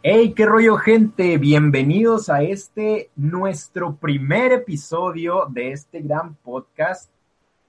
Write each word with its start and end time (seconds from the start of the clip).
Hey, 0.00 0.32
qué 0.32 0.46
rollo 0.46 0.76
gente, 0.76 1.38
bienvenidos 1.38 2.30
a 2.30 2.40
este 2.40 3.10
nuestro 3.16 3.96
primer 3.96 4.52
episodio 4.52 5.46
de 5.50 5.72
este 5.72 6.00
gran 6.00 6.36
podcast. 6.36 7.10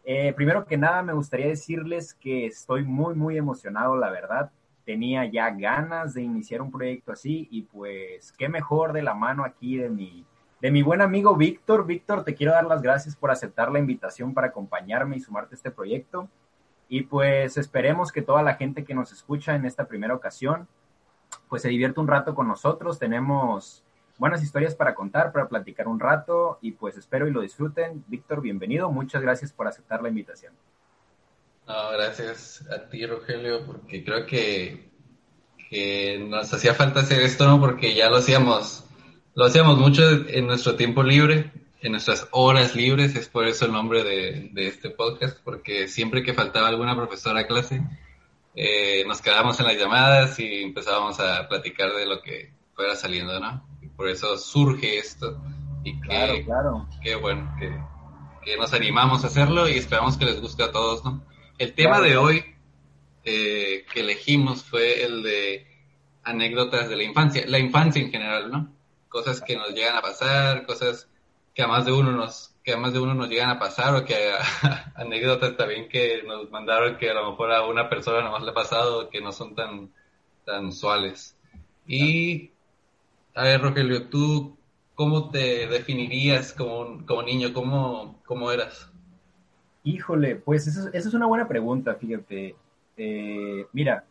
Eh, 0.05 0.32
primero 0.34 0.64
que 0.64 0.78
nada 0.78 1.02
me 1.02 1.14
gustaría 1.14 1.47
decirles 1.47 2.14
que 2.14 2.46
estoy 2.46 2.84
muy 2.84 3.15
muy 3.15 3.36
emocionado, 3.36 3.97
la 3.97 4.11
verdad. 4.11 4.51
Tenía 4.86 5.25
ya 5.25 5.50
ganas 5.50 6.14
de 6.14 6.21
iniciar 6.21 6.61
un 6.61 6.70
proyecto 6.70 7.14
así 7.14 7.47
y 7.50 7.64
pues 7.64 8.32
qué 8.34 8.48
mejor 8.48 8.93
de 8.93 9.01
la 9.01 9.15
mano 9.15 9.43
aquí 9.43 9.78
de 9.78 9.89
mi, 9.89 10.23
de 10.61 10.70
mi 10.70 10.84
buen 10.84 11.01
amigo 11.01 11.36
Víctor. 11.36 11.87
Víctor, 11.87 12.23
te 12.23 12.36
quiero 12.36 12.54
dar 12.54 12.68
las 12.68 12.84
gracias 12.84 13.15
por 13.15 13.32
aceptar 13.32 13.71
la 13.71 13.79
invitación 13.79 14.36
para 14.36 14.50
acompañarme 14.50 15.18
y 15.18 15.20
sumarte 15.20 15.56
a 15.56 15.57
este 15.57 15.71
proyecto. 15.71 16.29
Y 16.89 17.01
pues 17.01 17.57
esperemos 17.57 18.11
que 18.11 18.21
toda 18.21 18.43
la 18.43 18.54
gente 18.54 18.84
que 18.84 18.93
nos 18.93 19.11
escucha 19.11 19.56
en 19.56 19.65
esta 19.65 19.87
primera 19.87 20.14
ocasión 20.14 20.68
pues 21.49 21.63
se 21.63 21.69
divierte 21.69 21.99
un 21.99 22.07
rato 22.07 22.35
con 22.35 22.47
nosotros. 22.47 22.99
Tenemos 22.99 23.83
buenas 24.17 24.43
historias 24.43 24.75
para 24.75 24.93
contar, 24.93 25.31
para 25.31 25.49
platicar 25.49 25.87
un 25.87 25.99
rato 25.99 26.59
y 26.61 26.71
pues 26.71 26.95
espero 26.95 27.27
y 27.27 27.31
lo 27.31 27.41
disfruten. 27.41 28.03
Víctor, 28.07 28.41
bienvenido. 28.41 28.91
Muchas 28.91 29.21
gracias 29.21 29.51
por 29.51 29.67
aceptar 29.67 30.01
la 30.03 30.09
invitación. 30.09 30.53
No, 31.67 31.91
gracias 31.91 32.66
a 32.72 32.88
ti, 32.89 33.05
Rogelio, 33.05 33.66
porque 33.66 34.03
creo 34.03 34.25
que, 34.25 34.89
que 35.69 36.25
nos 36.28 36.53
hacía 36.53 36.73
falta 36.73 37.02
hacer 37.02 37.22
esto, 37.22 37.47
¿no? 37.47 37.59
Porque 37.59 37.94
ya 37.94 38.09
lo 38.09 38.17
hacíamos, 38.17 38.86
lo 39.36 39.45
hacíamos 39.45 39.78
mucho 39.78 40.03
en 40.28 40.47
nuestro 40.47 40.75
tiempo 40.75 41.03
libre, 41.03 41.52
en 41.81 41.91
nuestras 41.91 42.28
horas 42.31 42.75
libres, 42.75 43.16
es 43.16 43.30
por 43.30 43.45
eso 43.45 43.66
el 43.66 43.72
nombre 43.72 44.03
de, 44.03 44.50
de 44.52 44.67
este 44.67 44.89
podcast, 44.89 45.38
porque 45.44 45.88
siempre 45.88 46.23
que 46.23 46.34
faltaba 46.34 46.67
alguna 46.67 46.95
profesora 46.95 47.41
a 47.41 47.47
clase, 47.47 47.84
eh, 48.62 49.06
nos 49.08 49.22
quedábamos 49.22 49.58
en 49.62 49.68
las 49.68 49.78
llamadas 49.78 50.38
y 50.38 50.64
empezábamos 50.64 51.18
a 51.22 51.48
platicar 51.48 51.94
de 51.94 52.06
lo 52.06 52.22
que 52.22 52.52
fuera 52.74 52.94
saliendo, 52.94 53.40
¿no? 53.40 53.66
Y 53.82 53.88
por 53.88 54.10
eso 54.10 54.38
surge 54.38 54.98
esto. 54.98 55.42
Y 55.86 55.94
que, 55.94 56.08
claro, 56.08 56.34
claro. 56.44 56.90
Qué 57.02 57.16
bueno 57.16 57.56
que, 57.58 57.74
que, 58.44 58.58
nos 58.58 58.74
animamos 58.74 59.24
a 59.24 59.28
hacerlo 59.28 59.70
y 59.70 59.78
esperamos 59.78 60.18
que 60.18 60.26
les 60.26 60.42
guste 60.42 60.64
a 60.64 60.74
todos, 60.74 61.06
¿no? 61.06 61.24
El 61.58 61.74
tema 61.74 62.00
Claro. 62.00 62.04
de 62.04 62.18
hoy 62.18 62.46
eh, 63.24 63.86
que 63.94 64.02
elegimos 64.02 64.66
fue 64.66 65.06
el 65.06 65.24
de 65.24 65.66
anécdotas 66.24 66.90
de 66.90 66.98
la 66.98 67.04
infancia, 67.04 67.46
la 67.48 67.60
infancia 67.60 68.02
en 68.02 68.12
general, 68.12 68.52
¿no? 68.52 68.76
Cosas 69.08 69.40
que 69.40 69.56
nos 69.56 69.70
llegan 69.70 69.96
a 69.96 70.02
pasar, 70.02 70.66
cosas 70.66 71.08
que 71.56 71.64
a 71.64 71.68
más 71.68 71.86
de 71.86 71.94
uno 71.94 72.12
nos, 72.12 72.48
que 72.70 72.75
a 72.75 72.78
más 72.78 72.94
de 72.94 73.00
uno 73.00 73.16
nos 73.16 73.30
llegan 73.30 73.50
a 73.50 73.58
pasar 73.58 73.95
o 73.95 74.06
que 74.06 74.31
anécdotas 74.95 75.58
también 75.58 75.89
que 75.89 76.22
nos 76.22 76.52
mandaron 76.52 76.98
que 76.98 77.09
a 77.09 77.16
lo 77.16 77.31
mejor 77.31 77.52
a 77.52 77.66
una 77.66 77.89
persona 77.89 78.22
nomás 78.22 78.44
le 78.44 78.52
ha 78.52 78.53
pasado 78.53 79.09
que 79.09 79.22
no 79.22 79.31
son 79.31 79.56
tan, 79.56 79.89
tan 80.45 80.67
usuales. 80.67 81.36
Y, 81.88 82.52
a 83.34 83.45
ver, 83.45 83.62
Rogelio, 83.62 84.08
¿tú 84.08 84.56
cómo 84.94 85.31
te 85.31 85.66
definirías 85.66 86.53
como, 86.53 87.03
como 87.08 87.23
niño? 87.23 87.53
¿Cómo, 87.53 88.22
cómo 88.23 88.52
eras? 88.52 88.92
Híjole, 89.84 90.36
pues 90.36 90.67
esa 90.67 90.92
es 90.94 91.14
una 91.16 91.25
buena 91.25 91.47
pregunta, 91.47 91.95
fíjate. 91.95 92.56
Eh, 92.97 93.66
mira, 93.73 94.03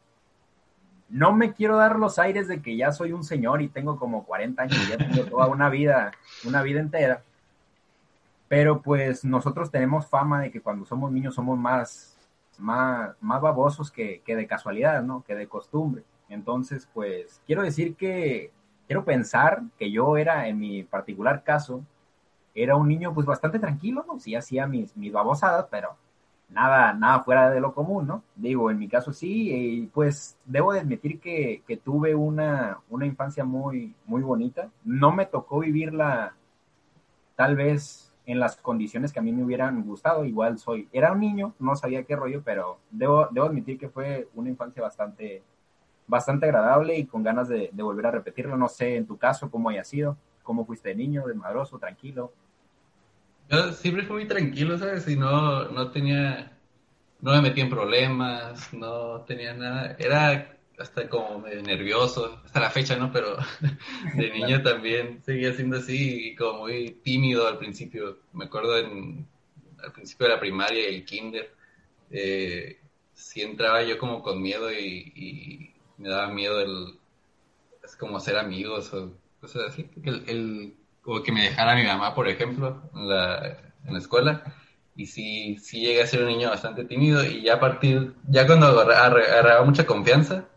no 1.08 1.32
me 1.32 1.52
quiero 1.52 1.76
dar 1.76 1.96
los 1.96 2.18
aires 2.18 2.48
de 2.48 2.60
que 2.60 2.76
ya 2.76 2.90
soy 2.90 3.12
un 3.12 3.22
señor 3.22 3.62
y 3.62 3.68
tengo 3.68 4.00
como 4.00 4.24
40 4.24 4.60
años 4.64 4.78
y 4.84 4.90
ya 4.90 4.98
tengo 4.98 5.22
toda 5.30 5.46
una 5.46 5.70
vida, 5.70 6.10
una 6.44 6.62
vida 6.62 6.80
entera. 6.80 7.22
Pero 8.48 8.82
pues 8.82 9.24
nosotros 9.24 9.70
tenemos 9.70 10.06
fama 10.06 10.42
de 10.42 10.50
que 10.50 10.60
cuando 10.60 10.84
somos 10.86 11.12
niños 11.12 11.34
somos 11.34 11.58
más, 11.58 12.18
más, 12.58 13.14
más 13.20 13.40
babosos 13.40 13.90
que, 13.90 14.22
que 14.24 14.34
de 14.36 14.46
casualidad, 14.46 15.02
¿no? 15.02 15.22
Que 15.22 15.34
de 15.34 15.46
costumbre. 15.46 16.02
Entonces, 16.28 16.88
pues 16.92 17.42
quiero 17.46 17.62
decir 17.62 17.94
que, 17.94 18.52
quiero 18.88 19.04
pensar 19.04 19.62
que 19.78 19.92
yo 19.92 20.16
era, 20.16 20.48
en 20.48 20.58
mi 20.58 20.82
particular 20.82 21.44
caso, 21.44 21.84
era 22.54 22.74
un 22.74 22.88
niño 22.88 23.14
pues 23.14 23.26
bastante 23.26 23.58
tranquilo, 23.60 24.04
¿no? 24.08 24.18
Sí 24.18 24.34
hacía 24.34 24.66
mis, 24.66 24.96
mis 24.96 25.12
babosadas, 25.12 25.66
pero 25.70 25.96
nada, 26.48 26.94
nada 26.94 27.22
fuera 27.22 27.50
de 27.50 27.60
lo 27.60 27.74
común, 27.74 28.06
¿no? 28.06 28.22
Digo, 28.34 28.70
en 28.70 28.78
mi 28.78 28.88
caso 28.88 29.12
sí, 29.12 29.52
y 29.52 29.86
pues 29.88 30.38
debo 30.46 30.72
de 30.72 30.80
admitir 30.80 31.20
que, 31.20 31.62
que 31.66 31.76
tuve 31.76 32.14
una, 32.14 32.80
una 32.88 33.06
infancia 33.06 33.44
muy, 33.44 33.94
muy 34.06 34.22
bonita. 34.22 34.70
No 34.84 35.12
me 35.12 35.26
tocó 35.26 35.60
vivirla 35.60 36.34
tal 37.36 37.56
vez 37.56 38.07
en 38.28 38.38
las 38.38 38.56
condiciones 38.56 39.10
que 39.10 39.20
a 39.20 39.22
mí 39.22 39.32
me 39.32 39.42
hubieran 39.42 39.82
gustado. 39.82 40.26
Igual 40.26 40.58
soy, 40.58 40.86
era 40.92 41.12
un 41.12 41.20
niño, 41.20 41.54
no 41.58 41.74
sabía 41.76 42.04
qué 42.04 42.14
rollo, 42.14 42.42
pero 42.44 42.78
debo, 42.90 43.26
debo 43.30 43.46
admitir 43.46 43.78
que 43.78 43.88
fue 43.88 44.28
una 44.34 44.50
infancia 44.50 44.82
bastante, 44.82 45.42
bastante 46.06 46.44
agradable 46.44 46.98
y 46.98 47.06
con 47.06 47.22
ganas 47.22 47.48
de, 47.48 47.70
volver 47.72 48.06
a 48.06 48.10
repetirlo. 48.10 48.54
No 48.58 48.68
sé 48.68 48.96
en 48.96 49.06
tu 49.06 49.16
caso 49.16 49.50
cómo 49.50 49.70
haya 49.70 49.82
sido, 49.82 50.18
cómo 50.42 50.66
fuiste 50.66 50.90
de 50.90 50.94
niño, 50.94 51.26
desmadroso, 51.26 51.78
tranquilo. 51.78 52.30
Yo 53.48 53.72
siempre 53.72 54.04
fui 54.04 54.16
muy 54.16 54.28
tranquilo, 54.28 54.76
¿sabes? 54.76 55.08
Y 55.08 55.16
no, 55.16 55.70
no 55.70 55.90
tenía, 55.90 56.52
no 57.22 57.32
me 57.32 57.40
metí 57.40 57.62
en 57.62 57.70
problemas, 57.70 58.74
no 58.74 59.22
tenía 59.22 59.54
nada. 59.54 59.96
Era 59.98 60.57
hasta 60.78 61.08
como 61.08 61.40
medio 61.40 61.62
nervioso, 61.62 62.40
hasta 62.44 62.60
la 62.60 62.70
fecha, 62.70 62.96
¿no? 62.96 63.12
Pero 63.12 63.36
de 64.14 64.30
niño 64.30 64.62
también 64.62 65.22
seguía 65.24 65.52
siendo 65.52 65.78
así 65.78 66.34
como 66.36 66.60
muy 66.60 66.90
tímido 67.02 67.46
al 67.48 67.58
principio. 67.58 68.18
Me 68.32 68.44
acuerdo 68.44 68.78
en, 68.78 69.26
al 69.82 69.92
principio 69.92 70.28
de 70.28 70.34
la 70.34 70.40
primaria 70.40 70.88
y 70.88 70.94
el 70.94 71.04
kinder, 71.04 71.52
eh, 72.10 72.78
sí 73.14 73.42
entraba 73.42 73.82
yo 73.82 73.98
como 73.98 74.22
con 74.22 74.40
miedo 74.40 74.72
y, 74.72 75.12
y 75.14 75.74
me 75.98 76.08
daba 76.08 76.28
miedo 76.28 76.60
el, 76.60 76.98
es 77.84 77.96
como 77.96 78.16
hacer 78.16 78.38
amigos 78.38 78.92
o 78.94 79.12
cosas 79.40 79.72
así. 79.72 79.88
El, 80.04 80.24
el, 80.28 80.74
como 81.02 81.22
que 81.22 81.32
me 81.32 81.42
dejara 81.42 81.74
mi 81.74 81.84
mamá, 81.84 82.14
por 82.14 82.28
ejemplo, 82.28 82.82
en 82.94 83.08
la, 83.08 83.58
en 83.84 83.92
la 83.92 83.98
escuela. 83.98 84.54
Y 84.94 85.06
sí, 85.06 85.56
sí 85.58 85.80
llegué 85.80 86.02
a 86.02 86.06
ser 86.06 86.22
un 86.22 86.28
niño 86.28 86.50
bastante 86.50 86.84
tímido 86.84 87.24
y 87.24 87.42
ya 87.42 87.54
a 87.54 87.60
partir, 87.60 88.14
ya 88.28 88.46
cuando 88.46 88.66
agarraba, 88.66 89.06
agarraba 89.06 89.64
mucha 89.64 89.86
confianza, 89.86 90.48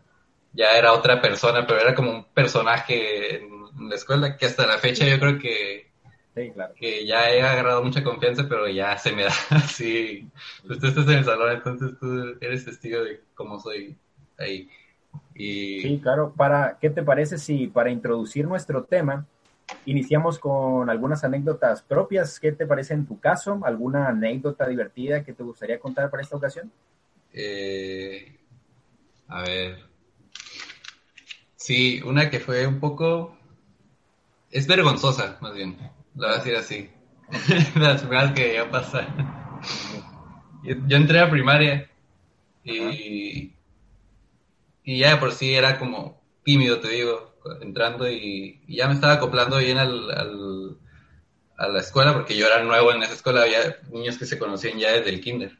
ya 0.52 0.76
era 0.76 0.92
otra 0.92 1.20
persona, 1.20 1.66
pero 1.66 1.80
era 1.80 1.94
como 1.94 2.10
un 2.10 2.24
personaje 2.24 3.36
en, 3.36 3.62
la 3.88 3.94
escuela 3.94 4.36
que 4.36 4.46
hasta 4.46 4.66
la 4.66 4.78
fecha 4.78 5.06
yo 5.06 5.18
creo 5.18 5.38
que, 5.38 5.90
sí, 6.34 6.50
claro. 6.52 6.74
que 6.74 7.06
ya 7.06 7.30
he 7.30 7.42
agarrado 7.42 7.82
mucha 7.82 8.04
confianza, 8.04 8.46
pero 8.48 8.68
ya 8.68 8.96
se 8.98 9.12
me 9.12 9.24
da 9.24 9.32
así. 9.50 10.28
Pues 10.66 10.78
tú 10.78 10.86
estás 10.88 11.06
en 11.06 11.18
el 11.18 11.24
salón, 11.24 11.52
entonces 11.52 11.98
tú 11.98 12.36
eres 12.40 12.64
testigo 12.64 13.02
de 13.02 13.22
cómo 13.34 13.58
soy 13.58 13.96
ahí. 14.38 14.68
Y... 15.34 15.80
Sí, 15.80 16.00
claro. 16.02 16.32
Para, 16.36 16.78
¿Qué 16.80 16.90
te 16.90 17.02
parece 17.02 17.38
si 17.38 17.66
para 17.66 17.90
introducir 17.90 18.46
nuestro 18.46 18.84
tema 18.84 19.26
iniciamos 19.86 20.38
con 20.38 20.90
algunas 20.90 21.24
anécdotas 21.24 21.82
propias? 21.82 22.38
¿Qué 22.38 22.52
te 22.52 22.66
parece 22.66 22.94
en 22.94 23.06
tu 23.06 23.18
caso? 23.18 23.58
¿Alguna 23.64 24.08
anécdota 24.08 24.66
divertida 24.66 25.24
que 25.24 25.32
te 25.32 25.42
gustaría 25.42 25.80
contar 25.80 26.10
para 26.10 26.22
esta 26.22 26.36
ocasión? 26.36 26.70
Eh, 27.32 28.38
a 29.28 29.42
ver. 29.42 29.91
Sí, 31.62 32.00
una 32.04 32.28
que 32.28 32.40
fue 32.40 32.66
un 32.66 32.80
poco... 32.80 33.38
Es 34.50 34.66
vergonzosa, 34.66 35.38
más 35.40 35.54
bien. 35.54 35.78
Lo 36.16 36.26
voy 36.26 36.34
a 36.34 36.38
decir 36.38 36.56
así. 36.56 36.90
Las 37.76 38.00
primeras 38.00 38.32
que 38.32 38.54
ya 38.54 38.68
pasar. 38.68 39.06
Yo, 40.64 40.74
yo 40.88 40.96
entré 40.96 41.20
a 41.20 41.30
primaria 41.30 41.88
y, 42.64 43.52
y 44.82 44.98
ya 44.98 45.10
de 45.10 45.16
por 45.18 45.30
sí 45.30 45.54
era 45.54 45.78
como 45.78 46.20
tímido, 46.42 46.80
te 46.80 46.88
digo, 46.88 47.32
entrando 47.60 48.10
y, 48.10 48.60
y 48.66 48.76
ya 48.78 48.88
me 48.88 48.94
estaba 48.94 49.12
acoplando 49.14 49.58
bien 49.58 49.78
al, 49.78 50.10
al, 50.10 50.78
a 51.56 51.68
la 51.68 51.78
escuela 51.78 52.12
porque 52.12 52.36
yo 52.36 52.46
era 52.46 52.64
nuevo 52.64 52.92
en 52.92 53.04
esa 53.04 53.14
escuela, 53.14 53.42
había 53.42 53.78
niños 53.92 54.18
que 54.18 54.26
se 54.26 54.38
conocían 54.38 54.80
ya 54.80 54.90
desde 54.90 55.10
el 55.10 55.20
kinder. 55.20 55.56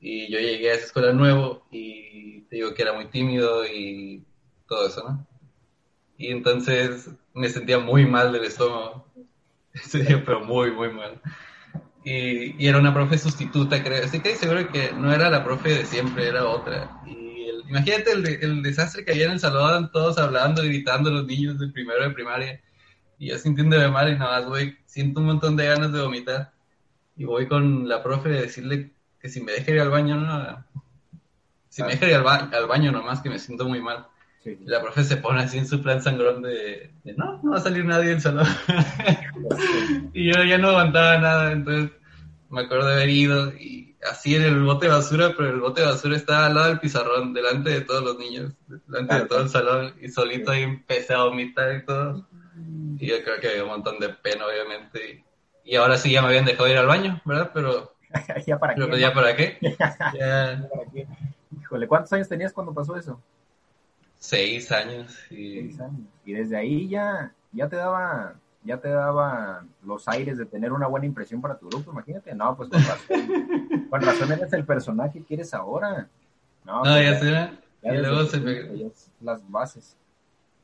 Y 0.00 0.28
yo 0.32 0.40
llegué 0.40 0.72
a 0.72 0.74
esa 0.74 0.86
escuela 0.86 1.12
nuevo 1.12 1.68
y 1.70 2.40
te 2.42 2.56
digo 2.56 2.74
que 2.74 2.82
era 2.82 2.94
muy 2.94 3.06
tímido 3.06 3.64
y 3.64 4.24
todo 4.70 4.86
eso, 4.86 5.02
¿no? 5.02 5.26
Y 6.16 6.28
entonces 6.28 7.10
me 7.34 7.48
sentía 7.48 7.80
muy 7.80 8.06
mal 8.06 8.32
del 8.32 8.44
estómago. 8.44 9.04
Ese 9.74 10.04
día, 10.04 10.22
pero 10.24 10.44
muy, 10.44 10.70
muy 10.70 10.90
mal. 10.90 11.20
Y, 12.04 12.62
y, 12.62 12.68
era 12.68 12.78
una 12.78 12.94
profe 12.94 13.18
sustituta, 13.18 13.82
creo. 13.82 14.04
Así 14.04 14.20
que 14.20 14.36
seguro 14.36 14.70
que 14.70 14.92
no 14.92 15.12
era 15.12 15.28
la 15.28 15.44
profe 15.44 15.70
de 15.70 15.86
siempre, 15.86 16.28
era 16.28 16.46
otra. 16.46 17.02
Y 17.06 17.48
el, 17.48 17.68
imagínate 17.68 18.12
el, 18.12 18.26
el, 18.26 18.62
desastre 18.62 19.04
que 19.04 19.12
había 19.12 19.26
en 19.26 19.32
el 19.32 19.40
salón, 19.40 19.90
todos 19.92 20.18
hablando, 20.18 20.62
gritando 20.62 21.10
los 21.10 21.26
niños 21.26 21.58
del 21.58 21.72
primero 21.72 22.02
de 22.02 22.10
primaria. 22.10 22.62
Y 23.18 23.28
yo 23.28 23.38
sintiéndome 23.38 23.88
mal 23.88 24.08
y 24.08 24.18
nada 24.18 24.40
más, 24.40 24.48
güey, 24.48 24.78
siento 24.86 25.20
un 25.20 25.26
montón 25.26 25.56
de 25.56 25.66
ganas 25.66 25.92
de 25.92 26.00
vomitar. 26.00 26.52
Y 27.16 27.24
voy 27.24 27.48
con 27.48 27.88
la 27.88 28.02
profe 28.02 28.30
a 28.30 28.42
decirle 28.42 28.92
que 29.20 29.28
si 29.28 29.42
me 29.42 29.52
deja 29.52 29.72
ir 29.72 29.80
al 29.80 29.90
baño, 29.90 30.16
no. 30.16 30.64
Si 31.68 31.82
me 31.82 31.88
deja 31.88 32.08
ir 32.08 32.14
al, 32.14 32.22
ba 32.22 32.50
al 32.52 32.66
baño 32.66 32.92
nomás, 32.92 33.20
que 33.20 33.30
me 33.30 33.38
siento 33.38 33.68
muy 33.68 33.80
mal. 33.80 34.06
Sí. 34.42 34.58
Y 34.60 34.64
la 34.66 34.80
profe 34.80 35.04
se 35.04 35.18
pone 35.18 35.42
así 35.42 35.58
en 35.58 35.66
su 35.66 35.82
plan 35.82 36.02
sangrón 36.02 36.42
de, 36.42 36.92
de 37.04 37.14
no, 37.14 37.40
no 37.42 37.50
va 37.52 37.58
a 37.58 37.60
salir 37.60 37.84
nadie 37.84 38.10
del 38.10 38.20
salón. 38.20 38.46
y 40.14 40.32
yo 40.32 40.42
ya 40.44 40.56
no 40.56 40.70
aguantaba 40.70 41.18
nada, 41.18 41.52
entonces 41.52 41.90
me 42.48 42.62
acuerdo 42.62 42.88
de 42.88 42.94
haber 42.94 43.10
ido 43.10 43.52
y 43.54 43.96
así 44.08 44.34
en 44.34 44.42
el 44.42 44.62
bote 44.62 44.86
de 44.86 44.92
basura, 44.92 45.34
pero 45.36 45.50
el 45.50 45.60
bote 45.60 45.82
de 45.82 45.88
basura 45.88 46.16
estaba 46.16 46.46
al 46.46 46.54
lado 46.54 46.68
del 46.68 46.80
pizarrón, 46.80 47.34
delante 47.34 47.70
de 47.70 47.80
todos 47.82 48.02
los 48.02 48.18
niños, 48.18 48.52
delante 48.86 49.14
de 49.14 49.26
todo 49.26 49.42
el 49.42 49.48
salón, 49.48 49.94
y 50.00 50.08
solito 50.08 50.50
ahí 50.50 50.62
empecé 50.62 51.14
a 51.14 51.24
vomitar 51.24 51.74
y 51.76 51.84
todo. 51.84 52.26
Y 52.98 53.06
yo 53.06 53.22
creo 53.24 53.40
que 53.40 53.48
había 53.48 53.64
un 53.64 53.70
montón 53.70 53.98
de 53.98 54.10
pena, 54.10 54.46
obviamente. 54.46 55.24
Y, 55.64 55.76
ahora 55.76 55.96
sí 55.96 56.10
ya 56.10 56.20
me 56.22 56.28
habían 56.28 56.44
dejado 56.44 56.68
ir 56.68 56.76
al 56.76 56.86
baño, 56.86 57.20
¿verdad? 57.24 57.50
Pero. 57.54 57.94
¿Ya 58.46 58.58
para 58.58 58.74
pero 58.74 58.90
qué? 58.90 59.00
¿Ya 59.00 59.14
para 59.14 59.36
qué? 59.36 59.58
ya... 60.18 60.68
¿Para 60.68 60.90
qué? 60.92 61.06
Híjole, 61.60 61.86
¿cuántos 61.86 62.12
años 62.12 62.28
tenías 62.28 62.52
cuando 62.52 62.74
pasó 62.74 62.96
eso? 62.96 63.22
Seis 64.20 64.70
años. 64.70 65.18
Y... 65.30 65.54
Seis 65.54 65.80
años. 65.80 66.06
Y 66.24 66.32
desde 66.32 66.56
ahí 66.56 66.88
ya, 66.88 67.34
ya 67.52 67.68
te 67.68 67.74
daba 67.74 68.36
ya 68.62 68.78
te 68.78 68.88
daba 68.88 69.64
los 69.82 70.06
aires 70.08 70.36
de 70.36 70.46
tener 70.46 70.72
una 70.72 70.86
buena 70.86 71.06
impresión 71.06 71.40
para 71.40 71.58
tu 71.58 71.68
grupo, 71.68 71.92
imagínate. 71.92 72.34
No, 72.34 72.56
pues 72.56 72.68
con 72.68 72.82
razón, 72.82 73.88
con 73.90 74.02
razón 74.02 74.32
eres 74.32 74.52
el 74.52 74.64
personaje 74.64 75.22
que 75.22 75.34
eres 75.34 75.54
ahora. 75.54 76.08
No, 76.64 76.84
no 76.84 76.92
pues 76.92 77.22
ya, 77.22 77.30
ya, 77.30 77.60
ya, 77.82 77.94
y 77.94 77.98
luego 77.98 78.24
se 78.26 78.40
me... 78.40 78.90
Las 79.20 79.50
bases. 79.50 79.96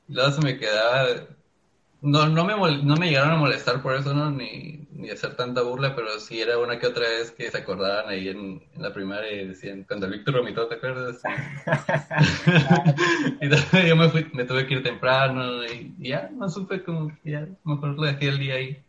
Y 0.08 0.14
luego 0.14 0.31
se 0.31 0.43
me 0.43 0.58
quedaba 0.58 1.26
no, 2.06 2.29
no, 2.29 2.44
me, 2.44 2.55
no 2.85 2.97
me 2.97 3.08
llegaron 3.08 3.32
a 3.32 3.37
molestar 3.37 3.82
por 3.82 3.97
eso, 3.97 4.14
¿no? 4.14 4.31
Ni, 4.31 4.87
ni 4.93 5.11
hacer 5.11 5.35
tanta 5.35 5.62
burla, 5.62 5.97
pero 5.97 6.20
sí 6.20 6.41
era 6.41 6.58
una 6.58 6.79
que 6.79 6.87
otra 6.87 7.03
vez 7.03 7.32
que 7.32 7.50
se 7.50 7.58
acordaban 7.58 8.08
ahí 8.08 8.29
en, 8.29 8.62
en 8.73 8.82
la 8.82 8.93
primaria 8.93 9.32
y 9.32 9.49
decían, 9.49 9.85
cuando 9.85 10.06
el 10.06 10.12
Víctor 10.12 10.38
vomitó, 10.38 10.69
¿te 10.69 10.76
acuerdas? 10.76 11.20
y 13.41 13.88
yo 13.88 13.97
me, 13.97 14.08
fui, 14.08 14.31
me 14.32 14.44
tuve 14.44 14.67
que 14.67 14.75
ir 14.75 14.85
temprano 14.85 15.64
y, 15.64 15.94
ya, 15.99 16.31
no 16.32 16.49
supe 16.49 16.85
como, 16.85 17.11
ya, 17.25 17.49
mejor 17.64 17.91
lo 17.91 18.05
dejé 18.05 18.29
el 18.29 18.38
día 18.38 18.55
ahí. 18.55 18.81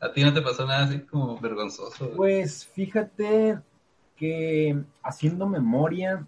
¿A 0.00 0.12
ti 0.12 0.22
no 0.22 0.32
te 0.32 0.42
pasó 0.42 0.64
nada 0.64 0.84
así 0.84 1.00
como 1.00 1.38
vergonzoso? 1.40 2.12
Pues 2.16 2.66
fíjate 2.66 3.58
que 4.16 4.78
haciendo 5.02 5.48
memoria 5.48 6.24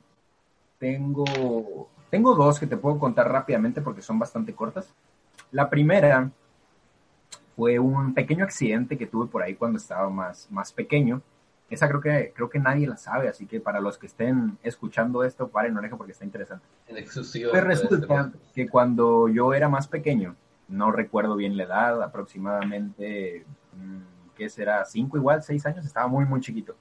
tengo, 0.78 1.88
tengo 2.10 2.34
dos 2.34 2.58
que 2.58 2.66
te 2.66 2.76
puedo 2.76 2.98
contar 2.98 3.31
rápidamente 3.31 3.81
porque 3.81 4.02
son 4.02 4.19
bastante 4.19 4.52
cortas. 4.52 4.92
La 5.54 5.70
primera 5.70 6.32
fue 7.54 7.78
un 7.78 8.12
pequeño 8.12 8.42
accidente 8.42 8.98
que 8.98 9.06
tuve 9.06 9.28
por 9.28 9.40
ahí 9.40 9.54
cuando 9.54 9.78
estaba 9.78 10.10
más, 10.10 10.48
más 10.50 10.72
pequeño. 10.72 11.22
Esa 11.70 11.86
creo 11.86 12.00
que, 12.00 12.32
creo 12.34 12.50
que 12.50 12.58
nadie 12.58 12.88
la 12.88 12.96
sabe, 12.96 13.28
así 13.28 13.46
que 13.46 13.60
para 13.60 13.80
los 13.80 13.96
que 13.96 14.08
estén 14.08 14.58
escuchando 14.64 15.22
esto, 15.22 15.46
paren 15.46 15.76
oreja 15.76 15.96
porque 15.96 16.10
está 16.10 16.24
interesante. 16.24 16.66
Pues 16.88 17.62
resulta 17.62 18.32
que 18.52 18.68
cuando 18.68 19.28
yo 19.28 19.54
era 19.54 19.68
más 19.68 19.86
pequeño, 19.86 20.34
no 20.66 20.90
recuerdo 20.90 21.36
bien 21.36 21.56
la 21.56 21.62
edad, 21.62 22.02
aproximadamente, 22.02 23.46
mm, 23.76 24.34
¿qué 24.34 24.48
será? 24.48 24.84
Cinco 24.84 25.18
igual, 25.18 25.44
seis 25.44 25.64
años, 25.66 25.86
estaba 25.86 26.08
muy, 26.08 26.24
muy 26.24 26.40
chiquito. 26.40 26.74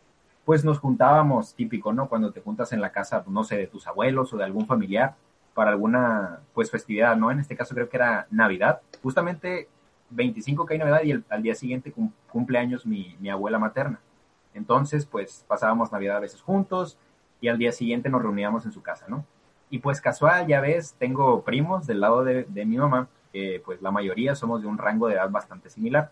Pues 0.46 0.66
nos 0.66 0.80
juntábamos, 0.80 1.54
típico, 1.54 1.94
¿no? 1.94 2.10
Cuando 2.10 2.32
te 2.32 2.42
juntas 2.42 2.74
en 2.74 2.82
la 2.82 2.92
casa, 2.92 3.24
no 3.28 3.44
sé, 3.44 3.56
de 3.56 3.68
tus 3.68 3.86
abuelos 3.86 4.34
o 4.34 4.38
de 4.38 4.46
algún 4.46 4.66
familiar, 4.66 5.16
para 5.54 5.72
alguna 5.72 6.40
pues 6.54 6.72
festividad, 6.72 7.16
¿no? 7.16 7.32
En 7.32 7.40
este 7.40 7.56
caso 7.56 7.76
creo 7.76 7.90
que 7.90 7.98
era 7.98 8.28
Navidad. 8.32 8.82
Justamente 9.02 9.68
25 10.10 10.66
que 10.66 10.74
hay 10.74 10.80
Navidad 10.80 11.04
y 11.04 11.24
al 11.30 11.42
día 11.42 11.56
siguiente 11.56 11.94
cumpleaños 12.32 12.86
mi, 12.86 13.16
mi 13.20 13.30
abuela 13.30 13.60
materna. 13.60 14.00
Entonces, 14.54 15.06
pues 15.06 15.46
pasábamos 15.48 15.92
Navidad 15.92 16.18
a 16.18 16.22
veces 16.22 16.42
juntos 16.42 16.98
y 17.42 17.48
al 17.48 17.58
día 17.58 17.72
siguiente 17.72 18.10
nos 18.10 18.22
reuníamos 18.22 18.66
en 18.66 18.72
su 18.72 18.82
casa, 18.82 19.06
¿no? 19.08 19.26
Y 19.70 19.80
pues 19.80 20.02
casual, 20.02 20.46
ya 20.48 20.62
ves, 20.62 20.96
tengo 21.00 21.44
primos 21.44 21.88
del 21.88 22.00
lado 22.00 22.24
de, 22.24 22.44
de, 22.44 22.66
mi 22.66 22.78
mamá, 22.78 23.08
que 23.32 23.62
pues 23.66 23.82
la 23.82 23.90
mayoría 23.90 24.36
somos 24.36 24.62
de 24.62 24.68
un 24.68 24.78
rango 24.78 25.08
de 25.08 25.16
edad 25.16 25.30
bastante 25.30 25.70
similar. 25.70 26.12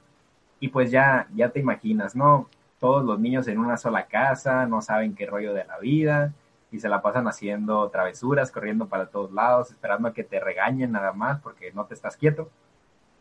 Y 0.60 0.70
pues 0.70 0.90
ya, 0.90 1.28
ya 1.36 1.50
te 1.50 1.60
imaginas, 1.60 2.16
¿no? 2.16 2.50
Todos 2.80 3.06
los 3.06 3.20
niños 3.20 3.48
en 3.48 3.60
una 3.60 3.78
sola 3.78 4.08
casa, 4.08 4.66
no 4.66 4.82
saben 4.82 5.14
qué 5.14 5.28
rollo 5.28 5.54
de 5.54 5.66
la 5.66 5.78
vida, 5.78 6.34
y 6.72 6.80
se 6.80 6.90
la 6.90 7.02
pasan 7.02 7.28
haciendo 7.28 7.90
travesuras, 7.90 8.50
corriendo 8.50 8.88
para 8.88 9.08
todos 9.08 9.32
lados, 9.32 9.72
esperando 9.72 10.08
a 10.08 10.14
que 10.14 10.24
te 10.24 10.40
regañen 10.40 10.94
nada 10.94 11.12
más 11.12 11.42
porque 11.42 11.72
no 11.74 11.86
te 11.86 11.94
estás 11.94 12.16
quieto. 12.16 12.50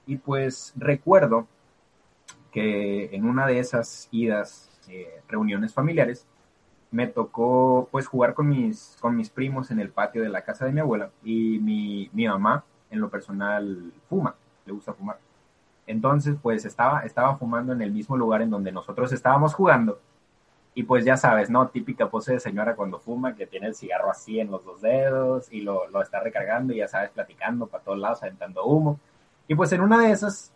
Y 0.06 0.16
pues 0.16 0.72
recuerdo 0.76 1.48
que 2.52 3.14
en 3.14 3.26
una 3.26 3.46
de 3.46 3.58
esas 3.58 4.08
idas, 4.12 4.70
eh, 4.88 5.20
reuniones 5.28 5.74
familiares, 5.74 6.26
me 6.92 7.06
tocó 7.06 7.88
pues 7.90 8.06
jugar 8.06 8.34
con 8.34 8.48
mis, 8.48 8.96
con 9.00 9.16
mis 9.16 9.30
primos 9.30 9.70
en 9.70 9.80
el 9.80 9.90
patio 9.90 10.22
de 10.22 10.28
la 10.28 10.42
casa 10.42 10.64
de 10.64 10.72
mi 10.72 10.80
abuela 10.80 11.10
y 11.22 11.58
mi, 11.60 12.10
mi 12.12 12.26
mamá 12.26 12.64
en 12.90 13.00
lo 13.00 13.10
personal 13.10 13.92
fuma, 14.08 14.34
le 14.64 14.72
gusta 14.72 14.92
fumar. 14.92 15.18
Entonces 15.86 16.36
pues 16.40 16.64
estaba, 16.64 17.00
estaba 17.00 17.36
fumando 17.36 17.72
en 17.72 17.82
el 17.82 17.92
mismo 17.92 18.16
lugar 18.16 18.42
en 18.42 18.50
donde 18.50 18.72
nosotros 18.72 19.12
estábamos 19.12 19.54
jugando 19.54 20.00
y 20.80 20.82
pues 20.82 21.04
ya 21.04 21.18
sabes, 21.18 21.50
¿no? 21.50 21.68
Típica 21.68 22.08
pose 22.08 22.32
de 22.32 22.40
señora 22.40 22.74
cuando 22.74 22.98
fuma, 22.98 23.34
que 23.34 23.46
tiene 23.46 23.66
el 23.66 23.74
cigarro 23.74 24.10
así 24.10 24.40
en 24.40 24.50
los 24.50 24.64
dos 24.64 24.80
dedos 24.80 25.52
y 25.52 25.60
lo, 25.60 25.86
lo 25.88 26.00
está 26.00 26.20
recargando 26.20 26.72
y 26.72 26.78
ya 26.78 26.88
sabes, 26.88 27.10
platicando 27.10 27.66
para 27.66 27.84
todos 27.84 27.98
lados, 27.98 28.22
aventando 28.22 28.64
humo. 28.64 28.98
Y 29.46 29.54
pues 29.54 29.70
en 29.72 29.82
una 29.82 29.98
de 29.98 30.10
esas 30.10 30.54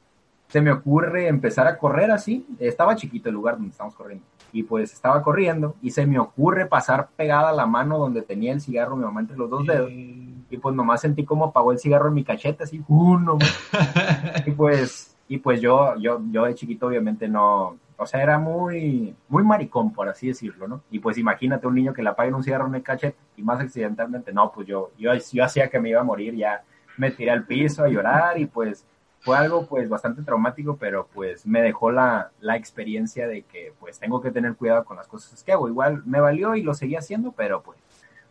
se 0.49 0.63
me 0.63 0.73
ocurre 0.73 1.29
empezar 1.29 1.67
a 1.67 1.77
correr 1.77 2.11
así. 2.11 2.47
Estaba 2.59 2.97
chiquito 2.97 3.29
el 3.29 3.35
lugar 3.35 3.57
donde 3.57 3.73
estamos 3.73 3.95
corriendo. 3.95 4.25
Y 4.51 4.63
pues 4.63 4.95
estaba 4.95 5.23
corriendo 5.23 5.75
y 5.83 5.91
se 5.91 6.07
me 6.07 6.19
ocurre 6.19 6.65
pasar 6.65 7.11
pegada 7.15 7.53
la 7.53 7.67
mano 7.67 7.99
donde 7.99 8.23
tenía 8.23 8.55
el 8.55 8.63
cigarro 8.63 8.97
mi 8.97 9.05
mamá 9.05 9.21
entre 9.21 9.37
los 9.37 9.51
dos 9.51 9.67
dedos. 9.67 9.91
Y 9.91 10.57
pues 10.57 10.75
nomás 10.75 11.03
sentí 11.03 11.27
como 11.27 11.45
apagó 11.45 11.71
el 11.73 11.79
cigarro 11.79 12.09
en 12.09 12.15
mi 12.15 12.25
cacheta, 12.25 12.65
así, 12.65 12.83
uno. 12.89 13.37
y 14.47 14.51
pues, 14.53 15.15
y 15.29 15.37
pues 15.37 15.61
yo, 15.61 15.97
yo, 15.99 16.19
yo 16.31 16.47
de 16.47 16.55
chiquito 16.55 16.87
obviamente 16.87 17.29
no, 17.29 17.77
o 17.97 18.07
sea, 18.07 18.23
era 18.23 18.39
muy, 18.39 19.15
muy 19.29 19.43
maricón, 19.43 19.93
por 19.93 20.09
así 20.09 20.29
decirlo, 20.29 20.67
¿no? 20.67 20.83
Y 20.91 20.99
pues 20.99 21.17
imagínate 21.19 21.67
un 21.67 21.75
niño 21.75 21.93
que 21.93 22.03
le 22.03 22.11
apaguen 22.11 22.35
un 22.35 22.43
cigarro 22.43 22.67
en 22.67 22.75
el 22.75 22.83
cachete 22.83 23.17
y 23.37 23.43
más 23.43 23.61
accidentalmente, 23.61 24.33
no, 24.33 24.51
pues 24.53 24.67
yo, 24.67 24.91
yo, 24.99 25.13
hacía 25.43 25.69
que 25.69 25.79
me 25.79 25.91
iba 25.91 26.01
a 26.01 26.05
morir, 26.05 26.35
ya 26.35 26.65
me 26.97 27.11
tiré 27.11 27.31
al 27.31 27.45
piso 27.45 27.85
a 27.85 27.89
llorar 27.89 28.39
y 28.39 28.47
pues 28.47 28.85
fue 29.21 29.37
algo 29.37 29.67
pues 29.67 29.89
bastante 29.89 30.23
traumático, 30.23 30.77
pero 30.77 31.09
pues 31.13 31.47
me 31.47 31.63
dejó 31.63 31.91
la, 31.91 32.31
la 32.41 32.57
experiencia 32.57 33.27
de 33.27 33.43
que 33.43 33.73
pues 33.79 33.99
tengo 33.99 34.21
que 34.21 34.31
tener 34.31 34.55
cuidado 34.55 34.85
con 34.85 34.97
las 34.97 35.07
cosas 35.07 35.43
que 35.43 35.53
hago. 35.53 35.69
Igual 35.69 36.03
me 36.05 36.21
valió 36.21 36.55
y 36.57 36.63
lo 36.63 36.75
seguí 36.75 36.95
haciendo, 36.97 37.33
pero 37.33 37.63
pues 37.63 37.79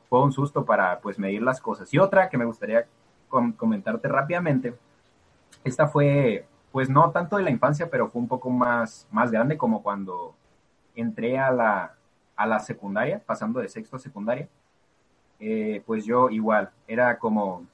fue 0.10 0.22
un 0.22 0.32
susto 0.32 0.66
para 0.66 1.00
pues 1.00 1.18
medir 1.18 1.42
las 1.42 1.60
cosas. 1.60 1.92
Y 1.94 1.98
otra 1.98 2.30
que 2.30 2.38
me 2.38 2.46
gustaría 2.46 2.86
comentarte 3.58 4.08
rápidamente, 4.08 4.76
esta 5.64 5.88
fue 5.88 6.46
pues 6.74 6.90
no 6.90 7.12
tanto 7.12 7.38
de 7.38 7.44
la 7.44 7.52
infancia, 7.52 7.88
pero 7.92 8.10
fue 8.10 8.20
un 8.20 8.28
poco 8.28 8.50
más, 8.50 9.08
más 9.12 9.30
grande 9.30 9.60
como 9.60 9.84
cuando 9.84 10.34
entré 10.96 11.38
a 11.38 11.52
la, 11.52 11.96
a 12.36 12.48
la 12.48 12.60
secundaria, 12.60 13.22
pasando 13.24 13.60
de 13.60 13.70
sexto 13.70 13.96
a 13.96 14.00
secundaria, 14.00 14.50
eh, 15.40 15.84
pues 15.86 16.04
yo 16.04 16.32
igual, 16.32 16.72
era 16.88 17.20
como 17.20 17.68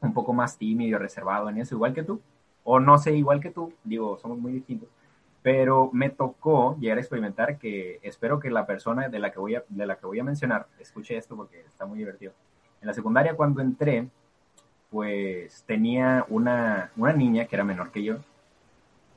un 0.00 0.12
poco 0.12 0.32
más 0.32 0.58
tímido, 0.58 0.98
reservado 0.98 1.48
en 1.48 1.58
eso, 1.58 1.76
igual 1.76 1.94
que 1.94 2.02
tú, 2.02 2.20
o 2.64 2.80
no 2.80 2.98
sé, 2.98 3.14
igual 3.14 3.38
que 3.38 3.50
tú, 3.50 3.72
digo, 3.84 4.18
somos 4.18 4.38
muy 4.38 4.50
distintos, 4.50 4.88
pero 5.40 5.88
me 5.92 6.10
tocó 6.10 6.76
llegar 6.80 6.98
a 6.98 7.00
experimentar 7.00 7.58
que 7.58 8.00
espero 8.02 8.40
que 8.40 8.50
la 8.50 8.66
persona 8.66 9.08
de 9.08 9.20
la 9.20 9.30
que 9.30 9.38
voy 9.38 9.54
a, 9.54 9.62
de 9.68 9.86
la 9.86 9.94
que 9.98 10.06
voy 10.06 10.18
a 10.18 10.24
mencionar 10.24 10.66
escuche 10.80 11.16
esto 11.16 11.36
porque 11.36 11.60
está 11.60 11.86
muy 11.86 12.00
divertido. 12.00 12.32
En 12.80 12.88
la 12.88 12.92
secundaria 12.92 13.36
cuando 13.36 13.60
entré, 13.60 14.08
pues 14.94 15.64
tenía 15.66 16.24
una, 16.28 16.92
una 16.96 17.12
niña 17.12 17.46
que 17.46 17.56
era 17.56 17.64
menor 17.64 17.90
que 17.90 18.04
yo, 18.04 18.18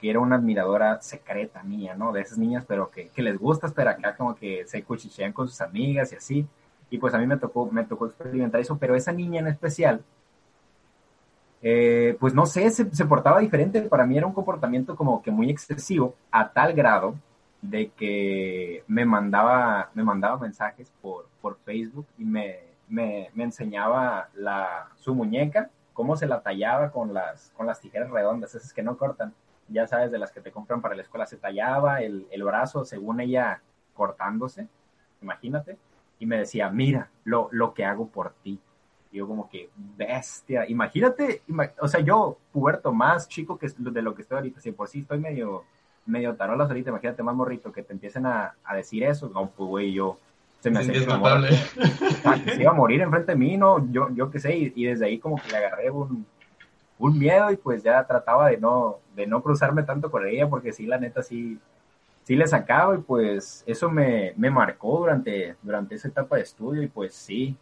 que 0.02 0.10
era 0.10 0.20
una 0.20 0.38
admiradora 0.38 1.00
secreta 1.04 1.62
mía, 1.62 1.94
¿no? 1.94 2.12
De 2.12 2.22
esas 2.22 2.40
niñas, 2.40 2.66
pero 2.68 2.90
que, 2.90 3.10
que, 3.10 3.22
les 3.22 3.38
gusta 3.38 3.68
estar 3.68 3.88
acá, 3.88 4.16
como 4.16 4.34
que 4.36 4.66
se 4.66 4.82
cuchichean 4.82 5.34
con 5.34 5.48
sus 5.48 5.62
amigas 5.62 6.12
y 6.12 6.16
así. 6.16 6.48
Y 6.90 6.98
pues 6.98 7.14
a 7.14 7.20
mí 7.20 7.28
me 7.28 7.38
tocó, 7.38 7.70
me 7.72 7.84
tocó 7.84 8.08
experimentar 8.08 8.60
eso, 8.60 8.76
pero 8.80 8.96
esa 8.96 9.12
niña 9.12 9.40
en 9.40 9.50
especial, 9.50 10.04
eh, 11.62 12.18
pues 12.20 12.34
no 12.34 12.48
sé, 12.48 12.72
se, 12.72 12.90
se, 12.96 13.06
portaba 13.06 13.40
diferente. 13.40 13.80
Para 13.84 14.08
mí 14.08 14.18
era 14.18 14.26
un 14.26 14.34
comportamiento 14.34 14.96
como 14.96 15.22
que 15.22 15.30
muy 15.30 15.52
excesivo, 15.52 16.16
a 16.32 16.50
tal 16.50 16.74
grado 16.74 17.14
de 17.62 17.90
que 17.90 18.84
me 18.88 19.06
mandaba, 19.06 19.92
me 19.94 20.04
mandaba 20.04 20.40
mensajes 20.40 20.92
por, 21.04 21.28
por 21.40 21.60
Facebook 21.60 22.08
y 22.18 22.26
me, 22.26 22.67
me, 22.88 23.30
enseñaba 23.38 24.30
la, 24.36 24.90
su 24.96 25.14
muñeca, 25.14 25.70
cómo 25.94 26.16
se 26.16 26.28
la 26.28 26.42
tallaba 26.42 26.92
con 26.92 27.14
las, 27.14 27.52
con 27.56 27.66
las 27.66 27.80
tijeras 27.80 28.10
redondas, 28.10 28.56
esas 28.56 28.74
que 28.74 28.84
no 28.84 28.98
cortan, 28.98 29.34
ya 29.68 29.88
sabes, 29.88 30.12
de 30.12 30.20
las 30.20 30.32
que 30.32 30.42
te 30.42 30.52
compran 30.52 30.82
para 30.82 30.96
la 30.96 31.02
escuela, 31.02 31.26
se 31.26 31.38
tallaba 31.38 32.02
el, 32.02 32.28
brazo 32.44 32.86
según 32.86 33.20
ella 33.20 33.62
cortándose, 33.94 34.68
imagínate, 35.22 35.78
y 36.20 36.26
me 36.26 36.38
decía, 36.38 36.70
mira 36.70 37.10
lo, 37.24 37.50
lo 37.52 37.74
que 37.74 37.86
hago 37.86 38.08
por 38.08 38.34
ti. 38.44 38.60
Y 39.12 39.18
yo 39.18 39.28
como 39.28 39.50
que, 39.50 39.70
bestia, 39.76 40.68
imagínate, 40.68 41.42
o 41.80 41.88
sea, 41.88 42.02
yo, 42.02 42.38
puberto 42.52 42.92
más 42.92 43.28
chico 43.28 43.58
que 43.58 43.68
de 43.78 44.02
lo 44.02 44.16
que 44.16 44.22
estoy 44.22 44.38
ahorita, 44.38 44.62
si 44.62 44.72
por 44.72 44.88
sí 44.88 45.00
estoy 45.00 45.20
medio, 45.20 45.64
medio 46.06 46.36
tarolas 46.36 46.68
ahorita, 46.70 46.90
imagínate 46.90 47.24
más 47.24 47.36
morrito 47.36 47.72
que 47.72 47.84
te 47.84 47.94
empiecen 47.94 48.26
a, 48.26 48.56
a 48.64 48.76
decir 48.76 49.04
eso, 49.04 49.30
no, 49.30 49.50
pues 49.50 49.68
güey, 49.68 49.94
yo 49.94 50.18
se 50.68 50.72
me 50.72 50.80
hace 50.80 50.94
se 52.56 52.62
iba 52.62 52.72
a 52.72 52.74
morir 52.74 53.02
enfrente 53.02 53.32
de 53.32 53.38
mí, 53.38 53.58
no, 53.58 53.90
yo, 53.92 54.10
yo 54.14 54.30
qué 54.30 54.40
sé, 54.40 54.56
y, 54.76 54.86
desde 54.86 55.06
ahí 55.06 55.20
como 55.20 55.38
que 55.38 55.50
le 55.52 55.58
agarré 55.58 55.90
un, 55.90 56.26
un, 57.00 57.18
miedo 57.18 57.52
y 57.52 57.58
pues 57.58 57.84
ya 57.84 58.06
trataba 58.06 58.50
de 58.50 58.58
no, 58.58 59.00
de 59.16 59.28
no 59.28 59.42
cruzarme 59.42 59.84
tanto 59.84 60.12
con 60.12 60.28
ella, 60.28 60.50
porque 60.50 60.74
sí, 60.74 60.86
la 60.86 60.98
neta, 60.98 61.24
sí, 61.24 61.60
sí 62.24 62.36
le 62.36 62.48
sacaba 62.48 62.96
y 62.96 63.00
pues 63.00 63.64
eso 63.66 63.90
me, 63.90 64.34
me 64.36 64.50
marcó 64.50 65.00
durante, 65.00 65.56
durante 65.62 65.96
esa 65.96 66.10
etapa 66.10 66.36
de 66.36 66.44
estudio 66.44 66.84
y 66.84 66.88
pues 66.88 67.14
sí, 67.14 67.56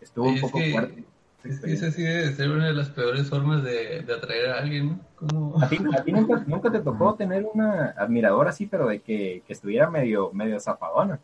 estuvo 0.00 0.28
un 0.28 0.40
poco 0.40 0.58
fuerte. 0.58 1.04
Es 1.44 1.60
que 1.60 1.72
esa 1.72 1.92
sí 1.92 2.02
debe 2.02 2.32
ser 2.32 2.50
una 2.50 2.66
de 2.66 2.74
las 2.74 2.90
peores 2.90 3.28
formas 3.28 3.62
de, 3.62 4.00
de 4.00 4.14
atraer 4.14 4.50
a 4.50 4.58
alguien, 4.58 5.00
¿no? 5.32 5.54
¿A 5.62 5.68
ti, 5.68 5.78
a 5.96 6.02
ti 6.02 6.10
nunca, 6.10 6.42
nunca, 6.44 6.72
te 6.72 6.80
tocó 6.80 7.14
tener 7.14 7.44
una 7.44 7.94
admiradora 7.96 8.50
así, 8.50 8.66
pero 8.66 8.88
de 8.88 9.00
que, 9.00 9.44
que 9.46 9.52
estuviera 9.52 9.88
medio, 9.88 10.32
medio 10.32 10.58
zapadona? 10.58 11.20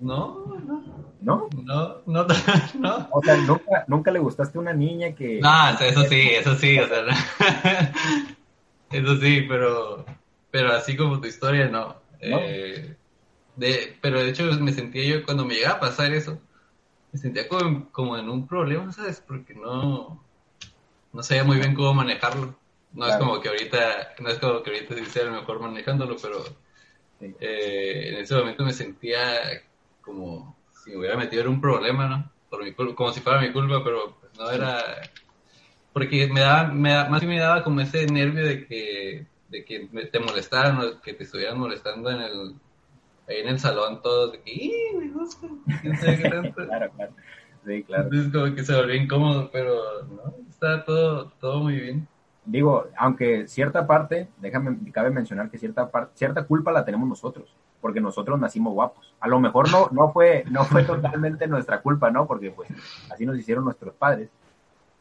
No, 0.00 0.44
no. 0.64 1.06
¿No? 1.22 1.48
No, 1.64 2.02
no, 2.06 2.26
no. 2.78 3.08
O 3.10 3.22
sea, 3.22 3.36
¿nunca, 3.36 3.84
nunca 3.88 4.10
le 4.10 4.18
gustaste 4.18 4.58
a 4.58 4.60
una 4.60 4.72
niña 4.72 5.14
que... 5.14 5.40
No, 5.40 5.70
eso 5.70 6.02
sí, 6.04 6.20
eso 6.30 6.54
sí, 6.54 6.78
o 6.78 6.86
sea, 6.86 7.04
eso 8.92 9.16
sí, 9.16 9.44
pero, 9.48 10.04
pero 10.50 10.72
así 10.72 10.96
como 10.96 11.20
tu 11.20 11.26
historia, 11.26 11.68
no. 11.68 11.88
no. 11.88 11.96
Eh, 12.20 12.96
de, 13.56 13.96
pero 14.00 14.20
de 14.20 14.28
hecho 14.30 14.44
me 14.60 14.72
sentía 14.72 15.04
yo, 15.04 15.24
cuando 15.24 15.44
me 15.44 15.54
llegaba 15.54 15.76
a 15.76 15.80
pasar 15.80 16.12
eso, 16.12 16.38
me 17.12 17.18
sentía 17.18 17.48
como, 17.48 17.90
como 17.90 18.18
en 18.18 18.28
un 18.28 18.46
problema, 18.46 18.92
¿sabes? 18.92 19.22
Porque 19.26 19.54
no, 19.54 20.22
no 21.12 21.22
sabía 21.22 21.44
muy 21.44 21.56
bien 21.56 21.74
cómo 21.74 21.94
manejarlo. 21.94 22.54
No 22.92 23.04
claro. 23.04 23.12
es 23.12 23.18
como 23.18 23.40
que 23.40 23.48
ahorita, 23.48 24.14
no 24.20 24.28
es 24.28 24.38
como 24.38 24.62
que 24.62 24.70
ahorita 24.70 24.94
sí 24.94 25.06
sea 25.06 25.24
el 25.24 25.32
mejor 25.32 25.60
manejándolo, 25.60 26.16
pero 26.20 26.44
sí. 27.18 27.34
eh, 27.40 28.10
en 28.10 28.16
ese 28.16 28.34
momento 28.34 28.64
me 28.64 28.72
sentía 28.72 29.22
como 30.06 30.56
si 30.82 30.90
me 30.90 30.98
hubiera 30.98 31.16
metido 31.16 31.42
en 31.42 31.48
un 31.48 31.60
problema, 31.60 32.08
¿no? 32.08 32.32
Por 32.48 32.64
mi 32.64 32.72
culpa, 32.72 32.94
como 32.94 33.12
si 33.12 33.20
fuera 33.20 33.40
mi 33.40 33.52
culpa, 33.52 33.82
pero 33.84 34.16
pues 34.18 34.32
no 34.38 34.50
era... 34.50 34.78
Porque 35.92 36.28
me 36.32 36.40
daba, 36.40 36.68
me 36.68 36.90
daba, 36.90 37.08
más 37.08 37.20
bien 37.20 37.34
me 37.34 37.40
daba 37.40 37.64
como 37.64 37.80
ese 37.80 38.06
nervio 38.06 38.46
de 38.46 38.66
que, 38.66 39.26
de 39.48 39.64
que 39.64 39.88
te 40.12 40.20
molestaran 40.20 40.78
o 40.78 41.00
que 41.00 41.14
te 41.14 41.24
estuvieran 41.24 41.58
molestando 41.58 42.10
en 42.10 42.20
el, 42.20 42.54
ahí 43.28 43.40
en 43.40 43.48
el 43.48 43.58
salón 43.58 44.00
todos, 44.02 44.32
de 44.32 44.42
que, 44.42 44.52
¡y, 44.52 44.72
me 44.96 45.08
gusta! 45.08 45.48
claro, 46.54 46.90
claro. 46.94 47.12
Sí, 47.66 47.82
claro. 47.82 48.04
Entonces 48.04 48.32
como 48.32 48.54
que 48.54 48.62
se 48.62 48.76
volvió 48.76 48.94
incómodo, 48.94 49.50
pero 49.50 50.04
no, 50.04 50.34
está 50.48 50.84
todo, 50.84 51.32
todo 51.40 51.60
muy 51.60 51.74
bien. 51.74 52.06
Digo, 52.44 52.88
aunque 52.96 53.48
cierta 53.48 53.86
parte, 53.88 54.28
déjame, 54.38 54.78
cabe 54.92 55.10
mencionar 55.10 55.50
que 55.50 55.58
cierta 55.58 55.90
parte, 55.90 56.12
cierta 56.14 56.44
culpa 56.44 56.70
la 56.70 56.84
tenemos 56.84 57.08
nosotros, 57.08 57.56
porque 57.80 58.00
nosotros 58.00 58.38
nacimos 58.38 58.72
guapos. 58.72 59.14
A 59.20 59.28
lo 59.28 59.40
mejor 59.40 59.70
no, 59.70 59.88
no 59.92 60.12
fue, 60.12 60.44
no 60.50 60.64
fue 60.64 60.82
totalmente 60.84 61.46
nuestra 61.46 61.80
culpa, 61.80 62.10
¿no? 62.10 62.26
Porque 62.26 62.50
pues 62.50 62.68
así 63.10 63.26
nos 63.26 63.38
hicieron 63.38 63.64
nuestros 63.64 63.94
padres. 63.94 64.28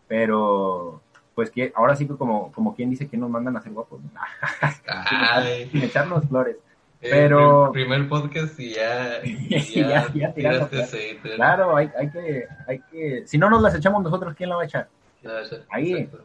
Pero, 0.08 1.02
pues 1.34 1.50
que 1.50 1.72
ahora 1.76 1.96
sí 1.96 2.08
que 2.08 2.16
como, 2.16 2.52
como 2.52 2.76
quien 2.76 2.90
dice 2.90 3.08
que 3.08 3.18
nos 3.18 3.30
mandan 3.30 3.58
a 3.58 3.62
ser 3.62 3.74
guapos. 3.74 4.02
Sin 5.72 5.84
echarnos 5.84 6.26
flores. 6.28 6.58
Pero... 7.00 7.68
El 7.68 7.72
primer 7.72 8.10
podcast 8.10 8.60
y 8.60 8.74
ya, 8.74 9.20
y 9.24 9.50
ya, 9.50 10.08
ya, 10.08 10.14
ya 10.14 10.34
tiraste 10.34 10.82
ese, 10.82 11.20
Claro, 11.36 11.76
hay, 11.76 11.90
hay, 11.98 12.10
que, 12.10 12.46
hay 12.68 12.80
que... 12.92 13.24
Si 13.28 13.38
no 13.38 13.50
nos 13.50 13.62
las 13.62 13.76
echamos 13.76 14.02
nosotros, 14.02 14.34
¿quién 14.36 14.50
la 14.50 14.56
va 14.56 14.64
a 14.64 14.66
echar? 14.66 14.88
Va 15.26 15.40
a 15.40 15.44
echar? 15.44 15.62
Ahí. 15.70 15.94
Exacto. 15.94 16.24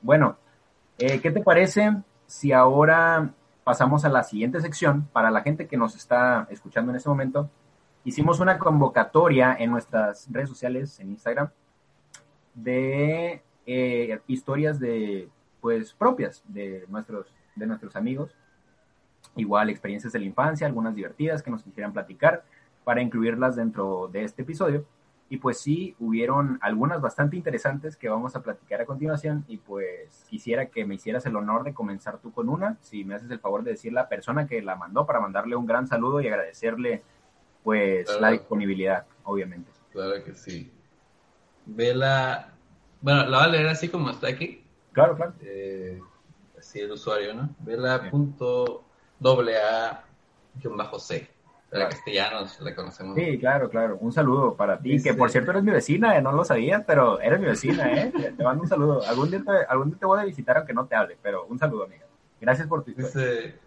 Bueno, 0.00 0.36
eh, 0.98 1.20
¿qué 1.20 1.30
te 1.30 1.42
parece 1.42 1.92
si 2.26 2.52
ahora 2.52 3.30
pasamos 3.66 4.04
a 4.04 4.08
la 4.08 4.22
siguiente 4.22 4.60
sección? 4.60 5.08
Para 5.12 5.28
la 5.28 5.42
gente 5.42 5.66
que 5.66 5.76
nos 5.76 5.96
está 5.96 6.46
escuchando 6.50 6.92
en 6.92 6.96
este 6.98 7.08
momento, 7.08 7.50
hicimos 8.04 8.38
una 8.38 8.60
convocatoria 8.60 9.56
en 9.58 9.72
nuestras 9.72 10.30
redes 10.30 10.48
sociales, 10.48 11.00
en 11.00 11.10
Instagram, 11.10 11.50
de 12.54 13.42
eh, 13.66 14.20
historias 14.28 14.78
de, 14.78 15.28
pues, 15.60 15.92
propias 15.94 16.44
de 16.46 16.84
nuestros, 16.88 17.26
de 17.56 17.66
nuestros 17.66 17.96
amigos 17.96 18.36
igual 19.34 19.68
experiencias 19.68 20.12
de 20.12 20.20
la 20.20 20.26
infancia, 20.26 20.64
algunas 20.64 20.94
divertidas 20.94 21.42
que 21.42 21.50
nos 21.50 21.64
quisieran 21.64 21.92
platicar 21.92 22.44
para 22.84 23.02
incluirlas 23.02 23.56
dentro 23.56 24.06
de 24.12 24.22
este 24.22 24.42
episodio. 24.42 24.84
Y 25.28 25.38
pues 25.38 25.58
sí, 25.58 25.96
hubieron 25.98 26.58
algunas 26.62 27.00
bastante 27.00 27.36
interesantes 27.36 27.96
que 27.96 28.08
vamos 28.08 28.36
a 28.36 28.42
platicar 28.42 28.80
a 28.80 28.86
continuación 28.86 29.44
y 29.48 29.56
pues 29.56 30.24
quisiera 30.28 30.66
que 30.66 30.84
me 30.84 30.94
hicieras 30.94 31.26
el 31.26 31.34
honor 31.34 31.64
de 31.64 31.74
comenzar 31.74 32.18
tú 32.18 32.32
con 32.32 32.48
una, 32.48 32.76
si 32.80 33.04
me 33.04 33.16
haces 33.16 33.30
el 33.30 33.40
favor 33.40 33.64
de 33.64 33.72
decir 33.72 33.92
la 33.92 34.08
persona 34.08 34.46
que 34.46 34.62
la 34.62 34.76
mandó 34.76 35.04
para 35.04 35.18
mandarle 35.18 35.56
un 35.56 35.66
gran 35.66 35.88
saludo 35.88 36.20
y 36.20 36.28
agradecerle 36.28 37.02
pues 37.64 38.06
claro. 38.06 38.20
la 38.20 38.30
disponibilidad, 38.30 39.06
obviamente. 39.24 39.72
Claro 39.90 40.22
que 40.22 40.34
sí. 40.34 40.72
Vela, 41.64 42.52
bueno, 43.00 43.26
la 43.26 43.38
voy 43.38 43.46
a 43.46 43.50
leer 43.50 43.66
así 43.66 43.88
como 43.88 44.10
está 44.10 44.28
aquí. 44.28 44.64
Claro, 44.92 45.16
claro. 45.16 45.34
Eh, 45.40 46.00
así 46.56 46.78
el 46.78 46.92
usuario, 46.92 47.34
¿no? 47.34 47.54
Vela. 47.58 48.08
Castellanos 51.78 52.60
le 52.60 52.74
conocemos. 52.74 53.14
Sí, 53.16 53.38
claro, 53.38 53.68
claro. 53.68 53.98
Un 54.00 54.12
saludo 54.12 54.54
para 54.54 54.78
ti, 54.78 55.02
que 55.02 55.14
por 55.14 55.30
cierto 55.30 55.50
eres 55.50 55.62
mi 55.62 55.72
vecina, 55.72 56.16
eh, 56.16 56.22
no 56.22 56.32
lo 56.32 56.44
sabías, 56.44 56.82
pero 56.86 57.20
eres 57.20 57.40
mi 57.40 57.46
vecina, 57.46 57.92
¿eh? 57.92 58.12
Te 58.36 58.42
mando 58.42 58.62
un 58.62 58.68
saludo. 58.68 59.02
Algún 59.06 59.30
día, 59.30 59.42
te, 59.44 59.52
algún 59.68 59.90
día 59.90 59.98
te 59.98 60.06
voy 60.06 60.20
a 60.20 60.24
visitar 60.24 60.56
aunque 60.56 60.74
no 60.74 60.86
te 60.86 60.94
hable, 60.94 61.16
pero 61.22 61.46
un 61.46 61.58
saludo, 61.58 61.84
amiga. 61.84 62.06
Gracias 62.40 62.66
por 62.66 62.84
tu 62.84 62.90
historia. 62.90 63.08
Dice, 63.08 63.58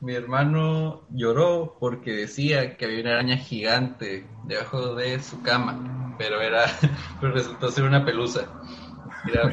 mi 0.00 0.14
hermano 0.14 1.02
lloró 1.10 1.76
porque 1.78 2.12
decía 2.12 2.76
que 2.76 2.86
había 2.86 3.02
una 3.02 3.12
araña 3.12 3.36
gigante 3.36 4.26
debajo 4.44 4.94
de 4.94 5.20
su 5.20 5.42
cama, 5.42 6.16
pero 6.18 6.40
era, 6.40 6.64
pero 7.20 7.32
resultó 7.32 7.70
ser 7.70 7.84
una 7.84 8.04
pelusa. 8.04 8.48
Mira, 9.24 9.52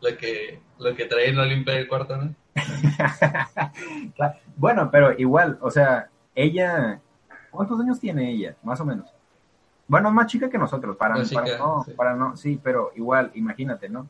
lo 0.00 0.16
que, 0.16 0.60
lo 0.78 0.94
que 0.94 1.06
trae 1.06 1.32
no 1.32 1.44
limpia 1.44 1.74
el 1.74 1.88
cuarto, 1.88 2.16
¿no? 2.16 2.34
bueno, 4.56 4.90
pero 4.90 5.12
igual, 5.18 5.58
o 5.60 5.70
sea, 5.70 6.10
ella, 6.34 7.00
¿cuántos 7.54 7.80
años 7.80 8.00
tiene 8.00 8.30
ella? 8.30 8.56
Más 8.62 8.80
o 8.80 8.84
menos. 8.84 9.12
Bueno, 9.86 10.10
más 10.10 10.26
chica 10.26 10.48
que 10.48 10.58
nosotros, 10.58 10.96
para, 10.96 11.22
chica, 11.22 11.44
no, 11.58 11.84
sí. 11.84 11.92
para 11.92 12.14
no, 12.14 12.36
sí, 12.36 12.58
pero 12.62 12.90
igual, 12.96 13.30
imagínate, 13.34 13.88
¿no? 13.88 14.08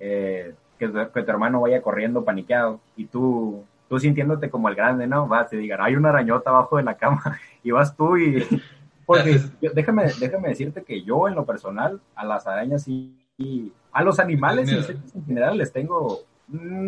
Eh, 0.00 0.54
que, 0.78 0.90
que, 1.12 1.22
tu 1.22 1.30
hermano 1.30 1.60
vaya 1.60 1.82
corriendo 1.82 2.24
paniqueado 2.24 2.80
y 2.96 3.06
tú, 3.06 3.64
tú 3.88 3.98
sintiéndote 3.98 4.48
como 4.48 4.68
el 4.68 4.74
grande, 4.74 5.06
¿no? 5.06 5.28
Vas, 5.28 5.50
te 5.50 5.56
digan, 5.56 5.80
hay 5.82 5.94
una 5.94 6.08
arañota 6.08 6.50
abajo 6.50 6.78
de 6.78 6.84
la 6.84 6.96
cama 6.96 7.38
y 7.62 7.70
vas 7.70 7.96
tú 7.96 8.16
y... 8.16 8.44
Porque 9.06 9.40
yo, 9.62 9.70
déjame, 9.72 10.04
déjame 10.20 10.50
decirte 10.50 10.82
que 10.82 11.02
yo 11.02 11.28
en 11.28 11.34
lo 11.34 11.46
personal 11.46 11.98
a 12.14 12.26
las 12.26 12.46
arañas 12.46 12.86
y, 12.88 13.18
y 13.38 13.72
a 13.90 14.02
los 14.02 14.18
animales 14.18 14.70
en 14.70 15.24
general 15.24 15.56
les 15.56 15.72
tengo 15.72 16.24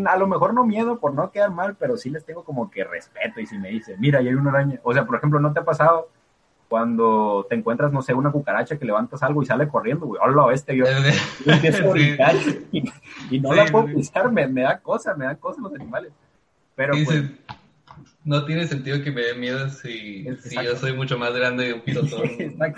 a 0.06 0.16
lo 0.16 0.26
mejor 0.26 0.54
no 0.54 0.64
miedo 0.64 0.98
por 0.98 1.14
no 1.14 1.30
quedar 1.30 1.50
mal, 1.50 1.76
pero 1.76 1.96
sí 1.96 2.10
les 2.10 2.24
tengo 2.24 2.44
como 2.44 2.70
que 2.70 2.84
respeto 2.84 3.40
y 3.40 3.46
si 3.46 3.58
me 3.58 3.68
dicen, 3.68 3.96
mira, 4.00 4.22
y 4.22 4.28
hay 4.28 4.34
una 4.34 4.50
araña, 4.50 4.80
o 4.82 4.92
sea, 4.92 5.04
por 5.04 5.16
ejemplo, 5.16 5.38
¿no 5.38 5.52
te 5.52 5.60
ha 5.60 5.64
pasado 5.64 6.08
cuando 6.68 7.46
te 7.48 7.56
encuentras, 7.56 7.92
no 7.92 8.00
sé, 8.00 8.14
una 8.14 8.30
cucaracha 8.30 8.78
que 8.78 8.84
levantas 8.84 9.22
algo 9.22 9.42
y 9.42 9.46
sale 9.46 9.68
corriendo, 9.68 10.06
güey, 10.06 10.20
hola, 10.24 10.54
este, 10.54 10.76
yo, 10.76 10.84
yo 11.44 11.52
empiezo 11.52 11.88
a 11.88 11.92
brincar 11.92 12.36
y, 12.70 12.90
y, 13.30 13.40
no 13.40 13.50
sí, 13.50 13.56
la 13.56 13.64
puedo 13.66 13.88
sí. 13.88 13.94
pisar, 13.94 14.30
me, 14.30 14.46
me, 14.46 14.62
da 14.62 14.78
cosa, 14.78 15.14
me 15.14 15.24
da 15.24 15.34
cosa 15.34 15.60
los 15.60 15.74
animales. 15.74 16.12
Pero 16.76 16.94
sí, 16.94 17.04
pues... 17.04 17.24
No 18.22 18.44
tiene 18.44 18.66
sentido 18.66 19.02
que 19.02 19.10
me 19.10 19.22
dé 19.22 19.34
miedo 19.34 19.68
si, 19.70 20.26
si, 20.42 20.54
yo 20.62 20.76
soy 20.76 20.94
mucho 20.94 21.18
más 21.18 21.34
grande 21.34 21.68
de 21.68 21.74
un 21.74 21.80
pilotón. 21.84 22.22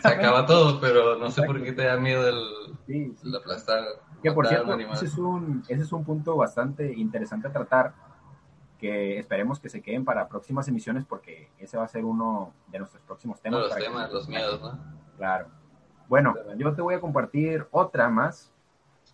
Se 0.01 0.09
acaba 0.09 0.47
todo, 0.47 0.81
pero 0.81 1.19
no 1.19 1.31
sé 1.31 1.43
por 1.43 1.63
qué 1.63 1.73
te 1.73 1.83
da 1.83 1.97
miedo 1.97 2.29
el, 2.29 3.15
el 3.25 3.37
aplastar. 3.37 3.85
Que 4.23 4.33
por 4.33 4.47
cierto, 4.47 4.79
ese 4.79 5.07
es, 5.07 5.19
un, 5.19 5.65
ese 5.69 5.83
es 5.83 5.93
un 5.93 6.05
punto 6.05 6.37
bastante 6.37 6.93
interesante 6.93 7.49
a 7.49 7.53
tratar, 7.53 7.93
que 8.79 9.19
esperemos 9.19 9.59
que 9.59 9.69
se 9.69 9.81
queden 9.81 10.05
para 10.05 10.29
próximas 10.29 10.67
emisiones, 10.69 11.05
porque 11.05 11.51
ese 11.59 11.77
va 11.77 11.85
a 11.85 11.89
ser 11.89 12.05
uno 12.05 12.53
de 12.69 12.79
nuestros 12.79 13.03
próximos 13.03 13.41
temas. 13.41 13.61
No, 13.61 13.67
los 13.67 13.77
temas, 13.77 14.09
que... 14.09 14.15
los 14.15 14.29
miedos, 14.29 14.61
¿no? 14.61 14.79
Claro. 15.17 15.49
Bueno, 16.09 16.35
yo 16.57 16.75
te 16.75 16.83
voy 16.83 16.95
a 16.95 17.01
compartir 17.01 17.67
otra 17.71 18.09
más 18.09 18.53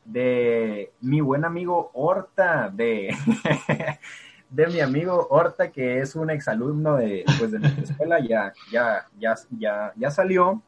de 0.05 0.93
mi 1.01 1.21
buen 1.21 1.45
amigo 1.45 1.91
Horta, 1.93 2.71
de, 2.71 3.15
de 4.51 4.67
mi 4.69 4.81
amigo 4.81 5.27
Horta, 5.31 5.71
que 5.71 6.01
es 6.01 6.17
un 6.17 6.31
exalumno 6.31 6.97
de, 6.97 7.25
pues, 7.39 7.53
de 7.53 7.61
nuestra 7.61 7.85
escuela, 7.85 8.19
ya, 8.29 8.53
ya, 8.73 9.07
ya, 9.19 9.35
ya, 9.51 9.93
ya 9.97 10.11
salió, 10.11 10.63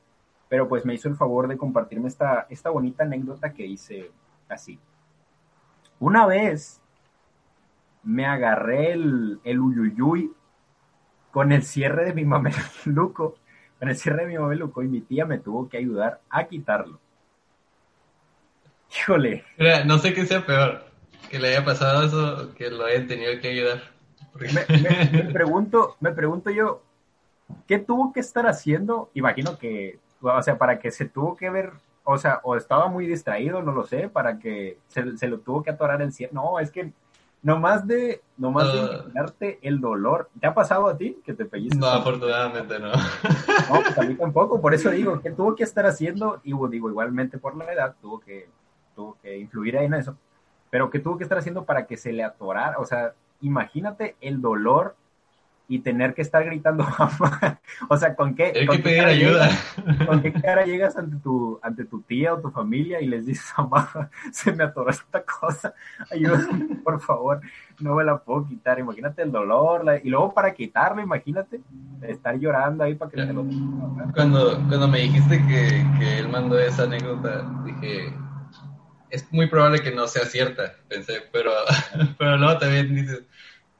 pero 0.49 0.69
pues 0.69 0.85
me 0.85 0.95
hizo 0.95 1.09
el 1.09 1.17
favor 1.17 1.49
de 1.49 1.57
compartirme 1.57 2.09
esta, 2.09 2.47
esta 2.51 2.71
bonita 2.71 3.05
anécdota 3.05 3.53
que 3.53 3.65
hice 3.65 4.11
así. 4.51 4.79
Una 5.99 6.27
vez 6.27 6.81
me 8.03 8.27
agarré 8.27 8.93
el, 8.93 9.41
el 9.45 9.61
uyuyuy 9.61 10.33
con 11.31 11.53
el 11.53 11.63
cierre 11.63 12.05
de 12.05 12.15
mi 12.15 12.25
mameluco, 12.25 13.37
con 13.79 13.89
el 13.89 13.97
cierre 13.97 14.25
de 14.25 14.29
mi 14.29 14.39
mameluco 14.39 14.83
y 14.83 14.89
mi 14.89 15.01
tía 15.01 15.27
me 15.27 15.39
tuvo 15.39 15.69
que 15.69 15.79
ayudar 15.79 16.21
a 16.29 16.45
quitarlo. 16.45 16.99
Híjole. 18.97 19.45
Mira, 19.57 19.85
no 19.85 19.99
sé 19.99 20.13
qué 20.13 20.27
sea 20.27 20.45
peor, 20.45 20.85
que 21.31 21.39
le 21.39 21.49
haya 21.49 21.65
pasado 21.65 22.05
eso, 22.05 22.55
que 22.55 22.71
lo 22.71 22.85
hayan 22.85 23.07
tenido 23.07 23.41
que 23.41 23.49
ayudar. 23.49 23.83
Me, 24.35 24.49
me, 24.49 25.25
me, 25.25 25.33
pregunto, 25.33 25.97
me 26.01 26.13
pregunto 26.13 26.51
yo, 26.51 26.83
¿qué 27.67 27.79
tuvo 27.79 28.13
que 28.13 28.21
estar 28.21 28.47
haciendo? 28.47 29.11
Imagino 29.15 29.59
que, 29.59 29.99
o 30.21 30.43
sea, 30.43 30.59
para 30.59 30.79
que 30.79 30.91
se 30.91 31.05
tuvo 31.05 31.37
que 31.37 31.51
ver 31.51 31.73
o 32.11 32.19
sea, 32.19 32.41
o 32.43 32.57
estaba 32.57 32.89
muy 32.89 33.07
distraído, 33.07 33.63
no 33.63 33.73
lo 33.73 33.85
sé, 33.85 34.09
para 34.09 34.39
que 34.39 34.79
se, 34.89 35.17
se 35.17 35.29
lo 35.29 35.39
tuvo 35.41 35.63
que 35.63 35.71
atorar 35.71 36.03
el 36.03 36.13
cierre. 36.13 36.33
No, 36.35 36.59
es 36.59 36.71
que 36.71 36.93
nomás 37.43 37.87
de, 37.87 38.21
nomás 38.37 38.73
de 38.73 38.81
Ah. 38.81 38.85
imaginarte 38.95 39.59
el 39.63 39.81
dolor. 39.81 40.29
¿Te 40.41 40.47
ha 40.47 40.55
pasado 40.55 40.87
a 40.89 40.97
ti 40.97 41.19
que 41.25 41.33
te 41.35 41.45
pellizcas? 41.47 41.79
No, 41.79 41.87
afortunadamente 41.87 42.79
no. 42.79 42.89
No, 42.93 43.81
pues 43.83 43.99
a 43.99 44.03
mí 44.03 44.15
tampoco, 44.19 44.61
por 44.61 44.75
eso 44.75 44.91
digo 44.91 45.21
que 45.21 45.31
tuvo 45.31 45.55
que 45.55 45.65
estar 45.65 45.87
haciendo, 45.87 46.41
y 46.45 46.51
digo, 46.69 46.89
igualmente 46.91 47.39
por 47.39 47.57
la 47.57 47.73
edad, 47.73 47.95
tuvo 48.01 48.21
que, 48.21 48.49
tuvo 48.95 49.17
que 49.23 49.39
influir 49.39 49.79
ahí 49.79 49.87
en 49.87 49.95
eso, 49.95 50.17
pero 50.69 50.91
que 50.91 50.99
tuvo 50.99 51.17
que 51.17 51.25
estar 51.25 51.39
haciendo 51.39 51.65
para 51.65 51.87
que 51.87 51.97
se 51.97 52.13
le 52.13 52.23
atorara, 52.23 52.79
o 52.79 52.85
sea, 52.85 53.15
imagínate 53.41 54.17
el 54.21 54.41
dolor 54.43 54.95
y 55.71 55.79
tener 55.79 56.15
que 56.15 56.23
estar 56.23 56.45
gritando, 56.45 56.85
mamá. 56.99 57.61
o 57.89 57.97
sea, 57.97 58.17
¿con 58.17 58.35
qué? 58.35 58.53
Hay 58.57 58.67
con 58.67 58.77
que 58.77 58.83
qué 58.83 58.89
pedir 58.89 59.05
ayuda. 59.05 59.49
llegas- 59.49 60.07
¿Con 60.07 60.21
qué 60.21 60.33
cara 60.33 60.65
llegas 60.65 60.97
ante 60.97 61.17
tu, 61.19 61.61
ante 61.63 61.85
tu 61.85 62.03
tía 62.03 62.35
o 62.35 62.41
tu 62.41 62.51
familia 62.51 63.01
y 63.01 63.07
les 63.07 63.25
dices, 63.25 63.53
mamá, 63.57 64.11
se 64.33 64.53
me 64.53 64.65
atoró 64.65 64.91
esta 64.91 65.23
cosa, 65.23 65.73
ayúdame, 66.11 66.75
por 66.83 67.01
favor, 67.01 67.41
no 67.79 67.95
me 67.95 68.03
la 68.03 68.19
puedo 68.19 68.49
quitar? 68.49 68.81
Imagínate 68.81 69.23
el 69.23 69.31
dolor, 69.31 69.85
la- 69.85 69.99
y 69.99 70.09
luego 70.11 70.35
para 70.35 70.53
quitarlo, 70.55 71.01
imagínate, 71.03 71.61
estar 72.03 72.37
llorando 72.37 72.83
ahí 72.83 72.97
para 72.97 73.11
que 73.13 73.19
te 73.25 73.33
lo... 73.33 73.45
Cuando, 74.13 74.57
cuando 74.69 74.89
me 74.89 74.99
dijiste 75.03 75.39
que, 75.47 75.87
que 76.01 76.19
él 76.19 76.29
mandó 76.29 76.59
esa 76.59 76.83
anécdota, 76.83 77.49
dije, 77.65 78.13
es 79.11 79.33
muy 79.33 79.47
probable 79.47 79.83
que 79.83 79.93
no 79.93 80.09
sea 80.09 80.25
cierta, 80.25 80.73
pensé, 80.89 81.23
pero, 81.33 81.53
pero 82.19 82.37
luego 82.39 82.59
también 82.59 82.93
dices, 82.93 83.23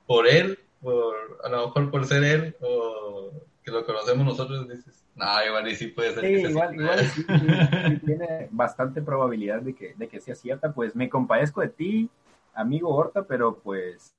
por 0.07 0.29
él, 0.29 0.60
por, 0.81 1.15
a 1.45 1.49
lo 1.49 1.67
mejor 1.67 1.91
por 1.91 2.07
ser 2.07 2.25
él, 2.25 2.57
o 2.61 3.31
que 3.63 3.71
lo 3.71 3.85
conocemos 3.85 4.25
nosotros, 4.25 4.69
dices, 4.69 5.05
no, 5.15 5.27
igual 5.47 5.69
y 5.69 5.75
sí 5.77 5.89
puede 5.89 6.15
ser. 6.15 6.25
Sí, 6.25 6.43
que 6.43 6.51
igual, 6.51 6.71
cierta". 6.71 6.83
igual 6.83 7.07
sí, 7.07 7.23
sí, 7.29 7.89
sí, 7.89 8.07
tiene 8.07 8.49
bastante 8.51 9.03
probabilidad 9.03 9.61
de 9.63 9.75
que, 9.75 9.95
de 9.95 10.09
que 10.09 10.21
sea 10.21 10.35
cierta. 10.35 10.73
Pues 10.73 10.97
me 10.97 11.09
compadezco 11.11 11.61
de 11.61 11.69
ti, 11.69 12.11
amigo 12.55 12.95
Horta, 12.95 13.25
pero 13.25 13.59
pues, 13.59 14.15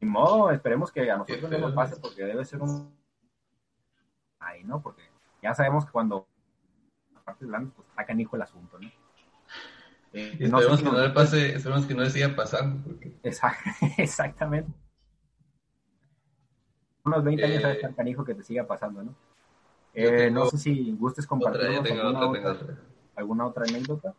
ni 0.00 0.08
modo, 0.08 0.50
esperemos 0.50 0.90
que 0.90 1.10
a 1.10 1.16
nosotros 1.18 1.50
no 1.50 1.58
nos 1.58 1.70
¿no? 1.70 1.74
pase 1.76 1.96
porque 2.00 2.24
debe 2.24 2.44
ser 2.44 2.62
un... 2.62 2.94
Ay, 4.38 4.62
¿no? 4.64 4.80
Porque 4.82 5.02
ya 5.42 5.54
sabemos 5.54 5.84
que 5.86 5.92
cuando 5.92 6.26
partes 7.24 7.48
blandas, 7.48 7.72
pues 7.74 7.88
está 7.88 8.04
canijo 8.04 8.36
el 8.36 8.42
asunto, 8.42 8.78
¿no? 8.78 8.88
Eh, 10.12 10.36
Y 10.38 10.44
no 10.48 10.58
sé 10.58 10.64
esperemos 10.64 10.78
si 10.78 10.84
que 10.84 10.90
no 10.92 11.00
le 11.00 11.10
pase, 11.10 11.54
esperemos 11.56 11.86
que 11.86 11.94
no 11.94 12.02
le 12.02 12.10
siga 12.10 12.36
pasando, 12.36 12.82
porque 12.84 13.16
Exact- 13.22 13.58
Exactamente. 13.98 14.70
Unos 17.04 17.22
20 17.22 17.44
años 17.44 17.62
Eh, 17.62 17.66
a 17.66 17.72
estar 17.72 17.94
canijo 17.94 18.24
que 18.24 18.34
te 18.34 18.42
siga 18.42 18.66
pasando, 18.66 19.02
¿no? 19.02 19.14
Eh, 19.94 20.30
no 20.30 20.46
sé 20.46 20.58
si 20.58 20.92
gustes 20.92 21.28
tengo 21.28 21.46
alguna, 21.46 22.26
otra, 22.26 22.76
alguna 23.14 23.46
otra 23.46 23.64
anécdota. 23.68 24.14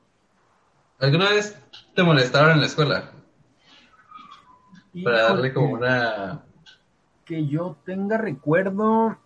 ¿Alguna 1.00 1.30
vez 1.30 1.60
te 1.94 2.04
molestaron 2.04 2.52
en 2.52 2.62
la 2.62 2.66
escuela? 2.68 3.12
Para 5.04 5.24
darle 5.24 5.54
como 5.54 5.74
una... 5.74 6.46
Que 7.26 7.48
yo 7.48 7.76
tenga 7.84 8.18
recuerdo, 8.18 9.18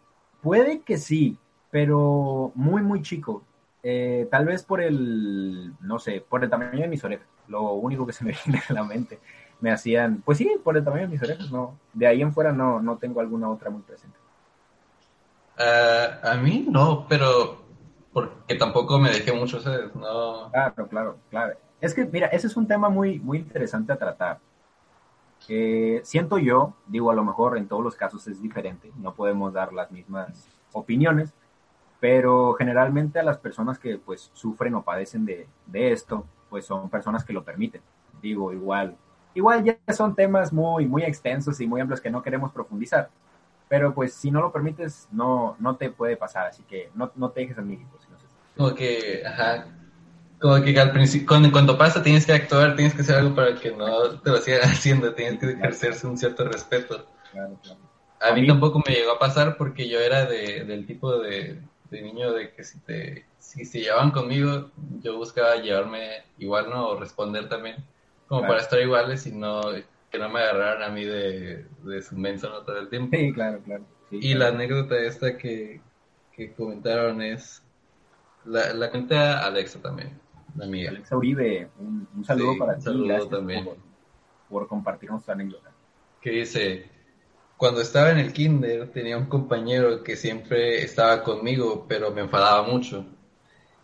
puede 0.41 0.81
que 0.81 0.97
sí, 0.97 1.37
pero 1.69 2.51
muy, 2.55 2.81
muy 2.81 3.01
chico. 3.01 3.43
Eh, 3.83 4.27
tal 4.31 4.45
vez 4.45 4.63
por 4.63 4.81
el, 4.81 5.73
no 5.81 5.99
sé, 5.99 6.23
por 6.27 6.43
el 6.43 6.49
tamaño 6.49 6.79
de 6.79 6.87
mis 6.87 7.03
orejas. 7.03 7.27
Lo 7.47 7.73
único 7.73 8.07
que 8.07 8.13
se 8.13 8.23
me 8.23 8.33
viene 8.45 8.63
a 8.67 8.73
la 8.73 8.83
mente. 8.83 9.19
Me 9.61 9.71
hacían, 9.71 10.21
pues 10.23 10.37
sí, 10.37 10.49
por 10.63 10.77
el 10.77 10.83
tamaño 10.83 11.03
de 11.03 11.09
mis 11.09 11.21
orejas, 11.21 11.51
no. 11.51 11.77
De 11.93 12.07
ahí 12.07 12.21
en 12.21 12.33
fuera 12.33 12.51
no, 12.51 12.81
no 12.81 12.97
tengo 12.97 13.19
alguna 13.19 13.49
otra 13.49 13.69
muy 13.69 13.81
presente. 13.81 14.17
Ah, 15.57 16.19
a 16.23 16.35
mí 16.35 16.65
no, 16.69 17.05
pero 17.09 17.59
porque 18.13 18.55
tampoco 18.55 18.97
me 18.99 19.09
dejé 19.09 19.33
mucho, 19.33 19.59
¿sabes? 19.59 19.93
No... 19.95 20.49
Claro, 20.51 20.87
claro, 20.87 21.17
claro. 21.29 21.55
Es 21.81 21.93
que, 21.93 22.05
mira, 22.05 22.27
ese 22.27 22.47
es 22.47 22.57
un 22.57 22.67
tema 22.67 22.89
muy, 22.89 23.19
muy 23.19 23.39
interesante 23.39 23.93
a 23.93 23.97
tratar. 23.97 24.39
Eh, 25.47 26.01
siento 26.03 26.37
yo, 26.37 26.73
digo, 26.87 27.11
a 27.11 27.15
lo 27.15 27.23
mejor 27.23 27.57
en 27.57 27.67
todos 27.67 27.83
los 27.83 27.95
casos 27.95 28.27
es 28.27 28.41
diferente, 28.41 28.91
no 28.97 29.13
podemos 29.13 29.53
dar 29.53 29.71
las 29.71 29.89
mismas 29.89 30.47
opiniones, 30.73 31.33
pero 31.99 32.53
generalmente 32.53 33.19
a 33.19 33.23
las 33.23 33.37
personas 33.37 33.79
que 33.79 33.97
pues 33.97 34.31
sufren 34.33 34.75
o 34.75 34.83
padecen 34.83 35.25
de, 35.25 35.47
de 35.65 35.91
esto, 35.91 36.25
pues 36.49 36.65
son 36.65 36.89
personas 36.89 37.23
que 37.23 37.33
lo 37.33 37.43
permiten. 37.43 37.81
Digo, 38.21 38.51
igual, 38.51 38.97
igual 39.33 39.63
ya 39.63 39.77
son 39.93 40.15
temas 40.15 40.53
muy, 40.53 40.85
muy 40.87 41.03
extensos 41.03 41.59
y 41.61 41.67
muy 41.67 41.81
amplios 41.81 42.01
que 42.01 42.09
no 42.11 42.21
queremos 42.23 42.51
profundizar, 42.51 43.09
pero 43.67 43.93
pues 43.93 44.13
si 44.13 44.31
no 44.31 44.41
lo 44.41 44.51
permites, 44.51 45.07
no, 45.11 45.55
no 45.59 45.75
te 45.77 45.91
puede 45.91 46.17
pasar, 46.17 46.47
así 46.47 46.63
que 46.63 46.91
no, 46.95 47.11
no 47.15 47.31
te 47.31 47.41
dejes. 47.41 47.57
Si 47.57 47.63
no 47.63 48.19
sé. 48.19 48.25
Como 48.55 48.75
que, 48.75 49.23
ajá, 49.25 49.67
como 50.39 50.61
que 50.63 50.79
al 50.79 50.91
principio, 50.91 51.27
cuando, 51.27 51.51
cuando 51.51 51.77
pasa 51.77 52.03
tienes 52.03 52.25
que 52.25 52.33
actuar, 52.33 52.75
tienes 52.75 52.93
que 52.95 53.01
hacer 53.01 53.15
algo 53.17 53.35
para 53.35 53.55
que 53.59 53.71
no 53.71 54.19
te 54.21 54.29
lo 54.31 54.37
sigan 54.37 54.61
haciendo, 54.71 55.13
tienes 55.13 55.39
que 55.39 55.51
ejercerse 55.51 56.07
un 56.07 56.17
cierto 56.17 56.45
respeto. 56.47 57.07
Claro, 57.31 57.57
claro. 57.63 57.79
A 58.21 58.33
mí 58.33 58.41
A 58.41 58.45
mí- 58.45 58.47
tampoco 58.47 58.81
me 58.85 58.93
llegó 58.93 59.13
a 59.13 59.19
pasar 59.19 59.55
porque 59.57 59.87
yo 59.89 59.99
era 59.99 60.25
de, 60.25 60.63
del 60.65 60.85
tipo 60.85 61.17
de, 61.19 61.61
de 61.89 62.01
niño 62.01 62.33
de 62.33 62.53
que 62.53 62.63
si 62.63 62.79
te 62.79 63.25
si 63.39 63.65
se 63.65 63.79
llevaban 63.79 64.11
conmigo, 64.11 64.71
yo 65.01 65.17
buscaba 65.17 65.55
llevarme 65.55 66.23
igual, 66.37 66.69
¿no? 66.69 66.89
O 66.89 66.99
responder 66.99 67.47
también, 67.49 67.77
como 68.29 68.41
Claro. 68.41 68.47
para 68.47 68.61
estar 68.61 68.79
iguales 68.81 69.27
y 69.27 69.33
no 69.33 69.61
que 70.11 70.19
no 70.19 70.29
me 70.29 70.41
agarraran 70.41 70.83
a 70.83 70.89
mí 70.95 71.05
de, 71.05 71.67
de 71.83 72.03
su 72.03 72.17
menso 72.17 72.49
¿no? 72.49 72.63
todo 72.63 72.79
el 72.79 72.89
tiempo. 72.89 73.17
Sí, 73.17 73.33
claro, 73.33 73.61
claro. 73.63 73.85
Sí, 74.09 74.19
Y 74.19 74.33
la 74.35 74.49
anécdota 74.49 74.97
esta 74.99 75.37
que, 75.37 75.81
que 76.31 76.53
comentaron 76.53 77.21
es, 77.21 77.63
la, 78.45 78.73
la 78.73 78.91
cuenta 78.91 79.45
Alexa 79.45 79.81
también, 79.81 80.21
la 80.55 80.65
amiga. 80.65 80.91
Alexa 80.91 81.15
Uribe, 81.17 81.71
un, 81.79 82.07
un 82.15 82.25
saludo 82.25 82.55
Sí, 82.55 82.59
para 82.59 82.73
un 82.73 82.83
ti. 82.83 82.83
saludo 82.83 83.05
Gracias 83.07 83.29
también. 83.29 83.65
Por, 83.65 83.77
por 84.49 84.67
compartirnos 84.67 85.25
tu 85.25 85.31
anécdota. 85.31 85.71
que 86.21 86.31
dice, 86.31 86.91
cuando 87.57 87.81
estaba 87.81 88.11
en 88.11 88.19
el 88.19 88.33
kinder 88.33 88.91
tenía 88.91 89.17
un 89.17 89.27
compañero 89.27 90.03
que 90.03 90.15
siempre 90.17 90.83
estaba 90.83 91.23
conmigo, 91.23 91.85
pero 91.87 92.11
me 92.11 92.21
enfadaba 92.21 92.63
mucho. 92.63 93.05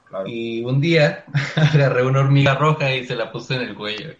Claro. 0.05 0.25
Y 0.25 0.63
un 0.65 0.81
día 0.81 1.25
agarré 1.55 2.05
una 2.05 2.21
hormiga 2.21 2.55
roja 2.55 2.93
y 2.95 3.05
se 3.05 3.15
la 3.15 3.31
puse 3.31 3.55
en 3.55 3.61
el 3.61 3.75
cuello. 3.75 4.15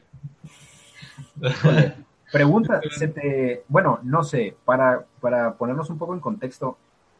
Pregunta, 2.32 2.82
se 2.89 3.08
te, 3.08 3.63
bueno, 3.67 3.99
no 4.04 4.23
sé, 4.23 4.58
para, 4.65 5.06
para 5.21 5.54
ponernos 5.54 5.89
un 5.89 5.97
poco 5.97 6.13
en 6.13 6.19
contexto, 6.19 6.78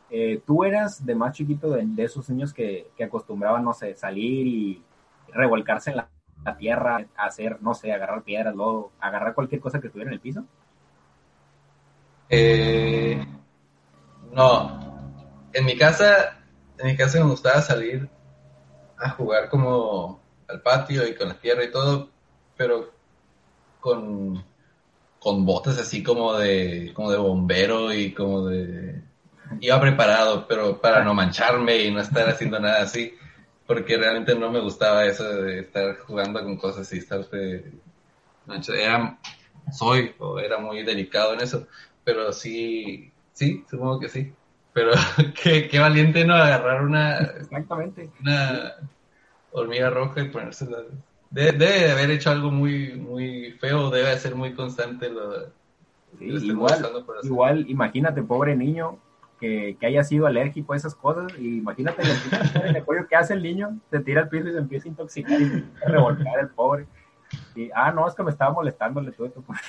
eh, 0.10 0.42
¿tú 0.46 0.64
eras 0.64 1.06
de 1.06 1.16
más 1.16 1.34
chiquito 1.34 1.70
de, 1.70 1.84
de 1.86 2.04
esos 2.04 2.30
niños 2.30 2.54
que, 2.54 2.90
que 2.98 3.04
acostumbraban, 3.04 3.64
no 3.64 3.74
sé, 3.74 3.96
salir 3.96 4.48
y 4.48 4.84
revolcarse 5.32 5.92
en 5.92 5.98
la, 5.98 6.10
la 6.44 6.58
tierra, 6.58 7.06
hacer, 7.16 7.62
no 7.62 7.74
sé, 7.74 7.92
agarrar 7.92 8.24
piedras, 8.24 8.56
lodo, 8.56 8.92
agarrar 9.00 9.34
cualquier 9.34 9.62
cosa 9.62 9.80
que 9.80 9.88
estuviera 9.88 10.10
en 10.10 10.16
el 10.16 10.20
piso? 10.20 10.44
Eh, 12.30 13.26
no, 14.32 14.80
en 15.54 15.66
mi 15.66 15.78
casa, 15.78 16.40
en 16.78 16.88
mi 16.88 16.98
casa 16.98 17.20
me 17.20 17.30
gustaba 17.30 17.62
salir 17.62 18.10
a 18.98 19.10
jugar 19.12 19.50
como 19.50 20.20
al 20.48 20.62
patio 20.62 21.08
y 21.08 21.16
con 21.16 21.30
la 21.30 21.40
tierra 21.40 21.64
y 21.64 21.72
todo, 21.72 22.10
pero 22.58 22.95
con, 23.86 24.44
con 25.20 25.46
botas 25.46 25.78
así 25.80 26.04
como 26.04 26.34
de, 26.36 26.92
como 26.96 27.12
de 27.12 27.18
bombero 27.18 27.94
y 27.94 28.14
como 28.14 28.48
de... 28.48 29.04
Iba 29.62 29.82
preparado, 29.82 30.48
pero 30.48 30.82
para 30.82 31.04
no 31.04 31.14
mancharme 31.14 31.84
y 31.84 31.92
no 31.92 32.02
estar 32.02 32.30
haciendo 32.30 32.60
nada 32.60 32.84
así, 32.84 33.14
porque 33.68 33.98
realmente 33.98 34.36
no 34.36 34.52
me 34.52 34.60
gustaba 34.62 35.06
eso 35.06 35.24
de 35.44 35.62
estar 35.62 36.00
jugando 36.00 36.44
con 36.44 36.58
cosas 36.58 36.92
y 36.94 37.00
mancha- 38.46 38.76
Era, 38.76 39.20
soy 39.72 40.14
o 40.20 40.40
era 40.40 40.58
muy 40.60 40.84
delicado 40.84 41.34
en 41.34 41.42
eso, 41.42 41.68
pero 42.04 42.32
sí, 42.34 43.12
sí, 43.34 43.66
supongo 43.70 44.00
que 44.00 44.10
sí. 44.10 44.34
Pero 44.74 44.92
qué, 45.42 45.68
qué 45.68 45.80
valiente 45.80 46.26
no 46.26 46.36
agarrar 46.36 46.82
una, 46.84 47.20
Exactamente. 47.20 48.12
una 48.20 48.74
hormiga 49.52 49.90
roja 49.90 50.22
y 50.22 50.30
ponérsela. 50.30 50.80
De- 51.36 51.52
debe 51.52 51.80
de 51.80 51.92
haber 51.92 52.12
hecho 52.12 52.32
algo 52.32 52.50
muy, 52.50 52.94
muy 52.94 53.52
feo, 53.60 53.90
debe 53.90 54.10
de 54.10 54.20
ser 54.20 54.36
muy 54.36 54.54
constante 54.54 55.10
lo, 55.10 55.48
Sí, 56.18 56.28
lo 56.28 56.38
estoy 56.38 56.52
igual, 56.52 56.86
igual, 57.24 57.70
imagínate, 57.70 58.24
pobre 58.24 58.56
niño, 58.56 58.98
que, 59.40 59.76
que 59.78 59.86
haya 59.86 60.04
sido 60.06 60.28
alérgico 60.28 60.72
a 60.72 60.78
esas 60.78 60.96
cosas, 60.96 61.34
y 61.38 61.58
imagínate 61.58 62.04
el, 62.04 62.76
el 62.78 62.84
pollo 62.84 63.06
que 63.08 63.18
hace 63.18 63.34
el 63.34 63.44
niño, 63.44 63.78
se 63.92 64.00
tira 64.00 64.22
al 64.22 64.30
piso 64.30 64.48
y 64.48 64.54
se 64.54 64.60
empieza 64.60 64.88
a 64.88 64.92
intoxicar 64.92 65.42
y 65.42 65.46
se 65.46 65.54
empieza 65.56 65.86
a 65.86 65.90
revolcar 65.90 66.40
el 66.40 66.50
pobre. 66.50 66.88
Y, 67.54 67.70
ah, 67.76 67.92
no, 67.92 68.08
es 68.08 68.16
que 68.16 68.24
me 68.24 68.32
estaba 68.32 68.54
molestando, 68.54 69.02
le 69.02 69.12
tuve 69.12 69.32
que 69.34 69.42
poner 69.42 69.62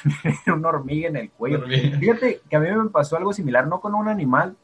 una 0.56 0.68
hormiga 0.68 1.08
en 1.08 1.16
el 1.16 1.30
cuello. 1.30 1.58
Hormiga. 1.58 1.98
Fíjate 1.98 2.40
que 2.48 2.56
a 2.56 2.60
mí 2.60 2.70
me 2.70 2.90
pasó 2.90 3.16
algo 3.16 3.32
similar, 3.32 3.66
no 3.66 3.80
con 3.80 3.94
un 3.96 4.08
animal, 4.08 4.54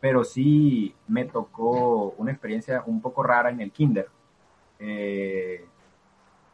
pero 0.00 0.24
sí 0.24 0.94
me 1.06 1.26
tocó 1.26 2.14
una 2.16 2.30
experiencia 2.32 2.82
un 2.86 3.02
poco 3.02 3.22
rara 3.22 3.50
en 3.50 3.60
el 3.60 3.72
kinder. 3.72 4.08
Eh, 4.78 5.66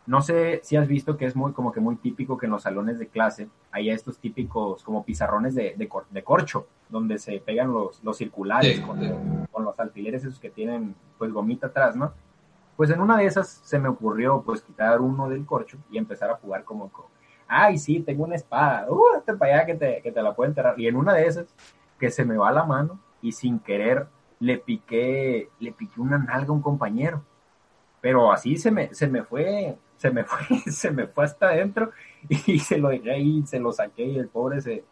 no 0.06 0.22
sé 0.22 0.60
si 0.62 0.76
has 0.76 0.86
visto 0.86 1.16
que 1.16 1.26
es 1.26 1.34
muy 1.34 1.52
como 1.52 1.72
que 1.72 1.80
muy 1.80 1.96
típico 1.96 2.38
que 2.38 2.46
en 2.46 2.52
los 2.52 2.62
salones 2.62 2.98
de 2.98 3.08
clase 3.08 3.48
haya 3.72 3.92
estos 3.92 4.18
típicos 4.18 4.82
como 4.84 5.04
pizarrones 5.04 5.54
de, 5.54 5.74
de, 5.76 5.88
cor- 5.88 6.06
de 6.10 6.22
corcho, 6.22 6.66
donde 6.88 7.18
se 7.18 7.40
pegan 7.40 7.72
los, 7.72 8.02
los 8.04 8.16
circulares 8.16 8.76
Sí, 8.76 8.82
con, 8.82 9.00
sí. 9.00 9.10
con 9.50 9.64
los 9.64 9.78
alfileres 9.80 10.24
esos 10.24 10.38
que 10.38 10.50
tienen 10.50 10.94
pues 11.18 11.32
gomita 11.32 11.66
atrás, 11.68 11.96
¿no? 11.96 12.12
Pues 12.76 12.90
en 12.90 13.00
una 13.00 13.16
de 13.16 13.26
esas 13.26 13.48
se 13.48 13.78
me 13.78 13.88
ocurrió 13.88 14.42
pues 14.42 14.62
quitar 14.62 15.00
uno 15.00 15.28
del 15.28 15.44
corcho 15.46 15.78
y 15.90 15.98
empezar 15.98 16.30
a 16.30 16.36
jugar 16.36 16.62
como 16.64 16.88
con, 16.90 17.06
ay, 17.48 17.78
sí, 17.78 18.00
tengo 18.00 18.24
una 18.24 18.34
espada, 18.36 18.86
uh, 18.90 19.16
este 19.18 19.34
para 19.34 19.54
allá 19.56 19.66
que 19.66 19.74
te, 19.74 20.02
que 20.02 20.12
te 20.12 20.22
la 20.22 20.34
puedo 20.34 20.48
enterrar. 20.48 20.78
Y 20.78 20.86
en 20.86 20.96
una 20.96 21.14
de 21.14 21.26
esas, 21.26 21.46
que 21.98 22.10
se 22.10 22.24
me 22.24 22.36
va 22.36 22.52
la 22.52 22.64
mano 22.64 23.00
y 23.22 23.32
sin 23.32 23.58
querer 23.58 24.06
le 24.38 24.58
piqué, 24.58 25.48
le 25.58 25.72
piqué 25.72 26.00
una 26.00 26.18
nalga 26.18 26.48
a 26.50 26.52
un 26.52 26.60
compañero. 26.60 27.22
Pero 28.02 28.30
así 28.30 28.56
se 28.58 28.70
me, 28.70 28.92
se 28.94 29.08
me 29.08 29.24
fue, 29.24 29.76
se 29.96 30.10
me 30.10 30.24
fue, 30.24 30.60
se 30.72 30.90
me 30.90 31.06
fue 31.08 31.24
hasta 31.24 31.48
adentro 31.48 31.90
y 32.28 32.58
se 32.60 32.78
lo 32.78 32.88
dejé 32.88 33.12
ahí, 33.12 33.42
se 33.46 33.58
lo 33.60 33.72
saqué 33.72 34.04
y 34.04 34.18
el 34.18 34.28
pobre 34.28 34.60
se, 34.60 34.84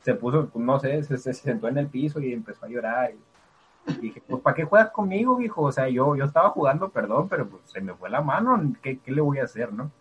se 0.00 0.14
puso, 0.14 0.50
no 0.54 0.78
sé, 0.80 1.02
se, 1.04 1.18
se 1.18 1.34
sentó 1.34 1.68
en 1.68 1.78
el 1.78 1.88
piso 1.88 2.20
y 2.20 2.32
empezó 2.32 2.66
a 2.66 2.68
llorar. 2.68 3.12
Y 3.12 3.94
dije, 4.00 4.22
pues, 4.26 4.42
¿para 4.42 4.56
qué 4.56 4.64
juegas 4.64 4.90
conmigo, 4.90 5.40
hijo? 5.40 5.62
O 5.62 5.72
sea, 5.72 5.88
yo, 5.88 6.16
yo 6.16 6.24
estaba 6.24 6.50
jugando, 6.50 6.90
perdón, 6.90 7.28
pero 7.28 7.48
pues 7.48 7.62
se 7.70 7.80
me 7.80 7.94
fue 7.94 8.10
la 8.10 8.22
mano, 8.22 8.74
¿qué, 8.82 8.98
qué 9.00 9.12
le 9.12 9.20
voy 9.20 9.38
a 9.38 9.44
hacer, 9.44 9.72
no? 9.72 9.92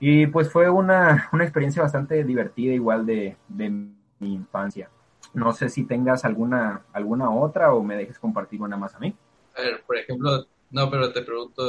Y 0.00 0.26
pues 0.28 0.50
fue 0.50 0.70
una, 0.70 1.28
una 1.32 1.44
experiencia 1.44 1.82
bastante 1.82 2.24
divertida, 2.24 2.72
igual 2.72 3.04
de, 3.06 3.36
de 3.48 3.68
mi 3.70 4.34
infancia. 4.34 4.90
No 5.34 5.52
sé 5.52 5.68
si 5.68 5.84
tengas 5.84 6.24
alguna, 6.24 6.86
alguna 6.92 7.30
otra 7.30 7.74
o 7.74 7.82
me 7.82 7.96
dejes 7.96 8.18
compartir 8.18 8.62
una 8.62 8.76
más 8.76 8.94
a 8.94 8.98
mí. 8.98 9.14
A 9.54 9.62
ver, 9.62 9.82
por 9.84 9.96
ejemplo, 9.96 10.46
no, 10.70 10.90
pero 10.90 11.12
te 11.12 11.22
pregunto, 11.22 11.62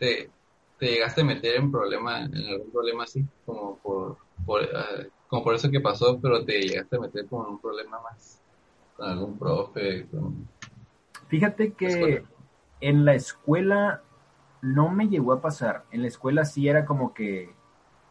¿te, 0.00 0.30
te 0.78 0.86
llegaste 0.86 1.20
a 1.20 1.24
meter 1.24 1.56
en 1.56 1.70
problema, 1.70 2.24
en 2.24 2.34
algún 2.34 2.72
problema 2.72 3.04
así, 3.04 3.24
como 3.44 3.76
por, 3.76 4.16
por 4.44 4.62
uh, 4.62 5.08
como 5.28 5.44
por 5.44 5.54
eso 5.54 5.70
que 5.70 5.80
pasó, 5.80 6.18
pero 6.20 6.44
te 6.44 6.60
llegaste 6.60 6.96
a 6.96 7.00
meter 7.00 7.26
con 7.26 7.46
un 7.46 7.60
problema 7.60 8.00
más, 8.00 8.42
con 8.96 9.08
algún 9.08 9.38
profe? 9.38 10.06
Con... 10.06 10.48
Fíjate 11.28 11.74
que 11.74 12.24
en 12.80 13.04
la 13.04 13.14
escuela 13.14 14.02
no 14.62 14.88
me 14.88 15.08
llegó 15.08 15.34
a 15.34 15.40
pasar. 15.40 15.84
En 15.92 16.02
la 16.02 16.08
escuela 16.08 16.44
sí 16.44 16.66
era 16.66 16.84
como 16.84 17.14
que 17.14 17.52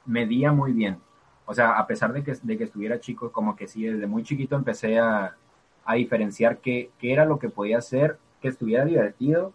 medía 0.06 0.54
muy 0.54 0.72
bien. 0.72 1.00
O 1.46 1.54
sea, 1.54 1.72
a 1.72 1.88
pesar 1.88 2.14
de 2.14 2.24
que, 2.24 2.36
de 2.42 2.58
que 2.58 2.64
estuviera 2.66 3.00
chico, 3.00 3.32
como 3.32 3.56
que 3.56 3.68
sí, 3.68 3.84
desde 3.84 4.08
muy 4.08 4.24
chiquito 4.24 4.56
empecé 4.56 5.00
a, 5.00 5.36
a 5.84 5.96
diferenciar 5.96 6.60
qué, 6.60 6.92
qué, 7.00 7.12
era 7.12 7.26
lo 7.26 7.40
que 7.40 7.50
podía 7.50 7.80
hacer, 7.80 8.18
que 8.42 8.48
estuviera 8.48 8.86
divertido, 8.86 9.52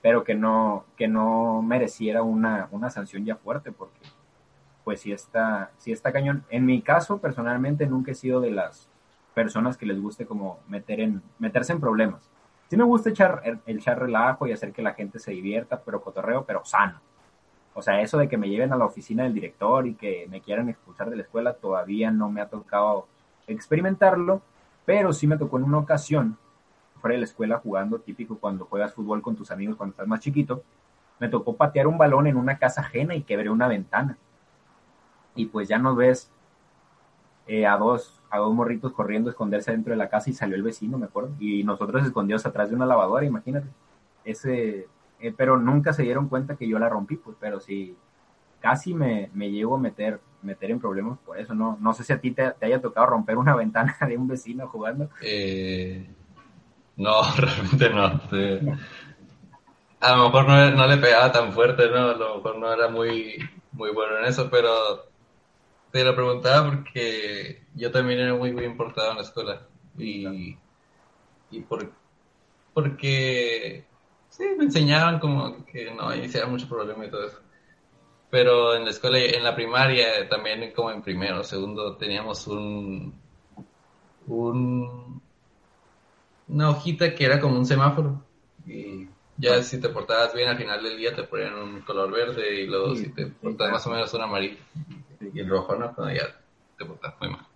pero 0.00 0.24
que 0.24 0.34
no, 0.34 0.84
que 0.96 1.08
no 1.08 1.62
mereciera 1.62 2.22
una, 2.22 2.68
una 2.70 2.90
sanción 2.90 3.24
ya 3.24 3.36
fuerte, 3.36 3.72
porque 3.72 4.00
pues 4.84 5.00
sí 5.00 5.12
está, 5.12 5.70
sí 5.78 5.92
está 5.92 6.12
cañón. 6.12 6.44
En 6.50 6.64
mi 6.64 6.80
caso, 6.82 7.18
personalmente, 7.18 7.86
nunca 7.86 8.12
he 8.12 8.14
sido 8.14 8.40
de 8.40 8.50
las 8.50 8.88
personas 9.34 9.76
que 9.76 9.86
les 9.86 10.00
guste 10.00 10.26
como 10.26 10.60
meter 10.66 11.00
en, 11.00 11.22
meterse 11.38 11.72
en 11.72 11.80
problemas. 11.80 12.30
Sí 12.68 12.76
me 12.76 12.84
gusta 12.84 13.10
echar, 13.10 13.42
el, 13.44 13.60
echar 13.66 13.98
relajo 13.98 14.46
y 14.46 14.52
hacer 14.52 14.72
que 14.72 14.82
la 14.82 14.94
gente 14.94 15.18
se 15.18 15.32
divierta, 15.32 15.80
pero 15.84 16.02
cotorreo, 16.02 16.44
pero 16.44 16.64
sano. 16.64 17.00
O 17.74 17.82
sea, 17.82 18.00
eso 18.00 18.18
de 18.18 18.28
que 18.28 18.36
me 18.36 18.48
lleven 18.48 18.72
a 18.72 18.76
la 18.76 18.86
oficina 18.86 19.24
del 19.24 19.34
director 19.34 19.86
y 19.86 19.94
que 19.94 20.26
me 20.28 20.40
quieran 20.40 20.68
expulsar 20.68 21.10
de 21.10 21.16
la 21.16 21.22
escuela, 21.22 21.54
todavía 21.54 22.10
no 22.10 22.28
me 22.28 22.40
ha 22.40 22.48
tocado 22.48 23.06
experimentarlo, 23.46 24.42
pero 24.84 25.12
sí 25.12 25.26
me 25.26 25.38
tocó 25.38 25.58
en 25.58 25.64
una 25.64 25.78
ocasión, 25.78 26.36
fuera 26.98 27.14
de 27.14 27.20
la 27.20 27.24
escuela 27.24 27.58
jugando, 27.58 27.98
típico 28.00 28.38
cuando 28.38 28.66
juegas 28.66 28.94
fútbol 28.94 29.22
con 29.22 29.36
tus 29.36 29.50
amigos 29.50 29.76
cuando 29.76 29.92
estás 29.92 30.06
más 30.06 30.20
chiquito, 30.20 30.62
me 31.18 31.28
tocó 31.28 31.56
patear 31.56 31.86
un 31.86 31.98
balón 31.98 32.26
en 32.26 32.36
una 32.36 32.58
casa 32.58 32.82
ajena 32.82 33.14
y 33.14 33.22
quebré 33.22 33.50
una 33.50 33.68
ventana 33.68 34.18
y 35.38 35.46
pues 35.46 35.68
ya 35.68 35.78
nos 35.78 35.96
ves 35.96 36.30
eh, 37.46 37.66
a 37.66 37.76
dos 37.76 38.20
a 38.30 38.38
dos 38.38 38.52
morritos 38.52 38.92
corriendo 38.92 39.30
a 39.30 39.32
esconderse 39.32 39.70
dentro 39.70 39.92
de 39.92 39.96
la 39.96 40.10
casa 40.10 40.28
y 40.28 40.34
salió 40.34 40.54
el 40.54 40.62
vecino, 40.62 40.98
me 40.98 41.06
acuerdo, 41.06 41.30
y 41.38 41.64
nosotros 41.64 42.04
escondidos 42.04 42.44
atrás 42.44 42.68
de 42.68 42.76
una 42.76 42.84
lavadora, 42.84 43.24
imagínate. 43.24 43.68
Ese, 44.22 44.86
eh, 45.20 45.34
pero 45.34 45.56
nunca 45.56 45.94
se 45.94 46.02
dieron 46.02 46.28
cuenta 46.28 46.56
que 46.56 46.68
yo 46.68 46.78
la 46.78 46.90
rompí, 46.90 47.16
pues, 47.16 47.38
pero 47.40 47.58
sí, 47.58 47.96
casi 48.60 48.92
me, 48.92 49.30
me 49.32 49.50
llevo 49.50 49.76
a 49.76 49.78
meter, 49.78 50.20
meter 50.42 50.70
en 50.70 50.78
problemas 50.78 51.18
por 51.20 51.38
eso, 51.38 51.54
¿no? 51.54 51.78
No 51.80 51.94
sé 51.94 52.04
si 52.04 52.12
a 52.12 52.20
ti 52.20 52.32
te, 52.32 52.50
te 52.50 52.66
haya 52.66 52.82
tocado 52.82 53.06
romper 53.06 53.38
una 53.38 53.56
ventana 53.56 53.96
de 54.06 54.18
un 54.18 54.28
vecino 54.28 54.68
jugando. 54.68 55.08
Eh, 55.22 56.06
no, 56.98 57.22
realmente 57.36 57.90
no. 57.90 58.20
A 60.00 60.16
lo 60.16 60.24
mejor 60.24 60.48
no, 60.48 60.70
no, 60.72 60.86
le 60.86 60.96
pegaba 60.98 61.32
tan 61.32 61.52
fuerte, 61.52 61.88
¿no? 61.88 62.10
A 62.10 62.14
lo 62.14 62.36
mejor 62.36 62.58
no 62.58 62.72
era 62.72 62.88
muy, 62.88 63.38
muy 63.72 63.90
bueno 63.90 64.18
en 64.18 64.26
eso, 64.26 64.48
pero 64.50 65.06
te 65.90 66.04
lo 66.04 66.14
preguntaba 66.14 66.70
porque 66.70 67.64
yo 67.74 67.90
también 67.90 68.20
era 68.20 68.34
muy 68.34 68.52
bien 68.52 68.76
portado 68.76 69.12
en 69.12 69.16
la 69.16 69.22
escuela 69.22 69.66
y, 69.96 70.56
y 71.50 71.60
por, 71.60 71.90
porque 72.74 73.84
sí, 74.28 74.44
me 74.56 74.64
enseñaban 74.64 75.18
como 75.18 75.64
que 75.66 75.90
no 75.92 76.14
hiciera 76.14 76.46
mucho 76.46 76.68
problema 76.68 77.06
y 77.06 77.10
todo 77.10 77.26
eso. 77.26 77.40
Pero 78.30 78.74
en 78.76 78.84
la 78.84 78.90
escuela, 78.90 79.18
en 79.18 79.42
la 79.42 79.54
primaria, 79.54 80.28
también 80.28 80.72
como 80.72 80.90
en 80.90 81.02
primero, 81.02 81.42
segundo, 81.44 81.96
teníamos 81.96 82.46
un, 82.46 83.14
un 84.26 85.22
una 86.48 86.70
hojita 86.70 87.14
que 87.14 87.24
era 87.24 87.40
como 87.40 87.58
un 87.58 87.66
semáforo 87.66 88.24
y 88.66 89.08
ya 89.36 89.62
si 89.62 89.80
te 89.80 89.88
portabas 89.88 90.34
bien 90.34 90.48
al 90.48 90.58
final 90.58 90.82
del 90.82 90.96
día 90.96 91.14
te 91.14 91.22
ponían 91.22 91.54
un 91.54 91.80
color 91.82 92.10
verde 92.10 92.62
y 92.62 92.66
luego 92.66 92.94
sí, 92.96 93.04
si 93.04 93.10
te 93.12 93.26
portabas 93.26 93.72
más 93.72 93.86
o 93.86 93.90
menos 93.90 94.14
un 94.14 94.22
amarillo 94.22 94.58
y 95.20 95.40
el 95.40 95.48
rojo 95.48 95.74
no, 95.76 95.94
cuando 95.94 96.14
ya 96.14 96.28
te 96.76 96.84
portas 96.84 97.14
muy 97.20 97.30
mal. 97.30 97.46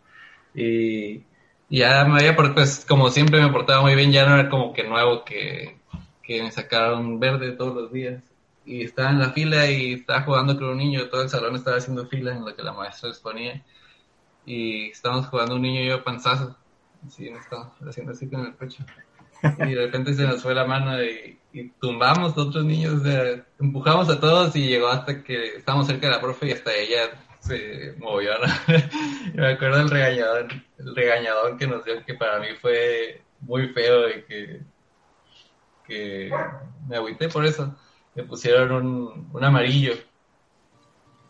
Y, 0.54 1.24
ya 1.70 2.04
me 2.04 2.18
había 2.18 2.36
portado, 2.36 2.56
pues 2.56 2.84
como 2.86 3.10
siempre 3.10 3.40
me 3.40 3.50
portaba 3.50 3.80
muy 3.80 3.94
bien, 3.94 4.12
ya 4.12 4.26
no 4.26 4.34
era 4.34 4.50
como 4.50 4.74
que 4.74 4.84
nuevo 4.84 5.24
que, 5.24 5.78
que 6.22 6.42
me 6.42 6.50
sacaron 6.50 7.18
verde 7.18 7.52
todos 7.52 7.74
los 7.74 7.92
días. 7.92 8.22
Y 8.64 8.82
estaba 8.82 9.10
en 9.10 9.18
la 9.18 9.30
fila 9.30 9.70
y 9.70 9.94
estaba 9.94 10.22
jugando 10.22 10.54
con 10.56 10.68
un 10.68 10.76
niño, 10.76 11.08
todo 11.08 11.22
el 11.22 11.30
salón 11.30 11.56
estaba 11.56 11.78
haciendo 11.78 12.06
fila 12.06 12.32
en 12.32 12.44
lo 12.44 12.54
que 12.54 12.62
la 12.62 12.72
maestra 12.72 13.08
les 13.08 13.18
ponía. 13.18 13.64
Y 14.44 14.90
estábamos 14.90 15.28
jugando 15.28 15.56
un 15.56 15.62
niño 15.62 15.80
y 15.80 15.88
yo 15.88 16.04
panzazo. 16.04 16.56
Así 17.06 17.30
me 17.30 17.38
estaba 17.38 17.74
haciendo 17.86 18.12
así 18.12 18.28
con 18.28 18.46
el 18.46 18.54
pecho. 18.54 18.84
Y 19.42 19.74
de 19.74 19.86
repente 19.86 20.14
se 20.14 20.24
nos 20.24 20.42
fue 20.42 20.54
la 20.54 20.64
mano 20.64 21.02
y, 21.02 21.38
y 21.52 21.68
tumbamos 21.70 22.36
a 22.36 22.40
otros 22.40 22.64
niños, 22.64 23.02
sea, 23.02 23.44
empujamos 23.58 24.08
a 24.08 24.20
todos 24.20 24.54
y 24.54 24.68
llegó 24.68 24.88
hasta 24.88 25.22
que 25.22 25.56
estábamos 25.56 25.86
cerca 25.86 26.06
de 26.06 26.12
la 26.12 26.20
profe 26.20 26.48
y 26.48 26.52
hasta 26.52 26.72
ella 26.74 27.10
se 27.40 27.94
movió. 27.98 28.32
¿no? 28.38 28.74
me 29.34 29.52
acuerdo 29.52 29.78
del 29.78 29.90
regañador, 29.90 30.48
el 30.78 30.96
regañador 30.96 31.56
que 31.56 31.66
nos 31.66 31.84
dio, 31.84 32.04
que 32.04 32.14
para 32.14 32.38
mí 32.38 32.48
fue 32.60 33.22
muy 33.40 33.68
feo 33.68 34.08
y 34.08 34.22
que, 34.22 34.60
que 35.86 36.30
me 36.88 36.96
agüité 36.96 37.28
por 37.28 37.44
eso. 37.44 37.76
Me 38.14 38.24
pusieron 38.24 38.72
un, 38.72 39.30
un 39.32 39.44
amarillo 39.44 39.94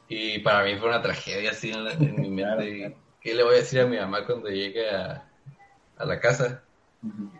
y 0.08 0.40
para 0.40 0.64
mí 0.64 0.76
fue 0.76 0.88
una 0.88 1.00
tragedia 1.00 1.52
así 1.52 1.70
en, 1.70 1.84
la, 1.84 1.92
en 1.92 2.20
mi 2.20 2.28
mente. 2.30 2.96
¿Qué 3.20 3.34
le 3.34 3.44
voy 3.44 3.54
a 3.54 3.58
decir 3.58 3.80
a 3.80 3.86
mi 3.86 3.96
mamá 3.96 4.26
cuando 4.26 4.48
llegue 4.48 4.90
a, 4.90 5.31
a 6.02 6.06
la 6.06 6.20
casa? 6.20 6.62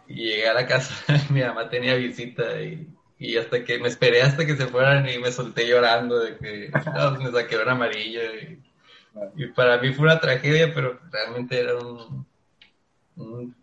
Y 0.08 0.14
llegué 0.14 0.48
a 0.48 0.54
la 0.54 0.66
casa, 0.66 0.94
mi 1.30 1.40
mamá 1.40 1.68
tenía 1.68 1.94
visita 1.94 2.60
y, 2.60 2.88
y, 3.18 3.36
hasta 3.36 3.62
que 3.64 3.78
me 3.78 3.88
esperé 3.88 4.22
hasta 4.22 4.44
que 4.44 4.56
se 4.56 4.66
fueran 4.66 5.08
y 5.08 5.18
me 5.18 5.30
solté 5.30 5.68
llorando 5.68 6.18
de 6.18 6.36
que 6.36 6.70
no, 6.94 7.12
me 7.18 7.30
saqué 7.30 7.56
un 7.56 7.68
amarillo. 7.68 8.20
Y, 8.40 8.62
y, 9.36 9.46
para 9.48 9.78
mí 9.78 9.92
fue 9.92 10.06
una 10.06 10.18
tragedia, 10.18 10.72
pero 10.74 10.98
realmente 11.10 11.60
era 11.60 11.78
un, 11.78 12.26
un, 13.16 13.54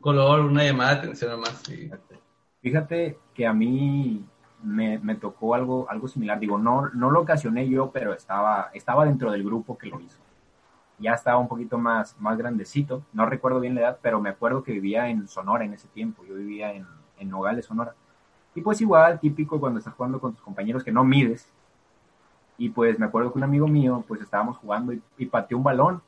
color, 0.00 0.40
una 0.40 0.64
llamada 0.64 0.94
de 0.94 0.98
atención 0.98 1.30
nomás. 1.30 1.66
Y... 1.70 1.90
Fíjate 2.60 3.18
que 3.34 3.46
a 3.46 3.52
mí 3.54 4.26
me, 4.62 4.98
me, 4.98 5.14
tocó 5.14 5.54
algo, 5.54 5.86
algo 5.88 6.06
similar. 6.08 6.38
Digo, 6.38 6.58
no, 6.58 6.90
no 6.90 7.10
lo 7.10 7.22
ocasioné 7.22 7.68
yo, 7.68 7.90
pero 7.92 8.12
estaba, 8.12 8.70
estaba 8.74 9.06
dentro 9.06 9.30
del 9.32 9.44
grupo 9.44 9.78
que 9.78 9.88
lo 9.88 10.00
hizo 10.00 10.23
ya 10.98 11.12
estaba 11.12 11.38
un 11.38 11.48
poquito 11.48 11.78
más, 11.78 12.16
más 12.20 12.38
grandecito, 12.38 13.02
no 13.12 13.26
recuerdo 13.26 13.60
bien 13.60 13.74
la 13.74 13.82
edad, 13.82 13.98
pero 14.02 14.20
me 14.20 14.30
acuerdo 14.30 14.62
que 14.62 14.72
vivía 14.72 15.08
en 15.08 15.28
Sonora 15.28 15.64
en 15.64 15.74
ese 15.74 15.88
tiempo, 15.88 16.24
yo 16.24 16.34
vivía 16.34 16.72
en, 16.72 16.86
en 17.18 17.28
Nogales, 17.28 17.66
Sonora. 17.66 17.94
Y 18.54 18.60
pues 18.60 18.80
igual, 18.80 19.18
típico 19.18 19.58
cuando 19.58 19.78
estás 19.78 19.94
jugando 19.94 20.20
con 20.20 20.32
tus 20.32 20.42
compañeros 20.42 20.84
que 20.84 20.92
no 20.92 21.04
mides. 21.04 21.48
Y 22.56 22.68
pues 22.68 22.98
me 23.00 23.06
acuerdo 23.06 23.32
que 23.32 23.38
un 23.38 23.44
amigo 23.44 23.66
mío, 23.66 24.04
pues 24.06 24.20
estábamos 24.20 24.56
jugando 24.58 24.92
y, 24.92 25.02
y 25.18 25.26
pateó 25.26 25.58
un 25.58 25.64
balón 25.64 26.02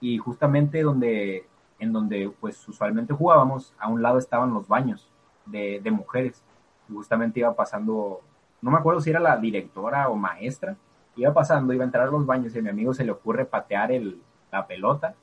y 0.00 0.18
justamente 0.18 0.82
donde, 0.82 1.46
en 1.78 1.92
donde 1.92 2.32
pues 2.40 2.66
usualmente 2.66 3.12
jugábamos, 3.12 3.74
a 3.78 3.88
un 3.88 4.02
lado 4.02 4.18
estaban 4.18 4.54
los 4.54 4.66
baños 4.66 5.08
de, 5.46 5.80
de 5.82 5.90
mujeres. 5.90 6.42
Y 6.88 6.94
justamente 6.94 7.40
iba 7.40 7.54
pasando, 7.54 8.20
no 8.62 8.70
me 8.70 8.78
acuerdo 8.78 9.00
si 9.00 9.10
era 9.10 9.20
la 9.20 9.36
directora 9.36 10.08
o 10.08 10.16
maestra, 10.16 10.76
iba 11.16 11.32
pasando, 11.32 11.72
iba 11.72 11.84
a 11.84 11.86
entrar 11.86 12.08
a 12.08 12.10
los 12.10 12.26
baños 12.26 12.54
y 12.54 12.58
a 12.58 12.62
mi 12.62 12.68
amigo 12.68 12.94
se 12.94 13.04
le 13.04 13.12
ocurre 13.12 13.44
patear 13.44 13.92
el, 13.92 14.20
la 14.50 14.66
pelota 14.66 15.14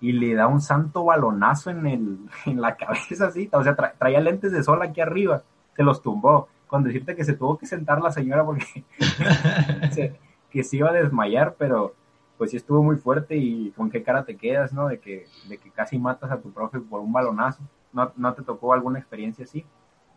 y 0.00 0.12
le 0.12 0.34
da 0.34 0.48
un 0.48 0.60
santo 0.60 1.04
balonazo 1.04 1.70
en, 1.70 1.86
el, 1.86 2.18
en 2.46 2.60
la 2.60 2.76
cabeza 2.76 3.26
así, 3.26 3.48
o 3.52 3.62
sea, 3.62 3.74
tra, 3.74 3.94
traía 3.98 4.20
lentes 4.20 4.52
de 4.52 4.62
sol 4.62 4.82
aquí 4.82 5.00
arriba, 5.00 5.42
se 5.76 5.82
los 5.82 6.02
tumbó, 6.02 6.48
con 6.66 6.82
decirte 6.82 7.14
que 7.14 7.24
se 7.24 7.34
tuvo 7.34 7.58
que 7.58 7.66
sentar 7.66 8.00
la 8.00 8.10
señora 8.10 8.44
porque 8.44 8.84
se, 9.92 10.18
que 10.50 10.64
se 10.64 10.76
iba 10.78 10.90
a 10.90 10.92
desmayar, 10.92 11.54
pero 11.58 11.94
pues 12.38 12.50
sí 12.50 12.56
estuvo 12.56 12.82
muy 12.82 12.96
fuerte 12.96 13.36
y 13.36 13.70
con 13.70 13.90
qué 13.90 14.02
cara 14.02 14.24
te 14.24 14.36
quedas, 14.36 14.72
¿no? 14.72 14.88
De 14.88 14.98
que, 14.98 15.26
de 15.48 15.58
que 15.58 15.70
casi 15.70 15.98
matas 15.98 16.30
a 16.30 16.40
tu 16.40 16.50
profe 16.50 16.80
por 16.80 17.00
un 17.00 17.12
balonazo. 17.12 17.62
¿No, 17.92 18.10
no 18.16 18.34
te 18.34 18.42
tocó 18.42 18.72
alguna 18.72 18.98
experiencia 18.98 19.44
así? 19.44 19.64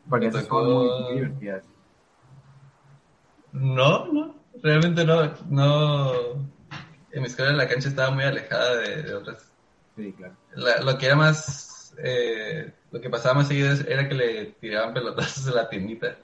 Porque 0.09 0.27
esas 0.27 0.43
tocó... 0.43 0.63
son 0.63 0.73
muy, 0.73 1.03
muy 1.03 1.13
divertidas. 1.13 1.65
No, 3.51 4.11
no, 4.11 4.35
realmente 4.61 5.05
no, 5.05 5.33
no, 5.49 6.13
en 7.11 7.21
mi 7.21 7.27
escuela 7.27 7.53
la 7.53 7.67
cancha 7.67 7.89
estaba 7.89 8.11
muy 8.11 8.23
alejada 8.23 8.77
de, 8.77 9.13
otras. 9.13 9.51
Sí, 9.95 10.13
claro. 10.13 10.35
lo 10.83 10.97
que 10.97 11.05
era 11.05 11.15
más, 11.15 11.93
eh, 12.03 12.73
lo 12.91 12.99
que 12.99 13.09
pasaba 13.09 13.35
más 13.35 13.47
seguido 13.47 13.73
era 13.87 14.07
que 14.09 14.15
le 14.15 14.45
tiraban 14.59 14.93
pelotazos 14.93 15.47
a 15.47 15.51
la 15.51 15.69
tiendita. 15.69 16.17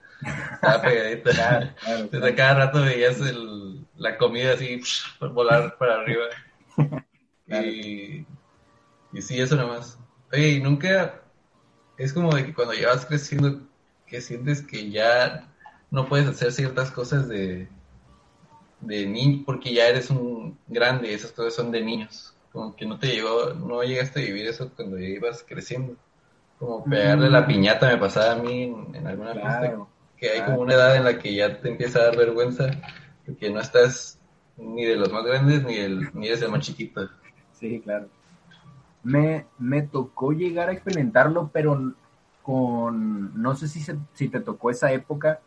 Estaba 0.53 0.81
pegadita. 0.81 1.31
Claro, 1.31 2.07
Desde 2.11 2.35
cada 2.35 2.53
rato 2.65 2.81
veías 2.81 3.19
el, 3.21 3.85
la 3.97 4.17
comida 4.17 4.53
así 4.53 4.81
por 5.19 5.31
volar 5.33 5.77
para 5.77 6.01
arriba. 6.01 6.25
Y, 7.47 8.25
y 9.11 9.21
sí, 9.21 9.41
eso 9.41 9.57
nomás. 9.57 9.99
Oye, 10.31 10.61
nunca 10.61 11.21
es 11.97 12.13
como 12.13 12.33
de 12.33 12.45
que 12.45 12.53
cuando 12.53 12.73
ya 12.73 12.87
vas 12.87 13.05
creciendo, 13.05 13.67
que 14.07 14.21
sientes 14.21 14.61
que 14.61 14.89
ya 14.89 15.51
no 15.89 16.07
puedes 16.07 16.29
hacer 16.29 16.53
ciertas 16.53 16.91
cosas 16.91 17.27
de, 17.27 17.67
de 18.81 19.05
niño, 19.05 19.43
porque 19.45 19.73
ya 19.73 19.87
eres 19.87 20.09
un 20.09 20.57
grande 20.67 21.11
y 21.11 21.13
esas 21.13 21.31
cosas 21.31 21.53
son 21.53 21.71
de 21.71 21.81
niños. 21.81 22.35
Como 22.51 22.75
que 22.75 22.85
no 22.85 22.99
te 22.99 23.07
llegó, 23.07 23.53
no 23.53 23.81
llegaste 23.83 24.21
a 24.21 24.25
vivir 24.25 24.47
eso 24.47 24.69
cuando 24.75 24.97
ya 24.97 25.07
ibas 25.07 25.45
creciendo. 25.47 25.95
Como 26.59 26.83
pegarle 26.83 27.29
la 27.29 27.47
piñata 27.47 27.87
me 27.87 27.97
pasaba 27.97 28.33
a 28.33 28.35
mí 28.35 28.63
en, 28.93 29.07
alguna 29.07 29.33
claro, 29.33 29.87
que 30.17 30.29
hay 30.29 30.41
como 30.41 30.61
una 30.61 30.73
edad 30.75 30.95
en 30.95 31.05
la 31.05 31.17
que 31.17 31.33
ya 31.33 31.59
te 31.59 31.69
empieza 31.69 31.99
a 31.99 32.05
dar 32.05 32.17
vergüenza, 32.17 32.69
porque 33.25 33.49
no 33.49 33.59
estás 33.59 34.19
ni 34.57 34.85
de 34.85 34.95
los 34.95 35.11
más 35.11 35.23
grandes 35.23 35.63
ni, 35.63 35.77
el, 35.77 36.09
ni 36.13 36.27
eres 36.27 36.41
el 36.41 36.51
más 36.51 36.59
chiquito. 36.59 37.09
Sí, 37.53 37.79
claro. 37.79 38.09
Me, 39.03 39.47
me 39.57 39.81
tocó 39.81 40.33
llegar 40.33 40.69
a 40.69 40.73
experimentarlo, 40.73 41.49
pero 41.51 41.93
con, 42.43 43.41
no 43.41 43.55
sé 43.55 43.67
si, 43.67 43.83
si 44.13 44.27
te 44.27 44.39
tocó 44.39 44.69
esa 44.69 44.91
época 44.91 45.39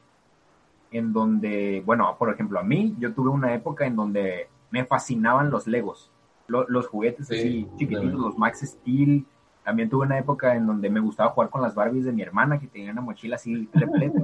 en 0.95 1.13
donde, 1.13 1.83
bueno, 1.85 2.15
por 2.17 2.33
ejemplo, 2.33 2.61
a 2.61 2.63
mí, 2.63 2.95
yo 3.01 3.13
tuve 3.13 3.29
una 3.29 3.53
época 3.53 3.85
en 3.85 3.97
donde 3.97 4.49
me 4.71 4.85
fascinaban 4.85 5.51
los 5.51 5.67
Legos, 5.67 6.13
los 6.47 6.87
juguetes 6.87 7.29
así 7.29 7.69
chiquititos, 7.77 8.21
los 8.21 8.39
Max 8.39 8.61
Steel. 8.61 9.27
También 9.65 9.91
tuve 9.91 10.07
una 10.07 10.19
época 10.19 10.55
en 10.55 10.67
donde 10.69 10.89
me 10.91 11.01
gustaba 11.01 11.31
jugar 11.31 11.51
con 11.51 11.63
las 11.63 11.75
Barbies 11.75 12.05
de 12.05 12.13
mi 12.13 12.23
hermana, 12.23 12.61
que 12.61 12.69
tenía 12.69 12.93
una 12.93 13.01
mochila 13.01 13.35
así 13.35 13.69
repleta. 13.73 14.21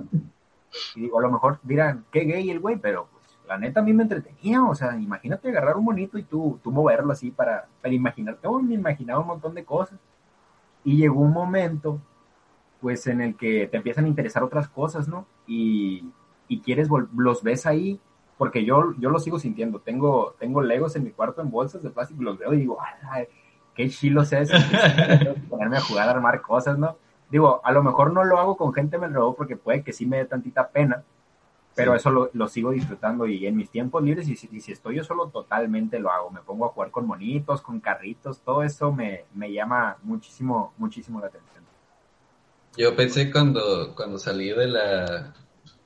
y 0.95 1.01
digo, 1.01 1.19
a 1.19 1.23
lo 1.23 1.33
mejor 1.33 1.59
dirán, 1.65 2.05
qué 2.13 2.21
gay 2.21 2.49
el 2.51 2.61
güey, 2.61 2.77
pero 2.77 3.09
pues, 3.11 3.37
la 3.49 3.59
neta 3.59 3.81
a 3.81 3.83
mí 3.83 3.93
me 3.93 4.05
entretenía. 4.05 4.63
O 4.63 4.75
sea, 4.77 4.97
imagínate 4.97 5.49
agarrar 5.49 5.77
un 5.77 5.87
monito 5.87 6.19
y 6.19 6.23
tú, 6.23 6.61
tú 6.63 6.71
moverlo 6.71 7.13
así 7.13 7.33
para, 7.33 7.67
para 7.83 7.93
imaginarte. 7.93 8.47
Oh, 8.47 8.63
me 8.63 8.75
imaginaba 8.75 9.21
un 9.21 9.27
montón 9.27 9.57
de 9.57 9.65
cosas. 9.65 9.99
Y 10.85 10.99
llegó 10.99 11.21
un 11.21 11.33
momento, 11.33 12.01
pues, 12.81 13.09
en 13.09 13.23
el 13.23 13.35
que 13.35 13.67
te 13.67 13.79
empiezan 13.79 14.05
a 14.05 14.09
interesar 14.09 14.45
otras 14.45 14.69
cosas, 14.69 15.09
¿no? 15.09 15.27
Y 15.49 16.05
y 16.51 16.61
quieres, 16.63 16.89
los 17.17 17.45
ves 17.45 17.65
ahí, 17.65 18.01
porque 18.37 18.65
yo, 18.65 18.93
yo 18.99 19.09
lo 19.09 19.21
sigo 19.21 19.39
sintiendo. 19.39 19.79
Tengo, 19.79 20.35
tengo 20.41 20.61
Legos 20.63 20.97
en 20.97 21.05
mi 21.05 21.13
cuarto 21.13 21.43
en 21.43 21.51
bolsas 21.51 21.81
de 21.85 21.91
plástico 21.91 22.23
y 22.23 22.25
los 22.25 22.39
veo 22.39 22.53
y 22.53 22.59
digo, 22.59 22.79
ay, 23.03 23.27
qué 23.73 23.89
chilo 23.89 24.25
sea 24.25 24.41
eso. 24.41 24.57
ponerme 25.49 25.77
a 25.77 25.81
jugar 25.81 26.09
a 26.09 26.11
armar 26.11 26.43
cosas, 26.43 26.77
¿no? 26.77 26.97
Digo, 27.31 27.61
a 27.63 27.71
lo 27.71 27.85
mejor 27.85 28.13
no 28.13 28.25
lo 28.25 28.41
hago 28.41 28.57
con 28.57 28.75
gente 28.75 28.99
me 28.99 29.09
lo 29.09 29.33
porque 29.35 29.57
puede 29.57 29.85
que 29.85 29.93
sí 29.93 30.07
me 30.07 30.17
dé 30.17 30.25
tantita 30.25 30.71
pena, 30.71 31.05
pero 31.77 31.95
eso 31.95 32.11
lo, 32.11 32.31
lo, 32.33 32.49
sigo 32.49 32.73
disfrutando 32.73 33.29
y 33.29 33.47
en 33.47 33.57
mis 33.57 33.71
tiempos 33.71 34.03
libres 34.03 34.29
y 34.29 34.35
si, 34.35 34.73
estoy 34.73 34.97
yo 34.97 35.05
solo 35.05 35.29
totalmente 35.29 36.01
lo 36.01 36.11
hago. 36.11 36.31
Me 36.31 36.41
pongo 36.41 36.67
a 36.67 36.71
jugar 36.71 36.91
con 36.91 37.07
monitos, 37.07 37.63
con 37.63 37.79
carritos, 37.79 38.41
todo 38.41 38.65
eso 38.65 38.91
me, 38.91 39.27
me 39.35 39.53
llama 39.53 39.99
muchísimo, 40.03 40.75
muchísimo 40.79 41.21
la 41.21 41.29
atención. 41.29 41.63
Yo 42.77 42.97
pensé 42.97 43.31
cuando, 43.31 43.95
cuando 43.95 44.19
salí 44.19 44.49
de 44.49 44.67
la, 44.67 45.35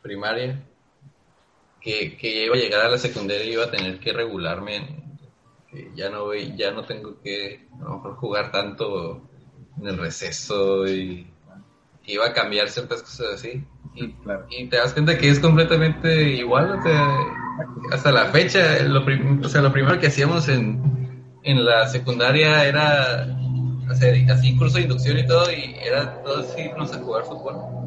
primaria, 0.04 0.62
que, 1.80 2.16
que 2.18 2.44
iba 2.44 2.54
a 2.54 2.58
llegar 2.58 2.84
a 2.84 2.90
la 2.90 2.98
secundaria 2.98 3.44
y 3.44 3.52
iba 3.54 3.64
a 3.64 3.70
tener 3.70 3.98
que 3.98 4.12
regularme, 4.12 5.02
que 5.70 5.90
ya 5.96 6.10
no 6.10 6.32
ya 6.34 6.72
no 6.72 6.84
tengo 6.84 7.20
que 7.22 7.66
a 7.80 7.84
lo 7.84 7.96
mejor 7.96 8.16
jugar 8.16 8.52
tanto 8.52 9.22
en 9.80 9.88
el 9.88 9.96
receso 9.96 10.86
y 10.86 11.26
iba 12.04 12.26
a 12.26 12.32
cambiar 12.34 12.68
ciertas 12.68 13.02
cosas 13.02 13.36
así. 13.36 13.64
Y, 13.94 14.14
y 14.50 14.66
te 14.66 14.76
das 14.76 14.92
cuenta 14.92 15.16
que 15.16 15.30
es 15.30 15.40
completamente 15.40 16.32
igual, 16.32 16.80
hasta 17.90 18.12
la 18.12 18.26
fecha, 18.26 18.82
lo, 18.82 19.02
o 19.42 19.48
sea, 19.48 19.62
lo 19.62 19.72
primero 19.72 19.98
que 19.98 20.08
hacíamos 20.08 20.48
en, 20.48 21.24
en 21.44 21.64
la 21.64 21.88
secundaria 21.88 22.66
era 22.66 23.26
hacer 23.88 24.30
así 24.30 24.54
curso 24.58 24.76
de 24.76 24.82
inducción 24.82 25.18
y 25.18 25.26
todo, 25.26 25.50
y 25.50 25.76
era 25.82 26.22
todos 26.22 26.58
irnos 26.58 26.92
a 26.92 26.98
jugar 26.98 27.24
fútbol 27.24 27.83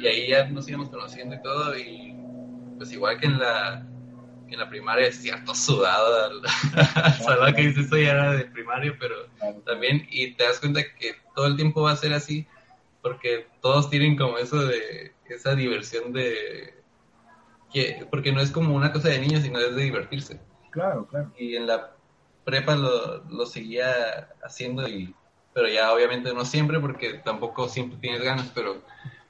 y 0.00 0.06
ahí 0.06 0.28
ya 0.28 0.48
nos 0.48 0.68
íbamos 0.68 0.90
conociendo 0.90 1.34
y 1.34 1.42
todo, 1.42 1.76
y 1.76 2.14
pues 2.76 2.92
igual 2.92 3.18
que 3.18 3.26
en 3.26 3.38
la, 3.38 3.86
en 4.48 4.58
la 4.58 4.68
primaria 4.68 5.08
es 5.08 5.16
cierto 5.16 5.54
sudado 5.54 6.42
al 7.36 7.54
que 7.54 7.62
dices 7.62 7.84
esto 7.84 7.96
ya 7.96 8.10
era 8.10 8.32
de 8.32 8.44
primario, 8.44 8.96
pero 8.98 9.14
también, 9.64 10.06
y 10.10 10.34
te 10.34 10.44
das 10.44 10.60
cuenta 10.60 10.82
que 10.82 11.16
todo 11.34 11.46
el 11.46 11.56
tiempo 11.56 11.82
va 11.82 11.92
a 11.92 11.96
ser 11.96 12.12
así, 12.12 12.46
porque 13.02 13.46
todos 13.60 13.90
tienen 13.90 14.16
como 14.16 14.38
eso 14.38 14.66
de, 14.66 15.12
esa 15.28 15.54
diversión 15.54 16.12
de, 16.12 16.74
que, 17.72 18.06
porque 18.10 18.32
no 18.32 18.40
es 18.40 18.50
como 18.50 18.74
una 18.74 18.92
cosa 18.92 19.08
de 19.08 19.20
niños, 19.20 19.42
sino 19.42 19.58
es 19.58 19.74
de 19.74 19.82
divertirse. 19.82 20.40
Claro, 20.70 21.06
claro. 21.06 21.32
Y 21.38 21.56
en 21.56 21.66
la 21.66 21.92
prepa 22.44 22.74
lo, 22.76 23.24
lo 23.24 23.46
seguía 23.46 24.28
haciendo 24.42 24.88
y 24.88 25.14
pero 25.58 25.68
ya 25.68 25.92
obviamente 25.92 26.32
no 26.32 26.44
siempre 26.44 26.78
porque 26.78 27.14
tampoco 27.14 27.68
siempre 27.68 27.98
tienes 27.98 28.22
ganas, 28.22 28.48
pero 28.54 28.80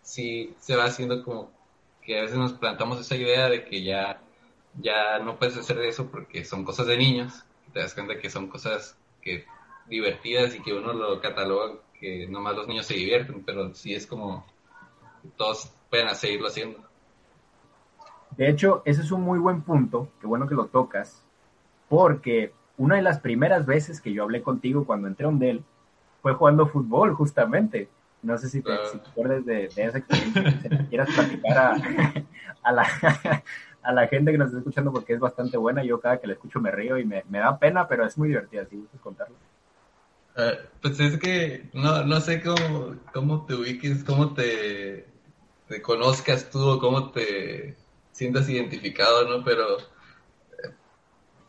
sí 0.09 0.55
se 0.59 0.75
va 0.75 0.85
haciendo 0.85 1.23
como 1.23 1.51
que 2.01 2.19
a 2.19 2.23
veces 2.23 2.39
nos 2.39 2.55
plantamos 2.55 2.99
esa 2.99 3.15
idea 3.15 3.51
de 3.51 3.67
que 3.67 3.85
ya, 3.85 4.23
ya 4.81 5.19
no 5.19 5.39
puedes 5.39 5.59
hacer 5.59 5.79
eso 5.81 6.11
porque 6.11 6.47
son 6.47 6.65
cosas 6.65 6.87
de 6.87 6.97
niños, 6.97 7.45
te 7.75 7.81
das 7.81 7.93
cuenta 7.93 8.19
que 8.19 8.31
son 8.31 8.49
cosas 8.49 8.97
que 9.21 9.45
divertidas 9.87 10.55
y 10.55 10.63
que 10.63 10.73
uno 10.73 10.95
lo 10.95 11.21
cataloga 11.21 11.75
que 12.01 12.27
nomás 12.27 12.57
los 12.57 12.67
niños 12.69 12.87
se 12.87 12.95
divierten, 12.95 13.43
pero 13.45 13.75
sí 13.75 13.93
es 13.93 14.07
como 14.07 14.47
todos 15.37 15.71
pueden 15.91 16.15
seguirlo 16.15 16.49
haciendo. 16.49 16.79
De 18.37 18.49
hecho, 18.49 18.83
ese 18.87 19.03
es 19.03 19.11
un 19.11 19.23
muy 19.23 19.39
buen 19.39 19.61
punto, 19.61 20.09
qué 20.21 20.27
bueno 20.27 20.49
que 20.49 20.55
lo 20.55 20.67
tocas, 20.67 21.23
porque 21.91 22.53
una 22.79 22.97
de 22.97 23.03
las 23.03 23.19
primeras 23.19 23.67
veces 23.67 24.01
que 24.01 24.13
yo 24.13 24.23
hablé 24.23 24.43
contigo 24.43 24.87
cuando 24.87 25.07
entré 25.07 25.27
a 25.27 25.29
Ondel 25.29 25.65
fue 26.23 26.33
jugando 26.33 26.67
fútbol, 26.67 27.15
justamente. 27.15 27.89
No 28.23 28.37
sé 28.37 28.49
si 28.49 28.63
te, 28.63 28.73
acuerdas 28.73 29.45
de, 29.47 29.67
esa 29.67 29.99
experiencia, 29.99 30.61
si 30.61 30.87
quieras 30.87 31.09
platicar 31.15 31.59
a, 32.63 32.73
la, 32.73 32.87
a 33.83 33.93
la 33.93 34.09
gente 34.09 34.33
que 34.33 34.39
nos 34.39 34.49
está 34.49 34.59
escuchando 34.59 34.93
porque 34.93 35.15
es 35.15 35.21
bastante 35.21 35.57
buena. 35.57 35.85
Yo 35.85 36.01
cada 36.01 36.21
que 36.21 36.27
la 36.27 36.33
escucho 36.35 36.61
me 36.61 36.71
río 36.71 36.99
y 36.99 37.05
me, 37.05 37.23
da 37.31 37.59
pena, 37.59 37.87
pero 37.87 38.05
es 38.05 38.19
muy 38.19 38.29
divertida, 38.29 38.67
si 38.67 38.77
gustas 38.77 39.01
contarlo. 39.01 39.37
Ah, 40.37 40.53
pues 40.83 41.01
es 41.01 41.19
que 41.19 41.69
no, 41.73 42.05
no 42.05 42.21
sé 42.21 42.43
cómo, 42.43 42.97
cómo 43.13 43.47
te 43.47 43.55
ubiques, 43.55 44.05
cómo 44.05 44.35
te, 44.35 45.07
te 45.69 45.83
conozcas 45.83 46.51
tú 46.51 46.61
o 46.69 46.79
cómo 46.79 47.11
te 47.11 47.77
sientas 48.13 48.49
identificado, 48.49 49.29
¿no? 49.29 49.45
Pero 49.45 49.79
eh, 49.79 50.75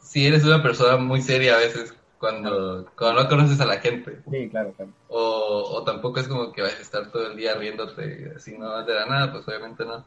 si 0.01 0.25
eres 0.25 0.43
una 0.43 0.61
persona 0.61 0.97
muy 0.97 1.21
seria 1.21 1.55
a 1.55 1.59
veces 1.59 1.93
cuando, 2.19 2.91
cuando 2.95 3.23
no 3.23 3.29
conoces 3.29 3.59
a 3.61 3.65
la 3.65 3.79
gente. 3.79 4.19
Sí, 4.29 4.49
claro, 4.49 4.73
claro. 4.73 4.91
O, 5.07 5.77
o 5.77 5.83
tampoco 5.83 6.19
es 6.19 6.27
como 6.27 6.51
que 6.51 6.61
vas 6.61 6.77
a 6.77 6.81
estar 6.81 7.11
todo 7.11 7.31
el 7.31 7.37
día 7.37 7.55
riéndote 7.55 8.33
así, 8.35 8.57
no 8.57 8.83
de 8.83 8.93
la 8.93 9.05
nada, 9.05 9.31
pues 9.31 9.47
obviamente 9.47 9.85
no. 9.85 10.05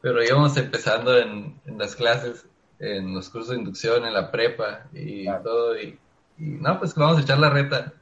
Pero 0.00 0.24
íbamos 0.24 0.56
empezando 0.56 1.18
en, 1.18 1.60
en, 1.66 1.78
las 1.78 1.94
clases, 1.94 2.46
en 2.78 3.14
los 3.14 3.28
cursos 3.28 3.50
de 3.50 3.58
inducción, 3.58 4.06
en 4.06 4.14
la 4.14 4.30
prepa 4.30 4.86
y 4.94 5.26
todo, 5.42 5.78
y, 5.78 5.98
no, 6.38 6.78
pues 6.78 6.94
vamos 6.94 7.18
a 7.18 7.20
echar 7.20 7.38
la 7.38 7.50
reta. 7.50 7.92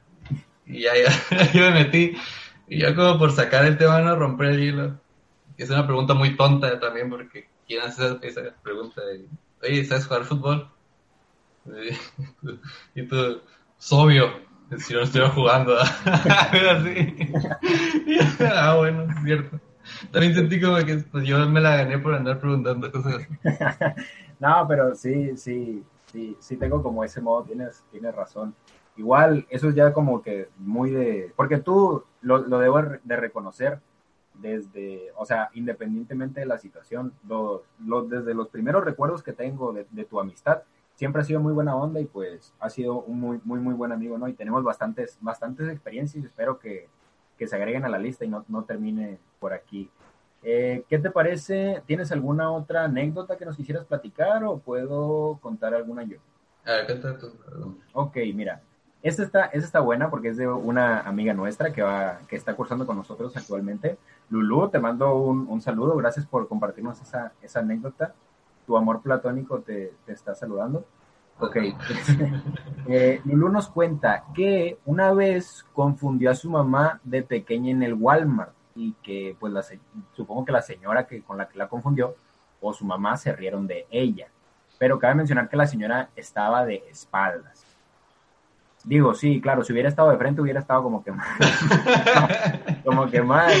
Y 0.65 0.83
ya, 0.83 0.93
ya 1.31 1.51
yo 1.51 1.69
me 1.69 1.83
metí, 1.83 2.15
y 2.67 2.79
ya 2.79 2.95
como 2.95 3.19
por 3.19 3.33
sacar 3.33 3.65
el 3.65 3.77
tema, 3.77 3.99
no 4.01 4.15
romper 4.15 4.47
el 4.47 4.63
hilo. 4.63 4.99
Es 5.57 5.69
una 5.69 5.85
pregunta 5.85 6.13
muy 6.13 6.35
tonta 6.37 6.79
también, 6.79 7.09
porque 7.09 7.49
¿quién 7.67 7.81
hace 7.81 8.17
esa, 8.21 8.55
pregunta? 8.63 9.01
De, 9.05 9.25
Oye, 9.61 9.83
¿sabes 9.83 10.07
jugar 10.07 10.23
fútbol? 10.23 10.69
Y 12.95 13.03
tú, 13.07 13.41
es 13.79 13.93
obvio, 13.93 14.29
si 14.77 14.93
no 14.93 15.01
estuviera 15.01 15.31
jugando. 15.31 15.77
así. 15.79 17.15
ah, 18.53 18.75
bueno, 18.77 19.03
es 19.03 19.23
cierto. 19.23 19.59
También 20.11 20.33
sentí 20.33 20.59
como 20.59 20.77
que 20.77 20.97
pues, 21.11 21.25
yo 21.25 21.47
me 21.47 21.61
la 21.61 21.77
gané 21.77 21.99
por 21.99 22.15
andar 22.15 22.39
preguntando 22.39 22.91
cosas 22.91 23.27
no, 24.39 24.65
pero 24.67 24.95
sí, 24.95 25.37
sí, 25.37 25.83
sí, 26.11 26.35
sí 26.39 26.57
tengo 26.57 26.81
como 26.81 27.03
ese 27.03 27.21
modo, 27.21 27.43
tienes, 27.43 27.83
tienes 27.91 28.13
razón. 28.13 28.55
Igual, 28.97 29.45
eso 29.49 29.69
es 29.69 29.75
ya 29.75 29.93
como 29.93 30.21
que 30.21 30.49
muy 30.57 30.89
de... 30.89 31.31
Porque 31.35 31.57
tú 31.59 32.03
lo, 32.21 32.39
lo 32.39 32.59
debo 32.59 32.81
de 32.81 33.15
reconocer 33.15 33.79
desde, 34.33 35.11
o 35.15 35.25
sea, 35.25 35.49
independientemente 35.53 36.41
de 36.41 36.45
la 36.45 36.57
situación, 36.57 37.13
lo, 37.27 37.63
lo, 37.79 38.03
desde 38.03 38.33
los 38.33 38.49
primeros 38.49 38.83
recuerdos 38.83 39.23
que 39.23 39.33
tengo 39.33 39.73
de 39.73 40.05
tu 40.05 40.19
amistad, 40.19 40.63
siempre 40.95 41.21
ha 41.21 41.25
sido 41.25 41.39
muy 41.39 41.53
buena 41.53 41.75
onda 41.75 41.99
y 41.99 42.05
pues 42.05 42.53
ha 42.59 42.69
sido 42.69 43.01
un 43.01 43.19
muy, 43.19 43.39
muy, 43.43 43.59
muy 43.59 43.73
buen 43.73 43.91
amigo, 43.91 44.17
¿no? 44.17 44.27
Y 44.27 44.33
tenemos 44.33 44.63
bastantes, 44.63 45.17
bastantes 45.21 45.69
experiencias 45.69 46.23
y 46.23 46.27
espero 46.27 46.57
que, 46.57 46.87
que 47.37 47.47
se 47.47 47.55
agreguen 47.55 47.85
a 47.85 47.89
la 47.89 47.99
lista 47.99 48.25
y 48.25 48.29
no, 48.29 48.43
no 48.47 48.63
termine 48.63 49.19
por 49.39 49.53
aquí. 49.53 49.89
Eh, 50.41 50.83
¿Qué 50.89 50.99
te 50.99 51.09
parece? 51.09 51.81
¿Tienes 51.85 52.11
alguna 52.11 52.51
otra 52.51 52.85
anécdota 52.85 53.37
que 53.37 53.45
nos 53.45 53.57
quisieras 53.57 53.85
platicar 53.85 54.43
o 54.43 54.59
puedo 54.59 55.39
contar 55.41 55.73
alguna 55.73 56.03
yo? 56.03 56.17
A 56.65 56.71
ver, 56.73 56.85
cuenta 56.85 57.17
tú. 57.17 57.31
Ok, 57.93 58.17
mira. 58.33 58.61
Esta 59.01 59.21
está, 59.21 59.45
esta 59.45 59.65
está 59.65 59.79
buena 59.81 60.09
porque 60.09 60.29
es 60.29 60.37
de 60.37 60.47
una 60.47 61.01
amiga 61.01 61.31
nuestra 61.33 61.71
que, 61.71 61.83
va, 61.83 62.19
que 62.27 62.35
está 62.35 62.55
cursando 62.55 62.87
con 62.87 62.95
nosotros 62.95 63.35
actualmente. 63.37 63.97
Lulu, 64.29 64.69
te 64.69 64.79
mando 64.79 65.15
un, 65.15 65.47
un 65.47 65.61
saludo. 65.61 65.95
Gracias 65.95 66.25
por 66.25 66.47
compartirnos 66.47 66.99
esa, 67.01 67.33
esa 67.41 67.59
anécdota. 67.59 68.15
Tu 68.65 68.75
amor 68.75 69.01
platónico 69.01 69.59
te, 69.59 69.93
te 70.05 70.13
está 70.13 70.33
saludando. 70.35 70.85
Ok. 71.39 71.57
eh, 72.87 73.21
Lulu 73.25 73.49
nos 73.49 73.69
cuenta 73.69 74.25
que 74.33 74.79
una 74.85 75.13
vez 75.13 75.65
confundió 75.73 76.31
a 76.31 76.35
su 76.35 76.49
mamá 76.49 76.99
de 77.03 77.23
pequeña 77.23 77.71
en 77.71 77.83
el 77.83 77.93
Walmart 77.93 78.53
y 78.75 78.93
que 79.03 79.35
pues 79.39 79.53
la, 79.53 79.63
supongo 80.13 80.45
que 80.45 80.51
la 80.51 80.61
señora 80.61 81.07
que 81.07 81.21
con 81.21 81.37
la 81.37 81.47
que 81.47 81.57
la 81.57 81.67
confundió 81.67 82.15
o 82.61 82.73
su 82.73 82.85
mamá 82.85 83.17
se 83.17 83.33
rieron 83.33 83.67
de 83.67 83.85
ella. 83.89 84.27
Pero 84.77 84.99
cabe 84.99 85.15
mencionar 85.15 85.47
que 85.49 85.57
la 85.57 85.67
señora 85.67 86.09
estaba 86.15 86.65
de 86.65 86.83
espaldas. 86.89 87.63
Digo, 88.85 89.15
sí, 89.15 89.41
claro, 89.41 89.63
si 89.63 89.73
hubiera 89.73 89.89
estado 89.89 90.11
de 90.11 90.17
frente 90.17 90.41
hubiera 90.41 90.59
estado 90.59 90.83
como 90.83 91.03
que 91.03 91.11
más. 91.11 91.27
como 92.85 93.09
que 93.09 93.21
más. 93.21 93.51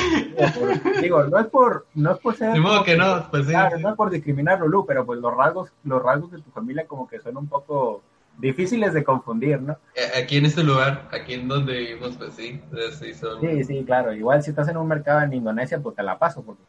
digo, 1.01 1.23
no 1.23 1.39
es 1.39 1.47
por, 1.47 1.87
no 1.95 2.11
es 2.11 2.19
por 2.19 2.35
ser. 2.35 2.53
que 2.85 2.95
no, 2.95 3.27
pues 3.31 3.45
sí. 3.45 3.51
Claro, 3.51 3.79
no 3.79 3.89
es 3.89 3.95
por 3.95 4.11
discriminar, 4.11 4.59
Lulu, 4.59 4.85
pero 4.85 5.03
pues 5.03 5.19
los 5.19 5.35
rasgos, 5.35 5.71
los 5.83 6.01
rasgos 6.03 6.31
de 6.31 6.41
tu 6.41 6.51
familia 6.51 6.85
como 6.85 7.07
que 7.07 7.19
son 7.19 7.37
un 7.37 7.47
poco 7.47 8.03
difíciles 8.37 8.93
de 8.93 9.03
confundir, 9.03 9.59
¿no? 9.61 9.77
Aquí 10.15 10.37
en 10.37 10.45
este 10.45 10.63
lugar, 10.63 11.09
aquí 11.11 11.33
en 11.33 11.47
donde 11.47 11.73
vivimos, 11.73 12.15
pues 12.17 12.35
sí, 12.35 12.61
sí 12.99 13.13
son. 13.15 13.41
Sí, 13.41 13.63
sí, 13.63 13.83
claro. 13.83 14.13
Igual 14.13 14.43
si 14.43 14.51
estás 14.51 14.67
en 14.67 14.77
un 14.77 14.87
mercado 14.87 15.21
en 15.21 15.33
Indonesia, 15.33 15.79
pues 15.79 15.95
te 15.95 16.03
la 16.03 16.19
paso, 16.19 16.43
porque 16.43 16.61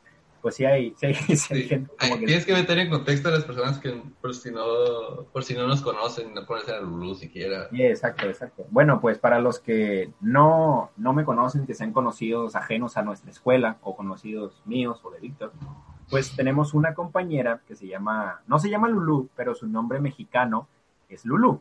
pues 0.47 0.55
sí 0.55 0.65
hay, 0.65 0.95
sí 0.97 1.07
hay, 1.07 1.15
sí 1.37 1.55
hay 1.55 1.63
gente 1.65 1.91
como 1.99 2.21
que... 2.21 2.27
Tienes 2.27 2.47
que 2.47 2.53
meter 2.53 2.79
en 2.79 2.89
contexto 2.89 3.31
a 3.31 3.33
las 3.33 3.43
personas 3.43 3.81
que 3.81 4.01
por 4.21 4.33
si 4.33 4.53
no, 4.53 5.25
por 5.33 5.43
si 5.43 5.55
no 5.55 5.67
nos 5.67 5.83
conocen, 5.83 6.33
no 6.35 6.47
pones 6.47 6.69
a 6.69 6.79
Lulu 6.79 7.17
siquiera. 7.17 7.69
Sí, 7.71 7.83
exacto, 7.83 8.27
exacto. 8.27 8.65
Bueno, 8.71 9.01
pues 9.01 9.19
para 9.19 9.41
los 9.41 9.59
que 9.59 10.13
no, 10.21 10.93
no 10.97 11.13
me 11.13 11.25
conocen, 11.25 11.67
que 11.67 11.75
sean 11.75 11.93
conocidos 11.93 12.55
ajenos 12.55 12.97
a 12.97 13.03
nuestra 13.03 13.33
escuela 13.33 13.79
o 13.83 13.97
conocidos 13.97 14.63
míos 14.67 15.01
o 15.03 15.11
de 15.11 15.19
Víctor, 15.19 15.51
pues 16.09 16.37
tenemos 16.37 16.75
una 16.75 16.95
compañera 16.95 17.61
que 17.67 17.75
se 17.75 17.89
llama, 17.89 18.41
no 18.47 18.61
se 18.61 18.71
llama 18.71 18.89
Lulu, 18.89 19.31
pero 19.35 19.53
su 19.53 19.67
nombre 19.67 19.99
mexicano 19.99 20.69
es 21.09 21.25
Lulu. 21.25 21.61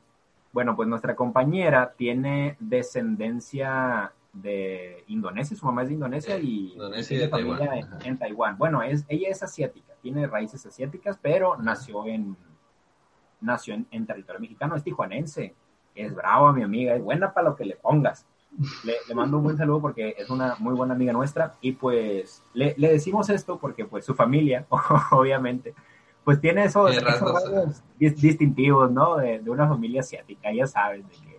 Bueno, 0.54 0.76
pues 0.76 0.88
nuestra 0.88 1.15
compañera 1.15 1.95
tiene 1.98 2.56
descendencia 2.60 4.13
de 4.36 5.04
Indonesia, 5.08 5.56
su 5.56 5.65
mamá 5.65 5.84
es 5.84 5.88
de 5.88 5.93
Indonesia 5.93 6.38
y 6.38 6.74
Indonesia 6.74 7.19
de 7.19 7.28
Taiwán. 7.30 7.60
En, 8.04 8.17
Taiwán. 8.17 8.58
Bueno, 8.58 8.84
es, 8.84 9.06
ella 9.08 9.30
es 9.30 9.41
asiática, 9.41 9.93
tiene 10.02 10.28
raíces 10.28 10.65
asiáticas, 10.65 11.17
pero 11.21 11.58
nació 11.58 12.06
en 12.06 12.36
nació 13.41 13.76
en, 13.91 14.06
territorio 14.06 14.41
mexicano, 14.41 14.76
es 14.76 14.84
tijuanense, 14.84 15.54
es 15.93 16.13
brava 16.15 16.52
mi 16.52 16.63
amiga, 16.63 16.95
es 16.95 17.04
buena 17.04 17.34
para 17.34 17.50
lo 17.50 17.56
que 17.56 17.65
le 17.65 17.76
pongas. 17.76 18.26
Le, 18.84 18.93
le, 19.08 19.15
mando 19.15 19.38
un 19.38 19.43
buen 19.43 19.58
saludo 19.58 19.82
porque 19.82 20.15
es 20.17 20.30
una 20.30 20.56
muy 20.60 20.74
buena 20.74 20.93
amiga 20.93 21.12
nuestra 21.12 21.56
y 21.60 21.74
pues 21.74 22.41
le, 22.54 22.74
le 22.78 22.93
decimos 22.93 23.30
esto 23.30 23.60
porque 23.60 23.86
pues 23.86 24.06
su 24.06 24.15
familia, 24.15 24.65
obviamente, 25.12 25.74
pues 26.24 26.41
tiene 26.41 26.63
esos, 26.65 26.91
esos 26.95 27.84
distintivos, 27.98 28.91
¿no? 28.91 29.17
De, 29.17 29.39
de, 29.39 29.50
una 29.50 29.67
familia 29.67 30.02
asiática, 30.02 30.52
ya 30.54 30.65
sabes, 30.65 31.08
de 31.08 31.15
que 31.15 31.35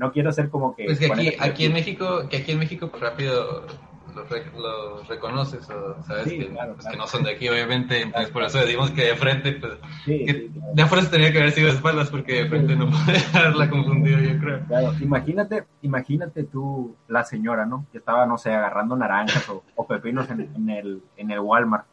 no 0.00 0.12
quiero 0.12 0.32
ser 0.32 0.48
como 0.48 0.74
que... 0.74 0.86
Pues 0.86 0.98
que 0.98 1.12
aquí, 1.12 1.32
aquí 1.38 1.64
en 1.66 1.74
México, 1.74 2.26
que 2.28 2.38
aquí 2.38 2.52
en 2.52 2.58
México 2.58 2.88
pues 2.88 3.02
rápido 3.02 3.66
los, 4.14 4.28
los 4.56 5.06
reconoces 5.06 5.68
o 5.70 6.02
sabes 6.02 6.24
sí, 6.24 6.38
que, 6.38 6.48
claro, 6.48 6.72
pues, 6.72 6.86
claro. 6.86 6.96
que, 6.96 6.98
no 6.98 7.06
son 7.06 7.22
de 7.22 7.32
aquí 7.32 7.48
obviamente, 7.48 8.00
entonces 8.00 8.30
por 8.30 8.42
eso 8.42 8.58
decimos 8.58 8.90
que 8.92 9.04
de 9.04 9.14
frente, 9.14 9.52
pues 9.52 9.74
sí, 10.06 10.24
que 10.24 10.50
de 10.74 10.86
fuerza 10.86 11.10
tenía 11.10 11.30
que 11.30 11.38
haber 11.38 11.52
sido 11.52 11.68
de 11.68 11.74
espaldas 11.74 12.10
porque 12.10 12.42
de 12.42 12.48
frente 12.48 12.74
no 12.76 12.90
puede 12.90 13.18
haberla 13.34 13.68
confundido 13.68 14.18
yo 14.18 14.38
creo. 14.40 14.60
Claro, 14.66 14.94
imagínate, 15.00 15.64
imagínate 15.82 16.44
tú 16.44 16.96
la 17.06 17.24
señora, 17.24 17.66
¿no? 17.66 17.84
Que 17.92 17.98
estaba, 17.98 18.24
no 18.24 18.38
sé, 18.38 18.52
agarrando 18.52 18.96
naranjas 18.96 19.48
o, 19.50 19.62
o 19.76 19.86
pepinos 19.86 20.30
en, 20.30 20.50
en, 20.56 20.70
el, 20.70 21.02
en 21.18 21.30
el 21.30 21.40
Walmart 21.40 21.84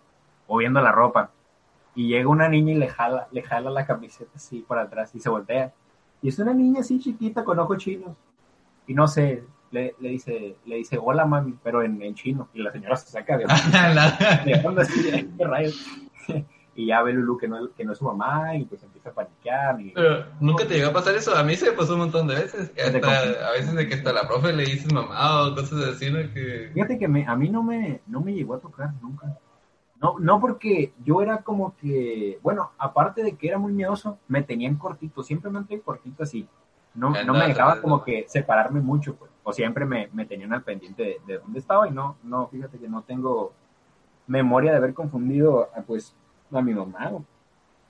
o 0.47 0.57
viendo 0.57 0.81
la 0.81 0.93
ropa 0.93 1.31
y 1.93 2.07
llega 2.07 2.29
una 2.29 2.47
niña 2.47 2.71
y 2.71 2.77
le 2.77 2.87
jala, 2.87 3.27
le 3.31 3.41
jala 3.41 3.69
la 3.69 3.85
camiseta 3.85 4.31
así 4.35 4.63
por 4.65 4.79
atrás 4.79 5.13
y 5.13 5.19
se 5.19 5.29
voltea. 5.29 5.73
Y 6.21 6.29
es 6.29 6.39
una 6.39 6.53
niña 6.53 6.81
así 6.81 6.99
chiquita 6.99 7.43
con 7.43 7.59
ojos 7.59 7.77
chinos. 7.77 8.15
Y 8.87 8.93
no 8.93 9.07
sé, 9.07 9.43
le, 9.71 9.95
le 9.99 10.09
dice, 10.09 10.55
le 10.65 10.77
dice, 10.77 10.97
hola 11.01 11.25
mami, 11.25 11.55
pero 11.63 11.83
en, 11.83 12.01
en 12.01 12.15
chino. 12.15 12.49
Y 12.53 12.61
la 12.61 12.71
señora 12.71 12.95
se 12.95 13.11
saca 13.11 13.37
de, 13.37 13.45
de 14.45 14.67
onda 14.67 14.81
así, 14.81 15.27
¿qué 15.37 15.45
rayos? 15.45 15.85
y 16.77 16.85
ya 16.85 17.01
ve 17.01 17.11
Lulu 17.11 17.37
que 17.37 17.47
no, 17.47 17.73
que 17.73 17.83
no 17.83 17.93
es 17.93 17.97
su 17.97 18.05
mamá 18.05 18.55
y 18.55 18.65
pues 18.65 18.83
empieza 18.83 19.09
a 19.09 19.13
paniquear. 19.13 19.81
Y... 19.81 19.91
Pero 19.91 20.25
nunca 20.39 20.67
te 20.67 20.75
llegó 20.75 20.91
a 20.91 20.93
pasar 20.93 21.15
eso. 21.15 21.35
A 21.35 21.43
mí 21.43 21.55
se 21.55 21.71
me 21.71 21.75
pasó 21.75 21.93
un 21.93 21.99
montón 21.99 22.27
de 22.27 22.35
veces. 22.35 22.71
Hasta, 22.77 23.47
a 23.47 23.51
veces 23.53 23.73
de 23.73 23.87
que 23.87 23.95
hasta 23.95 24.13
la 24.13 24.27
profe 24.27 24.53
le 24.53 24.63
dices 24.63 24.93
mamá 24.93 25.47
o 25.47 25.55
cosas 25.55 25.95
así, 25.95 26.11
¿no? 26.11 26.19
Que... 26.33 26.69
Fíjate 26.73 26.99
que 26.99 27.07
me, 27.07 27.25
a 27.25 27.35
mí 27.35 27.49
no 27.49 27.63
me, 27.63 28.01
no 28.05 28.21
me 28.21 28.33
llegó 28.33 28.53
a 28.53 28.59
tocar 28.59 28.91
nunca. 29.01 29.37
No, 30.01 30.19
no 30.19 30.39
porque 30.39 30.93
yo 31.03 31.21
era 31.21 31.41
como 31.41 31.75
que, 31.77 32.39
bueno, 32.43 32.71
aparte 32.77 33.23
de 33.23 33.35
que 33.35 33.47
era 33.47 33.57
muy 33.57 33.73
miedoso, 33.73 34.19
me 34.27 34.43
tenían 34.43 34.75
cortito, 34.75 35.23
siempre 35.23 35.49
me 35.49 35.59
mantuve 35.59 35.81
cortito 35.81 36.23
así. 36.23 36.47
No, 36.93 37.11
no 37.23 37.33
me 37.33 37.47
dejaba 37.47 37.81
como 37.81 38.03
que 38.03 38.25
separarme 38.27 38.79
mucho, 38.81 39.15
pues. 39.15 39.31
O 39.43 39.53
siempre 39.53 39.85
me, 39.85 40.09
me 40.13 40.25
tenían 40.25 40.53
al 40.53 40.63
pendiente 40.63 41.03
de, 41.03 41.17
de, 41.25 41.39
dónde 41.39 41.59
estaba 41.59 41.87
y 41.87 41.91
no, 41.91 42.17
no, 42.23 42.47
fíjate 42.47 42.77
que 42.79 42.89
no 42.89 43.01
tengo 43.03 43.53
memoria 44.27 44.71
de 44.71 44.77
haber 44.77 44.93
confundido 44.93 45.69
a, 45.75 45.81
pues, 45.81 46.15
a 46.51 46.61
mi 46.61 46.73
mamá 46.73 47.11
o, 47.13 47.23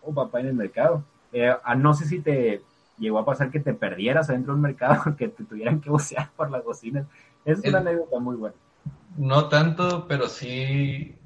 o 0.04 0.14
papá 0.14 0.40
en 0.40 0.48
el 0.48 0.54
mercado. 0.54 1.04
Eh, 1.32 1.54
a, 1.64 1.76
no 1.76 1.94
sé 1.94 2.06
si 2.06 2.20
te 2.20 2.62
llegó 2.98 3.20
a 3.20 3.26
pasar 3.26 3.50
que 3.50 3.60
te 3.60 3.74
perdieras 3.74 4.30
adentro 4.30 4.54
del 4.54 4.62
mercado, 4.62 5.16
que 5.18 5.28
te 5.28 5.44
tuvieran 5.44 5.82
que 5.82 5.90
bucear 5.90 6.30
por 6.36 6.52
las 6.52 6.64
bocinas. 6.64 7.06
Es 7.44 7.60
una 7.68 7.80
anécdota 7.80 8.20
muy 8.20 8.36
buena. 8.36 8.56
No 9.18 9.50
tanto, 9.50 10.06
pero 10.08 10.28
sí 10.28 11.17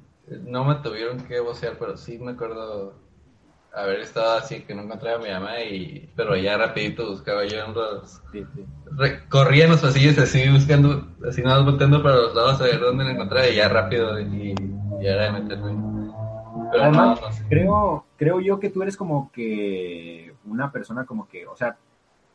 no 0.44 0.64
me 0.64 0.76
tuvieron 0.76 1.20
que 1.26 1.40
vocear, 1.40 1.76
pero 1.78 1.96
sí 1.96 2.18
me 2.18 2.32
acuerdo 2.32 2.94
haber 3.72 4.00
estado 4.00 4.38
así 4.38 4.62
que 4.62 4.74
no 4.74 4.82
encontraba 4.82 5.16
a 5.16 5.22
mi 5.22 5.30
mamá 5.30 5.60
y 5.62 6.10
pero 6.14 6.36
ya 6.36 6.58
rapidito 6.58 7.08
buscaba 7.08 7.44
yo 7.46 7.64
en 7.64 7.72
los 7.74 8.22
sí, 8.30 8.44
sí. 8.54 8.66
Re, 8.90 9.26
corría 9.28 9.64
en 9.64 9.70
los 9.70 9.80
pasillos 9.80 10.18
así 10.18 10.48
buscando 10.50 11.08
así 11.26 11.42
nada 11.42 11.56
más 11.58 11.66
volteando 11.66 12.02
para 12.02 12.16
los 12.16 12.34
lados 12.34 12.60
a 12.60 12.64
ver 12.64 12.80
dónde 12.80 13.04
la 13.04 13.12
encontraba 13.12 13.48
y 13.48 13.56
ya 13.56 13.68
rápido 13.68 14.20
y, 14.20 14.54
y 15.00 15.06
era 15.06 15.24
de 15.24 15.32
meterme 15.32 15.72
pero 16.70 16.84
Además, 16.84 17.18
no, 17.20 17.20
no 17.20 17.32
sé. 17.32 17.44
creo 17.48 18.04
creo 18.16 18.40
yo 18.40 18.60
que 18.60 18.70
tú 18.70 18.82
eres 18.82 18.96
como 18.96 19.30
que 19.32 20.34
una 20.44 20.70
persona 20.70 21.06
como 21.06 21.28
que 21.28 21.46
o 21.46 21.56
sea 21.56 21.76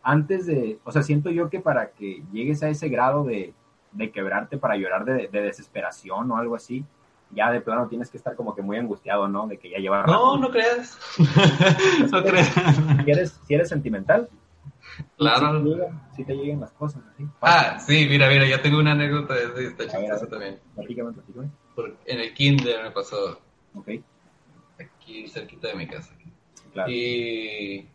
antes 0.03 0.45
de 0.47 0.79
o 0.83 0.91
sea 0.91 1.03
siento 1.03 1.29
yo 1.29 1.49
que 1.49 1.59
para 1.59 1.91
que 1.91 2.23
llegues 2.31 2.63
a 2.63 2.69
ese 2.69 2.89
grado 2.89 3.23
de, 3.23 3.53
de 3.91 4.11
quebrarte 4.11 4.57
para 4.57 4.75
llorar 4.75 5.05
de, 5.05 5.27
de 5.27 5.41
desesperación 5.41 6.31
o 6.31 6.37
algo 6.37 6.55
así 6.55 6.83
ya 7.31 7.51
de 7.51 7.61
plano 7.61 7.87
tienes 7.87 8.09
que 8.09 8.17
estar 8.17 8.35
como 8.35 8.55
que 8.55 8.61
muy 8.61 8.77
angustiado, 8.77 9.27
¿no? 9.27 9.47
De 9.47 9.57
que 9.57 9.69
ya 9.69 9.77
lleva. 9.77 10.03
No, 10.03 10.37
no 10.37 10.49
creas. 10.49 10.97
no 12.11 12.23
creas. 12.23 12.53
Si 13.03 13.11
eres, 13.11 13.41
si 13.45 13.53
eres 13.53 13.69
sentimental. 13.69 14.29
Claro. 15.17 15.59
Si 15.59 15.63
te, 15.63 15.69
llegan, 15.69 16.01
si 16.15 16.23
te 16.23 16.35
llegan 16.35 16.59
las 16.61 16.71
cosas, 16.71 17.03
así. 17.13 17.27
Ah, 17.41 17.79
sí, 17.79 18.07
mira, 18.09 18.29
mira, 18.29 18.47
yo 18.47 18.59
tengo 18.61 18.79
una 18.79 18.93
anécdota 18.93 19.33
de 19.33 19.67
esta 19.67 19.87
chistosa 19.87 20.27
también. 20.27 20.59
Platícame, 20.75 21.11
platícame. 21.13 21.49
En 22.05 22.19
el 22.19 22.33
kinder 22.33 22.83
me 22.83 22.91
pasó. 22.91 23.39
Ok. 23.75 23.89
Aquí 24.79 25.27
cerquita 25.27 25.67
de 25.69 25.75
mi 25.75 25.87
casa. 25.87 26.13
Claro. 26.73 26.91
Y 26.91 27.87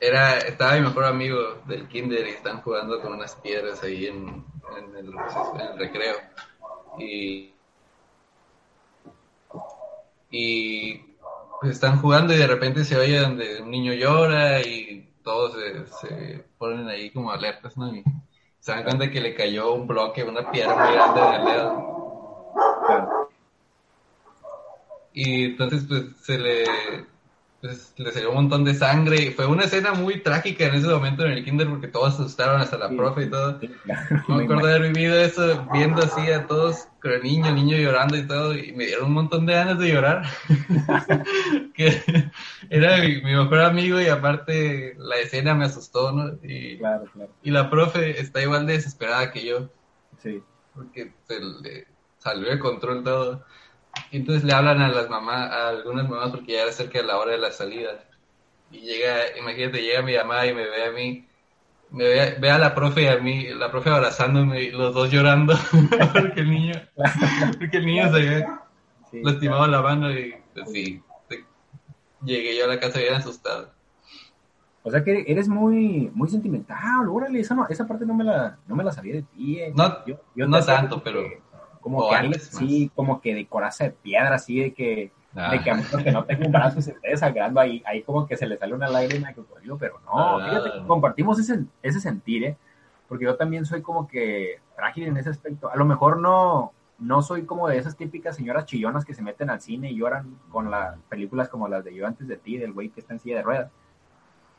era, 0.00 0.38
estaba 0.38 0.74
mi 0.74 0.80
mejor 0.80 1.04
amigo 1.04 1.62
del 1.66 1.86
kinder 1.88 2.26
y 2.26 2.30
están 2.30 2.60
jugando 2.62 3.00
con 3.00 3.12
unas 3.12 3.36
piedras 3.36 3.82
ahí 3.82 4.06
en, 4.06 4.44
en, 4.76 4.96
el, 4.96 5.08
en 5.08 5.60
el 5.60 5.78
recreo. 5.78 6.16
Y 6.98 7.52
y 10.30 10.98
pues 11.60 11.72
están 11.72 12.00
jugando 12.00 12.34
y 12.34 12.38
de 12.38 12.46
repente 12.46 12.84
se 12.84 12.96
oye 12.96 13.18
donde 13.18 13.60
un 13.62 13.70
niño 13.70 13.92
llora 13.92 14.60
y 14.60 15.12
todos 15.22 15.54
se, 15.54 15.86
se 15.86 16.44
ponen 16.58 16.88
ahí 16.88 17.10
como 17.10 17.30
alertas, 17.30 17.76
¿no? 17.76 17.94
Y 17.94 18.02
se 18.58 18.72
dan 18.72 18.84
cuenta 18.84 19.10
que 19.10 19.20
le 19.20 19.34
cayó 19.34 19.74
un 19.74 19.86
bloque, 19.86 20.24
una 20.24 20.50
piedra 20.50 20.74
muy 20.74 20.94
grande 20.94 21.20
en 21.20 21.34
el 21.34 21.44
dedo. 21.44 21.90
Y 25.12 25.44
entonces 25.46 25.84
pues 25.88 26.04
se 26.22 26.38
le, 26.38 26.64
pues, 27.60 27.92
le 27.98 28.10
salió 28.10 28.30
un 28.30 28.36
montón 28.36 28.64
de 28.64 28.74
sangre 28.74 29.22
y 29.22 29.30
fue 29.32 29.46
una 29.46 29.64
escena 29.64 29.92
muy 29.92 30.22
trágica 30.22 30.64
en 30.64 30.76
ese 30.76 30.88
momento 30.88 31.26
en 31.26 31.32
el 31.32 31.44
kinder 31.44 31.68
porque 31.68 31.88
todos 31.88 32.16
se 32.16 32.22
asustaron 32.22 32.58
hasta 32.58 32.78
la 32.78 32.88
sí, 32.88 32.96
profe 32.96 33.24
y 33.24 33.30
todo. 33.30 33.60
Sí, 33.60 33.68
claro. 33.84 34.24
No 34.28 34.36
me 34.36 34.44
acuerdo 34.44 34.66
de 34.66 34.74
haber 34.76 34.92
vivido 34.92 35.20
eso, 35.20 35.66
viendo 35.72 36.02
así 36.02 36.30
a 36.30 36.46
todos 36.46 36.88
con 37.02 37.12
el 37.12 37.22
niño, 37.22 37.48
el 37.48 37.56
niño 37.56 37.76
llorando 37.76 38.16
y 38.16 38.26
todo, 38.26 38.56
y 38.56 38.72
me 38.72 38.86
dieron 38.86 39.06
un 39.06 39.12
montón 39.12 39.44
de 39.44 39.52
ganas 39.52 39.78
de 39.78 39.88
llorar. 39.88 40.22
que 41.74 42.02
era 42.70 42.96
mi, 42.98 43.16
mi, 43.22 43.34
mejor 43.34 43.60
amigo 43.60 44.00
y 44.00 44.06
aparte 44.06 44.94
la 44.98 45.16
escena 45.18 45.54
me 45.54 45.66
asustó, 45.66 46.12
¿no? 46.12 46.38
Y, 46.42 46.78
claro, 46.78 47.04
claro. 47.12 47.30
y 47.42 47.50
la 47.50 47.68
profe 47.68 48.20
está 48.20 48.40
igual 48.42 48.66
de 48.66 48.74
desesperada 48.74 49.32
que 49.32 49.44
yo. 49.44 49.68
Sí. 50.22 50.42
Porque 50.74 51.12
se 51.28 51.40
le 51.40 51.86
salió 52.16 52.48
de 52.48 52.58
control 52.58 53.04
todo. 53.04 53.44
Entonces 54.12 54.44
le 54.44 54.52
hablan 54.52 54.80
a 54.82 54.88
las 54.88 55.08
mamás, 55.08 55.50
a 55.50 55.68
algunas 55.68 56.08
mamás 56.08 56.30
porque 56.30 56.52
ya 56.52 56.62
era 56.62 56.72
cerca 56.72 57.00
de 57.00 57.06
la 57.06 57.18
hora 57.18 57.32
de 57.32 57.38
la 57.38 57.50
salida. 57.52 58.04
Y 58.70 58.80
llega, 58.80 59.36
imagínate, 59.38 59.82
llega 59.82 60.02
mi 60.02 60.16
mamá 60.16 60.46
y 60.46 60.54
me 60.54 60.64
ve 60.68 60.84
a 60.84 60.90
mí, 60.92 61.26
me 61.90 62.04
ve, 62.04 62.36
ve 62.40 62.50
a 62.50 62.58
la 62.58 62.74
profe 62.74 63.02
y 63.02 63.06
a 63.06 63.18
mí, 63.18 63.48
la 63.48 63.70
profe 63.70 63.90
abrazándome 63.90 64.62
y 64.62 64.70
los 64.70 64.94
dos 64.94 65.10
llorando 65.10 65.54
porque 66.12 66.40
el 66.40 66.50
niño, 66.50 66.74
porque 67.58 67.76
el 67.78 67.86
niño 67.86 68.10
se 68.10 68.16
había 68.16 68.60
Sí, 69.10 69.20
lastimado 69.24 69.66
la 69.66 69.82
mano 69.82 70.12
y 70.12 70.36
pues 70.54 70.70
sí, 70.70 71.02
llegué 72.22 72.56
yo 72.56 72.64
a 72.66 72.68
la 72.68 72.78
casa 72.78 73.00
bien 73.00 73.14
asustado. 73.14 73.72
O 74.82 74.90
sea 74.90 75.02
que 75.04 75.24
eres 75.26 75.48
muy, 75.48 76.10
muy 76.14 76.28
sentimental, 76.28 77.08
órale, 77.08 77.40
esa, 77.40 77.54
no- 77.54 77.66
esa 77.68 77.86
parte 77.86 78.06
no 78.06 78.14
me 78.14 78.24
la, 78.24 78.56
no 78.66 78.76
me 78.76 78.84
la 78.84 78.92
sabía 78.92 79.14
de 79.14 79.22
ti. 79.22 79.58
eh. 79.58 79.72
No- 79.74 80.06
Yo- 80.06 80.20
yo 80.36 80.46
no 80.46 80.64
tanto, 80.64 81.02
pero- 81.02 81.22
que- 81.24 81.42
Como 81.80 81.98
o 81.98 82.10
que 82.10 82.16
antes 82.16 82.44
sí, 82.44 82.90
como 82.94 83.20
que 83.20 83.34
de 83.34 83.46
coraza 83.46 83.84
de 83.84 83.90
piedra, 83.90 84.34
así 84.34 84.60
de 84.60 84.74
que, 84.74 85.12
Ah. 85.34 85.52
de 85.52 85.60
que 85.62 85.70
a 85.70 85.74
menos 85.74 86.02
que 86.02 86.10
no 86.10 86.24
tenga 86.24 86.44
un 86.46 86.50
brazo 86.52 86.80
y 86.80 86.82
se 86.82 86.90
esté 86.90 87.10
desangrando 87.10 87.60
ahí, 87.60 87.82
ahí 87.86 88.02
como 88.02 88.26
que 88.26 88.36
se 88.36 88.46
le 88.48 88.56
sale 88.58 88.74
una 88.74 88.88
lágrima 88.88 89.28
de 89.28 89.34
cocodrilo, 89.34 89.78
pero 89.78 90.00
no, 90.04 90.10
Ah. 90.40 90.44
fíjate 90.48 90.72
que 90.80 90.86
compartimos 90.88 91.38
ese, 91.38 91.64
ese 91.82 92.00
sentir, 92.00 92.44
¿eh? 92.44 92.56
Porque 93.08 93.24
yo 93.26 93.36
también 93.36 93.64
soy 93.64 93.80
como 93.80 94.08
que 94.08 94.60
frágil 94.74 95.04
en 95.06 95.16
ese 95.16 95.30
aspecto. 95.30 95.70
A 95.70 95.76
lo 95.76 95.84
mejor 95.84 96.18
no, 96.18 96.72
no 96.98 97.22
soy 97.22 97.44
como 97.44 97.68
de 97.68 97.78
esas 97.78 97.96
típicas 97.96 98.36
señoras 98.36 98.66
chillonas 98.66 99.04
que 99.04 99.14
se 99.14 99.22
meten 99.22 99.50
al 99.50 99.60
cine 99.60 99.90
y 99.92 99.96
lloran 99.96 100.36
con 100.50 100.70
las 100.70 100.98
películas 101.08 101.48
como 101.48 101.68
las 101.68 101.84
de 101.84 101.94
Yo 101.94 102.06
antes 102.06 102.26
de 102.26 102.36
ti, 102.36 102.56
del 102.58 102.72
güey 102.72 102.88
que 102.90 102.98
está 103.00 103.14
en 103.14 103.20
silla 103.20 103.36
de 103.36 103.42
ruedas. 103.42 103.70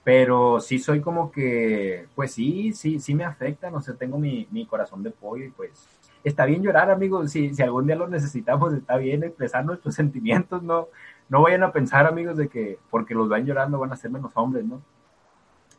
Pero 0.03 0.59
sí 0.59 0.79
soy 0.79 0.99
como 0.99 1.31
que, 1.31 2.07
pues 2.15 2.33
sí, 2.33 2.73
sí, 2.73 2.99
sí 2.99 3.13
me 3.13 3.23
afecta, 3.23 3.69
no 3.69 3.81
sé, 3.81 3.93
tengo 3.93 4.17
mi, 4.17 4.47
mi 4.51 4.65
corazón 4.65 5.03
de 5.03 5.11
pollo 5.11 5.45
y 5.45 5.51
pues 5.51 5.87
está 6.23 6.45
bien 6.45 6.61
llorar, 6.63 6.89
amigos, 6.89 7.31
si, 7.31 7.53
si 7.53 7.61
algún 7.61 7.87
día 7.87 7.95
lo 7.95 8.07
necesitamos, 8.07 8.73
está 8.73 8.97
bien 8.97 9.23
expresar 9.23 9.65
nuestros 9.65 9.95
sentimientos, 9.95 10.63
no, 10.63 10.87
no 11.29 11.41
vayan 11.41 11.63
a 11.63 11.71
pensar, 11.71 12.07
amigos, 12.07 12.37
de 12.37 12.47
que 12.47 12.79
porque 12.89 13.13
los 13.15 13.29
van 13.29 13.45
llorando 13.45 13.79
van 13.79 13.93
a 13.93 13.97
ser 13.97 14.11
menos 14.11 14.31
hombres, 14.35 14.65
¿no? 14.65 14.81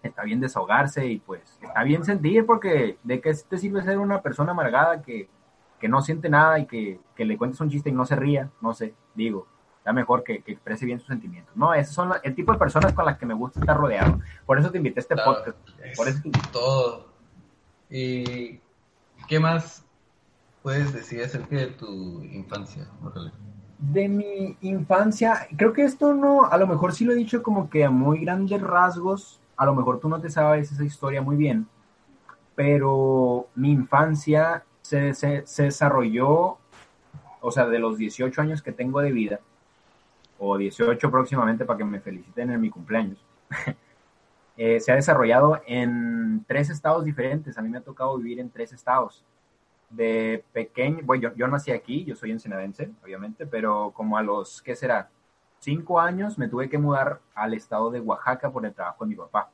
Está 0.02 0.24
bien 0.24 0.40
desahogarse 0.40 1.06
y 1.06 1.18
pues 1.20 1.58
está 1.62 1.84
bien 1.84 2.04
sentir 2.04 2.44
porque 2.44 2.98
de 3.04 3.20
qué 3.20 3.32
te 3.48 3.58
sirve 3.58 3.82
ser 3.82 3.98
una 3.98 4.20
persona 4.20 4.50
amargada 4.50 5.00
que, 5.00 5.28
que 5.78 5.88
no 5.88 6.02
siente 6.02 6.28
nada 6.28 6.58
y 6.58 6.66
que, 6.66 6.98
que 7.14 7.24
le 7.24 7.38
cuentes 7.38 7.60
un 7.60 7.70
chiste 7.70 7.90
y 7.90 7.92
no 7.92 8.04
se 8.04 8.16
ría, 8.16 8.50
no 8.60 8.74
sé, 8.74 8.94
digo, 9.14 9.46
está 9.82 9.92
mejor 9.92 10.22
que, 10.22 10.42
que 10.42 10.52
exprese 10.52 10.86
bien 10.86 11.00
sus 11.00 11.08
sentimientos. 11.08 11.56
No, 11.56 11.74
esos 11.74 11.92
son 11.92 12.12
el 12.22 12.36
tipo 12.36 12.52
de 12.52 12.58
personas 12.58 12.92
con 12.92 13.04
las 13.04 13.18
que 13.18 13.26
me 13.26 13.34
gusta 13.34 13.58
estar 13.58 13.76
rodeado. 13.76 14.20
Por 14.46 14.56
eso 14.56 14.70
te 14.70 14.78
invité 14.78 15.00
a 15.00 15.02
este 15.02 15.14
Claro. 15.16 15.34
podcast. 15.34 15.58
Por 15.96 16.06
eso 16.06 16.20
te 16.22 16.30
Todo. 16.52 17.08
¿Y 17.90 18.60
qué 19.26 19.40
más 19.40 19.84
puedes 20.62 20.92
decir 20.92 21.20
acerca 21.24 21.56
de 21.56 21.66
tu 21.66 22.22
infancia? 22.22 22.86
Órale. 23.02 23.32
De 23.78 24.08
mi 24.08 24.56
infancia, 24.60 25.48
creo 25.56 25.72
que 25.72 25.82
esto 25.82 26.14
no, 26.14 26.44
a 26.44 26.56
lo 26.58 26.68
mejor 26.68 26.92
sí 26.94 27.04
lo 27.04 27.10
he 27.10 27.16
dicho 27.16 27.42
como 27.42 27.68
que 27.68 27.84
a 27.84 27.90
muy 27.90 28.20
grandes 28.20 28.62
rasgos, 28.62 29.40
a 29.56 29.66
lo 29.66 29.74
mejor 29.74 29.98
tú 29.98 30.08
no 30.08 30.20
te 30.20 30.30
sabes 30.30 30.70
esa 30.70 30.84
historia 30.84 31.20
muy 31.20 31.34
bien, 31.34 31.66
pero 32.54 33.48
mi 33.56 33.72
infancia 33.72 34.62
se, 34.82 35.12
se, 35.14 35.44
se 35.46 35.64
desarrolló, 35.64 36.58
o 37.40 37.50
sea, 37.50 37.66
de 37.66 37.80
los 37.80 37.98
18 37.98 38.40
años 38.40 38.62
que 38.62 38.70
tengo 38.70 39.00
de 39.00 39.10
vida, 39.10 39.40
o 40.44 40.58
18 40.58 41.08
próximamente 41.08 41.64
para 41.64 41.78
que 41.78 41.84
me 41.84 42.00
feliciten 42.00 42.50
en 42.50 42.60
mi 42.60 42.68
cumpleaños, 42.68 43.24
eh, 44.56 44.80
se 44.80 44.90
ha 44.90 44.96
desarrollado 44.96 45.62
en 45.66 46.44
tres 46.48 46.68
estados 46.68 47.04
diferentes. 47.04 47.56
A 47.56 47.62
mí 47.62 47.68
me 47.68 47.78
ha 47.78 47.82
tocado 47.82 48.18
vivir 48.18 48.40
en 48.40 48.50
tres 48.50 48.72
estados 48.72 49.24
de 49.88 50.44
pequeño, 50.52 50.98
bueno, 51.04 51.22
yo, 51.22 51.34
yo 51.36 51.46
nací 51.46 51.70
aquí, 51.70 52.04
yo 52.04 52.16
soy 52.16 52.32
ensenadense, 52.32 52.90
obviamente, 53.04 53.46
pero 53.46 53.92
como 53.94 54.16
a 54.16 54.22
los, 54.22 54.62
¿qué 54.62 54.74
será? 54.74 55.10
Cinco 55.60 56.00
años 56.00 56.38
me 56.38 56.48
tuve 56.48 56.68
que 56.68 56.78
mudar 56.78 57.20
al 57.34 57.54
estado 57.54 57.90
de 57.92 58.00
Oaxaca 58.00 58.50
por 58.50 58.66
el 58.66 58.74
trabajo 58.74 59.04
de 59.04 59.10
mi 59.10 59.14
papá. 59.14 59.50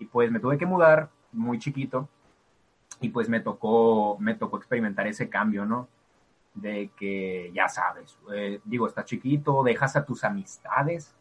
Y 0.00 0.06
pues 0.06 0.32
me 0.32 0.40
tuve 0.40 0.58
que 0.58 0.66
mudar 0.66 1.10
muy 1.30 1.60
chiquito 1.60 2.08
y 3.00 3.10
pues 3.10 3.28
me 3.28 3.38
tocó, 3.38 4.16
me 4.18 4.34
tocó 4.34 4.56
experimentar 4.56 5.06
ese 5.06 5.28
cambio, 5.28 5.64
¿no? 5.64 5.86
De 6.54 6.90
que 6.98 7.50
ya 7.54 7.68
sabes, 7.68 8.18
eh, 8.34 8.60
digo, 8.64 8.86
estás 8.86 9.06
chiquito, 9.06 9.62
dejas 9.62 9.96
a 9.96 10.04
tus 10.04 10.22
amistades, 10.22 11.14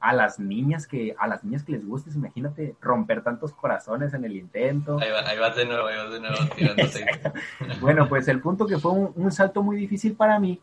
a 0.00 0.12
las 0.12 0.38
niñas 0.38 0.86
que, 0.86 1.14
a 1.18 1.26
las 1.26 1.44
niñas 1.44 1.64
que 1.64 1.72
les 1.72 1.86
gustes, 1.86 2.14
imagínate 2.16 2.76
romper 2.80 3.22
tantos 3.22 3.52
corazones 3.52 4.14
en 4.14 4.24
el 4.24 4.36
intento. 4.36 4.98
Ahí, 4.98 5.10
va- 5.10 5.28
ahí 5.28 5.38
vas 5.38 5.56
de 5.56 5.66
nuevo, 5.66 5.86
ahí 5.86 5.96
vas 5.96 6.12
de 6.12 6.20
nuevo 6.20 6.36
tirándote. 6.56 7.06
Bueno, 7.80 8.08
pues 8.08 8.28
el 8.28 8.40
punto 8.40 8.66
que 8.66 8.78
fue 8.78 8.92
un, 8.92 9.12
un 9.16 9.32
salto 9.32 9.62
muy 9.62 9.76
difícil 9.76 10.14
para 10.14 10.38
mí, 10.38 10.60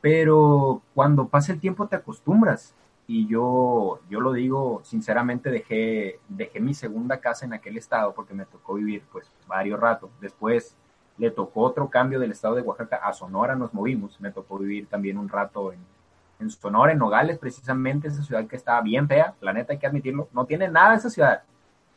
pero 0.00 0.82
cuando 0.94 1.28
pasa 1.28 1.52
el 1.52 1.60
tiempo 1.60 1.86
te 1.88 1.96
acostumbras. 1.96 2.74
Y 3.08 3.28
yo, 3.28 4.00
yo 4.10 4.20
lo 4.20 4.32
digo 4.32 4.80
sinceramente, 4.84 5.50
dejé, 5.50 6.18
dejé 6.28 6.60
mi 6.60 6.74
segunda 6.74 7.20
casa 7.20 7.44
en 7.46 7.52
aquel 7.52 7.76
estado 7.76 8.12
porque 8.14 8.34
me 8.34 8.46
tocó 8.46 8.74
vivir 8.74 9.04
pues 9.12 9.30
varios 9.46 9.78
ratos. 9.78 10.10
Después 10.20 10.76
le 11.18 11.30
tocó 11.30 11.62
otro 11.62 11.88
cambio 11.88 12.20
del 12.20 12.32
estado 12.32 12.54
de 12.54 12.62
Oaxaca 12.62 12.96
a 12.96 13.12
Sonora, 13.12 13.54
nos 13.54 13.72
movimos. 13.72 14.20
Me 14.20 14.30
tocó 14.30 14.58
vivir 14.58 14.86
también 14.86 15.18
un 15.18 15.28
rato 15.28 15.72
en, 15.72 15.78
en 16.40 16.50
Sonora, 16.50 16.92
en 16.92 16.98
Nogales, 16.98 17.38
precisamente 17.38 18.08
esa 18.08 18.22
ciudad 18.22 18.46
que 18.46 18.56
estaba 18.56 18.80
bien 18.82 19.08
fea, 19.08 19.34
la 19.40 19.52
neta 19.52 19.72
hay 19.72 19.78
que 19.78 19.86
admitirlo. 19.86 20.28
No 20.32 20.44
tiene 20.44 20.68
nada 20.68 20.94
esa 20.94 21.10
ciudad. 21.10 21.42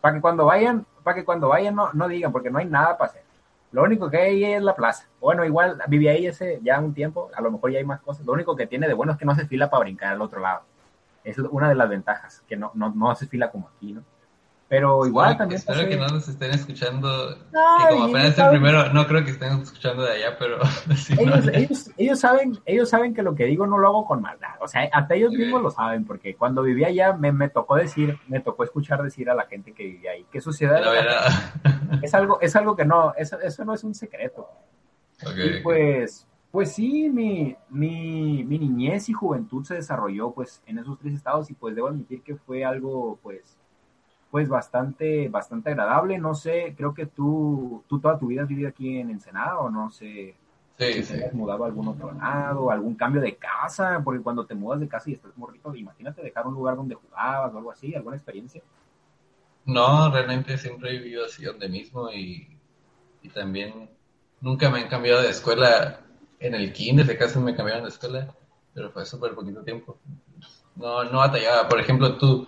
Para 0.01 0.15
que 0.15 0.21
cuando 0.21 0.45
vayan, 0.45 0.85
para 1.03 1.15
que 1.15 1.25
cuando 1.25 1.49
vayan 1.49 1.75
no, 1.75 1.91
no 1.93 2.07
digan, 2.07 2.31
porque 2.31 2.49
no 2.49 2.59
hay 2.59 2.65
nada 2.65 2.97
para 2.97 3.11
hacer. 3.11 3.23
Lo 3.71 3.83
único 3.83 4.09
que 4.09 4.17
hay 4.17 4.43
es 4.43 4.63
la 4.63 4.75
plaza. 4.75 5.07
Bueno, 5.19 5.45
igual 5.45 5.79
viví 5.87 6.07
ahí 6.07 6.25
ese 6.25 6.59
ya 6.63 6.79
un 6.79 6.93
tiempo, 6.93 7.29
a 7.35 7.41
lo 7.41 7.51
mejor 7.51 7.71
ya 7.71 7.79
hay 7.79 7.85
más 7.85 8.01
cosas. 8.01 8.25
Lo 8.25 8.33
único 8.33 8.55
que 8.55 8.65
tiene 8.65 8.87
de 8.87 8.93
bueno 8.93 9.11
es 9.11 9.17
que 9.17 9.25
no 9.25 9.33
hace 9.33 9.45
fila 9.45 9.69
para 9.69 9.81
brincar 9.81 10.13
al 10.13 10.21
otro 10.21 10.39
lado. 10.39 10.61
Es 11.23 11.37
una 11.37 11.69
de 11.69 11.75
las 11.75 11.89
ventajas, 11.89 12.43
que 12.47 12.55
no, 12.55 12.71
no, 12.73 12.89
no 12.95 13.11
hace 13.11 13.27
fila 13.27 13.51
como 13.51 13.69
aquí, 13.75 13.93
¿no? 13.93 14.03
Pero 14.69 15.03
igual 15.07 15.35
también 15.35 15.57
Espero 15.57 15.89
que 15.89 15.97
no 15.97 16.07
nos 16.07 16.27
estén 16.29 16.51
escuchando. 16.51 17.35
Ay, 17.51 17.87
que 17.87 17.93
como 17.95 18.03
apenas 18.05 18.37
el 18.37 18.49
primero, 18.49 18.93
no 18.93 19.07
creo 19.07 19.25
que 19.25 19.31
estén 19.31 19.59
escuchando 19.59 20.03
de 20.03 20.11
allá, 20.11 20.37
pero 20.37 20.59
ellos, 21.17 21.47
ellos, 21.51 21.91
ellos 21.97 22.19
saben, 22.19 22.59
ellos 22.67 22.87
saben 22.87 23.15
que 23.15 23.23
lo 23.23 23.33
que 23.33 23.45
digo 23.45 23.65
no 23.65 23.79
lo 23.79 23.87
hago 23.87 24.05
con 24.05 24.21
maldad. 24.21 24.51
O 24.61 24.67
sea, 24.67 24.87
hasta 24.93 25.15
ellos 25.15 25.31
mismos 25.31 25.63
lo 25.63 25.71
saben, 25.71 26.05
porque 26.05 26.35
cuando 26.35 26.61
vivía 26.61 26.87
allá 26.87 27.13
me, 27.13 27.31
me 27.31 27.49
tocó 27.49 27.77
decir, 27.77 28.19
me 28.27 28.41
tocó 28.41 28.63
escuchar 28.63 29.01
decir 29.01 29.27
a 29.31 29.33
la 29.33 29.47
gente 29.47 29.73
que 29.73 29.83
vivía 29.83 30.11
ahí 30.11 30.27
que 30.31 30.39
su 30.39 30.53
ciudad 30.53 30.85
La 30.85 30.91
verdad. 30.91 31.29
es 32.03 32.13
algo, 32.13 32.39
es 32.39 32.55
algo 32.55 32.75
que 32.75 32.85
no, 32.85 33.15
eso, 33.17 33.39
eso 33.41 33.65
no 33.65 33.73
es 33.73 33.83
un 33.83 33.95
secreto. 33.95 34.47
Ok, 35.25 35.35
Y 35.35 35.63
pues, 35.63 36.27
pues 36.51 36.73
sí, 36.73 37.09
mi, 37.09 37.55
mi, 37.69 38.43
mi 38.43 38.59
niñez 38.59 39.09
y 39.09 39.13
juventud 39.13 39.65
se 39.65 39.73
desarrolló 39.73 40.29
pues 40.29 40.61
en 40.67 40.77
esos 40.77 40.99
tres 40.99 41.15
estados 41.15 41.49
y 41.49 41.55
pues 41.55 41.75
debo 41.75 41.87
admitir 41.87 42.21
que 42.21 42.35
fue 42.35 42.63
algo 42.63 43.17
pues, 43.23 43.57
pues 44.31 44.47
bastante, 44.49 45.29
bastante 45.29 45.69
agradable. 45.71 46.17
No 46.19 46.35
sé, 46.35 46.73
creo 46.77 46.93
que 46.93 47.05
tú, 47.07 47.83
tú 47.87 47.99
toda 47.99 48.17
tu 48.19 48.27
vida 48.27 48.43
has 48.43 48.47
vivido 48.49 48.69
aquí 48.69 48.97
en 48.99 49.09
Ensenada 49.11 49.59
o 49.59 49.69
no 49.69 49.89
sé 49.91 50.35
Sí, 50.77 51.03
si 51.03 51.03
sí. 51.03 51.17
te 51.17 51.25
has 51.25 51.33
mudado 51.33 51.63
a 51.63 51.67
algún 51.67 51.87
otro 51.87 52.11
lado, 52.13 52.71
algún 52.71 52.95
cambio 52.95 53.21
de 53.21 53.37
casa, 53.37 54.01
porque 54.03 54.21
cuando 54.23 54.45
te 54.45 54.55
mudas 54.55 54.79
de 54.79 54.87
casa 54.89 55.09
y 55.09 55.13
estás 55.13 55.37
morrito, 55.37 55.75
imagínate 55.75 56.21
dejar 56.23 56.47
un 56.47 56.55
lugar 56.55 56.75
donde 56.77 56.95
jugabas 56.95 57.53
o 57.53 57.57
algo 57.57 57.71
así, 57.71 57.95
alguna 57.95 58.17
experiencia. 58.17 58.61
No, 59.65 60.11
realmente 60.11 60.57
siempre 60.57 60.89
he 60.95 60.99
vivido 60.99 61.25
así 61.25 61.43
donde 61.43 61.69
mismo 61.69 62.11
y, 62.11 62.47
y 63.21 63.29
también 63.29 63.89
nunca 64.41 64.69
me 64.69 64.81
han 64.81 64.89
cambiado 64.89 65.21
de 65.23 65.29
escuela 65.31 66.01
en 66.39 66.55
el 66.55 66.73
kinder, 66.73 67.05
de 67.07 67.17
casa 67.17 67.39
me 67.39 67.55
cambiaron 67.55 67.83
de 67.83 67.89
escuela, 67.89 68.35
pero 68.73 68.91
fue 68.91 69.05
súper 69.05 69.35
poquito 69.35 69.63
tiempo. 69.63 69.99
No, 70.75 71.03
no 71.05 71.19
batallaba. 71.19 71.69
Por 71.69 71.79
ejemplo, 71.79 72.17
tú 72.17 72.47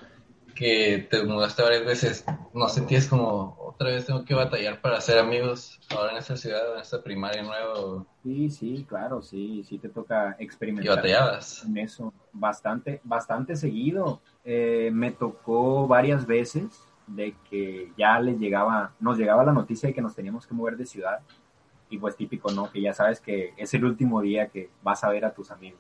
que 0.54 1.08
te 1.10 1.24
mudaste 1.24 1.62
varias 1.64 1.86
veces, 1.86 2.26
¿no 2.54 2.68
sentías 2.70 3.08
como 3.08 3.56
otra 3.60 3.90
vez 3.90 4.06
tengo 4.06 4.24
que 4.26 4.34
batallar 4.36 4.80
para 4.82 4.98
hacer 4.98 5.18
amigos 5.20 5.80
ahora 5.90 6.12
en 6.12 6.18
esta 6.18 6.38
ciudad, 6.38 6.74
en 6.76 6.82
esta 6.82 7.02
primaria 7.02 7.42
nueva? 7.42 8.06
Sí, 8.24 8.50
sí, 8.50 8.86
claro, 8.88 9.22
sí, 9.22 9.64
sí 9.68 9.78
te 9.80 9.90
toca 9.90 10.36
Y 10.40 10.44
experimentar. 10.44 10.96
batallabas. 10.98 11.64
en 11.66 11.78
eso 11.78 12.14
bastante, 12.34 13.02
bastante 13.04 13.56
seguido. 13.56 14.22
Eh, 14.44 14.90
me 14.94 15.12
tocó 15.12 15.88
varias 15.88 16.26
veces 16.26 16.84
de 17.08 17.36
que 17.50 17.92
ya 17.98 18.20
les 18.20 18.40
llegaba, 18.40 18.94
nos 19.00 19.18
llegaba 19.18 19.44
la 19.44 19.52
noticia 19.54 19.88
de 19.88 19.94
que 19.94 20.02
nos 20.02 20.16
teníamos 20.16 20.46
que 20.48 20.54
mover 20.54 20.78
de 20.78 20.86
ciudad. 20.86 21.20
Y 21.90 21.98
pues 21.98 22.16
típico, 22.16 22.52
¿no? 22.52 22.72
Que 22.72 22.82
ya 22.82 22.94
sabes 22.94 23.20
que 23.20 23.54
es 23.58 23.74
el 23.74 23.84
último 23.84 24.22
día 24.22 24.48
que 24.48 24.70
vas 24.82 25.04
a 25.04 25.10
ver 25.10 25.26
a 25.26 25.34
tus 25.34 25.52
amigos. 25.52 25.80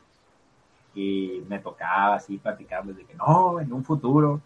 Y 0.93 1.41
me 1.47 1.59
tocaba 1.59 2.15
así 2.15 2.38
platicarles 2.38 2.97
de 2.97 3.05
que 3.05 3.13
no, 3.15 3.61
en 3.61 3.72
un 3.72 3.84
futuro 3.86 4.41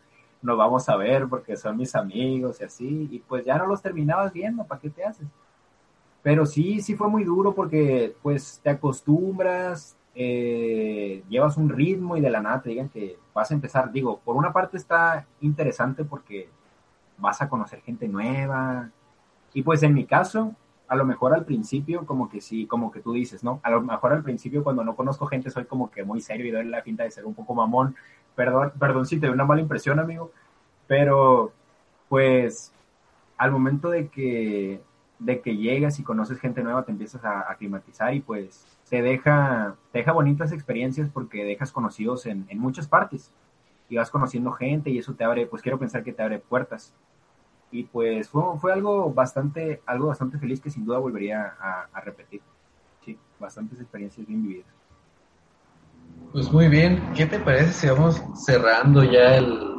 nos 0.45 0.57
vamos 0.57 0.87
a 0.87 0.95
ver 0.95 1.27
porque 1.27 1.57
son 1.57 1.77
mis 1.77 1.95
amigos 1.95 2.61
y 2.61 2.63
así. 2.63 3.07
Y 3.11 3.19
pues 3.19 3.45
ya 3.45 3.57
no 3.57 3.65
los 3.65 3.81
terminabas 3.81 4.31
viendo, 4.31 4.63
¿para 4.63 4.79
qué 4.79 4.89
te 4.89 5.03
haces? 5.03 5.27
Pero 6.21 6.45
sí, 6.45 6.81
sí 6.81 6.95
fue 6.95 7.07
muy 7.07 7.23
duro 7.23 7.53
porque 7.53 8.15
pues 8.21 8.59
te 8.63 8.69
acostumbras, 8.69 9.97
eh, 10.15 11.23
llevas 11.29 11.57
un 11.57 11.69
ritmo 11.69 12.15
y 12.15 12.21
de 12.21 12.29
la 12.29 12.41
nada 12.41 12.61
te 12.61 12.69
digan 12.69 12.89
que 12.89 13.17
vas 13.33 13.51
a 13.51 13.53
empezar. 13.53 13.91
Digo, 13.91 14.19
por 14.23 14.35
una 14.35 14.53
parte 14.53 14.77
está 14.77 15.25
interesante 15.41 16.05
porque 16.05 16.49
vas 17.17 17.41
a 17.41 17.49
conocer 17.49 17.81
gente 17.81 18.07
nueva. 18.07 18.89
Y 19.53 19.63
pues 19.63 19.83
en 19.83 19.93
mi 19.93 20.05
caso, 20.05 20.55
a 20.87 20.95
lo 20.95 21.05
mejor 21.05 21.33
al 21.33 21.45
principio 21.45 22.05
como 22.05 22.29
que 22.29 22.41
sí, 22.41 22.67
como 22.67 22.91
que 22.91 23.01
tú 23.01 23.13
dices, 23.13 23.43
¿no? 23.43 23.59
A 23.63 23.71
lo 23.71 23.81
mejor 23.81 24.13
al 24.13 24.23
principio 24.23 24.63
cuando 24.63 24.83
no 24.83 24.95
conozco 24.95 25.25
gente 25.27 25.49
soy 25.49 25.65
como 25.65 25.89
que 25.89 26.03
muy 26.03 26.21
serio 26.21 26.45
y 26.45 26.51
doy 26.51 26.65
la 26.65 26.81
finta 26.81 27.03
de 27.03 27.11
ser 27.11 27.25
un 27.25 27.33
poco 27.33 27.55
mamón. 27.55 27.95
Perdón, 28.35 28.73
perdón 28.79 29.05
si 29.05 29.19
te 29.19 29.27
doy 29.27 29.33
una 29.33 29.45
mala 29.45 29.61
impresión, 29.61 29.99
amigo, 29.99 30.31
pero 30.87 31.53
pues 32.09 32.71
al 33.37 33.51
momento 33.51 33.89
de 33.89 34.09
que 34.09 34.81
de 35.19 35.39
que 35.41 35.55
llegas 35.55 35.99
y 35.99 36.03
conoces 36.03 36.39
gente 36.39 36.61
nueva 36.61 36.83
te 36.83 36.91
empiezas 36.91 37.23
a 37.23 37.49
aclimatizar 37.49 38.13
y 38.13 38.19
pues 38.19 38.67
te 38.89 39.01
deja, 39.01 39.75
te 39.91 39.99
deja 39.99 40.11
bonitas 40.11 40.51
experiencias 40.51 41.09
porque 41.09 41.45
dejas 41.45 41.71
conocidos 41.71 42.25
en, 42.25 42.45
en 42.49 42.59
muchas 42.59 42.87
partes 42.87 43.31
y 43.89 43.95
vas 43.95 44.09
conociendo 44.09 44.51
gente 44.51 44.89
y 44.89 44.97
eso 44.97 45.13
te 45.13 45.23
abre, 45.23 45.47
pues 45.47 45.61
quiero 45.61 45.79
pensar 45.79 46.03
que 46.03 46.11
te 46.11 46.21
abre 46.21 46.39
puertas 46.39 46.93
y 47.71 47.83
pues 47.83 48.29
fue, 48.29 48.43
fue 48.59 48.73
algo 48.73 49.13
bastante 49.13 49.81
algo 49.85 50.07
bastante 50.07 50.37
feliz 50.37 50.61
que 50.61 50.69
sin 50.69 50.85
duda 50.85 50.97
volvería 50.97 51.55
a, 51.59 52.01
repetir. 52.01 52.41
Sí, 53.03 53.17
bastantes 53.39 53.79
experiencias 53.79 54.25
bien 54.27 54.43
vividas. 54.43 54.74
Pues 56.31 56.51
muy 56.51 56.67
bien, 56.67 57.01
¿qué 57.15 57.25
te 57.25 57.39
parece 57.39 57.71
si 57.71 57.87
vamos 57.87 58.21
cerrando 58.35 59.03
ya 59.03 59.37
el, 59.37 59.77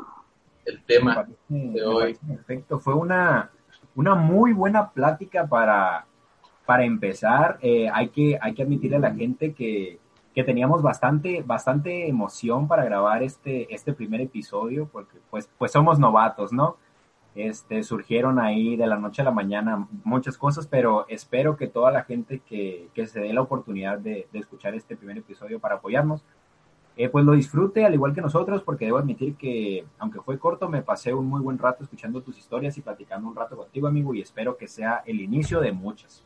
el 0.65 0.83
tema 0.85 1.27
de 1.49 1.85
hoy? 1.85 2.19
Perfecto, 2.27 2.79
fue 2.79 2.95
una, 2.95 3.51
una 3.95 4.15
muy 4.15 4.53
buena 4.53 4.91
plática 4.91 5.47
para, 5.47 6.07
para 6.65 6.85
empezar. 6.85 7.59
Eh, 7.61 7.91
hay, 7.93 8.09
que, 8.09 8.39
hay 8.41 8.55
que 8.55 8.63
admitirle 8.63 8.97
a 8.97 9.01
la 9.01 9.15
gente 9.15 9.53
que, 9.53 9.99
que 10.35 10.45
teníamos 10.45 10.83
bastante, 10.83 11.43
bastante 11.43 12.09
emoción 12.09 12.69
para 12.69 12.85
grabar 12.85 13.23
este, 13.23 13.73
este 13.75 13.93
primer 13.93 14.21
episodio, 14.21 14.89
porque 14.93 15.19
pues, 15.31 15.49
pues 15.57 15.73
somos 15.73 15.99
novatos, 15.99 16.53
¿no? 16.53 16.77
Este, 17.37 17.83
surgieron 17.83 18.39
ahí 18.39 18.77
de 18.77 18.87
la 18.87 18.97
noche 18.97 19.21
a 19.21 19.25
la 19.27 19.31
mañana 19.31 19.87
muchas 20.05 20.39
cosas, 20.39 20.67
pero 20.67 21.05
espero 21.07 21.55
que 21.55 21.67
toda 21.67 21.91
la 21.91 22.03
gente 22.03 22.41
que, 22.41 22.89
se 22.95 23.21
dé 23.21 23.31
la 23.35 23.43
oportunidad 23.43 23.99
de, 23.99 24.27
escuchar 24.33 24.75
este 24.75 24.97
primer 24.97 25.19
episodio 25.19 25.61
para 25.61 25.75
apoyarnos, 25.75 26.23
eh, 26.97 27.11
pues 27.11 27.27
lo 27.27 27.33
disfrute 27.33 27.85
al 27.85 27.93
igual 27.93 28.15
que 28.15 28.23
nosotros, 28.23 28.63
porque 28.63 28.87
debo 28.87 28.97
admitir 28.97 29.37
que, 29.37 29.85
aunque 29.99 30.23
fue 30.23 30.39
corto, 30.39 30.71
me 30.71 30.81
pasé 30.81 31.13
un 31.13 31.27
muy 31.27 31.43
buen 31.43 31.59
rato 31.59 31.85
escuchando 31.85 32.23
tus 32.23 32.39
historias 32.39 32.79
y 32.79 32.81
platicando 32.81 33.29
un 33.29 33.37
rato 33.37 33.55
contigo, 33.55 33.87
amigo, 33.87 34.15
y 34.15 34.23
espero 34.23 34.57
que 34.57 34.67
sea 34.67 35.03
el 35.05 35.21
inicio 35.21 35.61
de 35.61 35.73
muchas. 35.73 36.25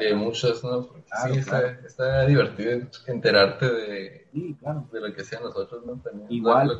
De 0.00 0.14
muchas, 0.14 0.64
¿no? 0.64 0.84
sí, 0.84 1.38
Está, 1.38 2.26
divertido 2.26 2.88
enterarte 3.06 3.66
de, 3.66 4.26
de 4.32 5.00
lo 5.00 5.14
que 5.14 5.22
sean 5.22 5.42
nosotros, 5.42 5.84
¿no? 5.84 6.00
Igual, 6.30 6.78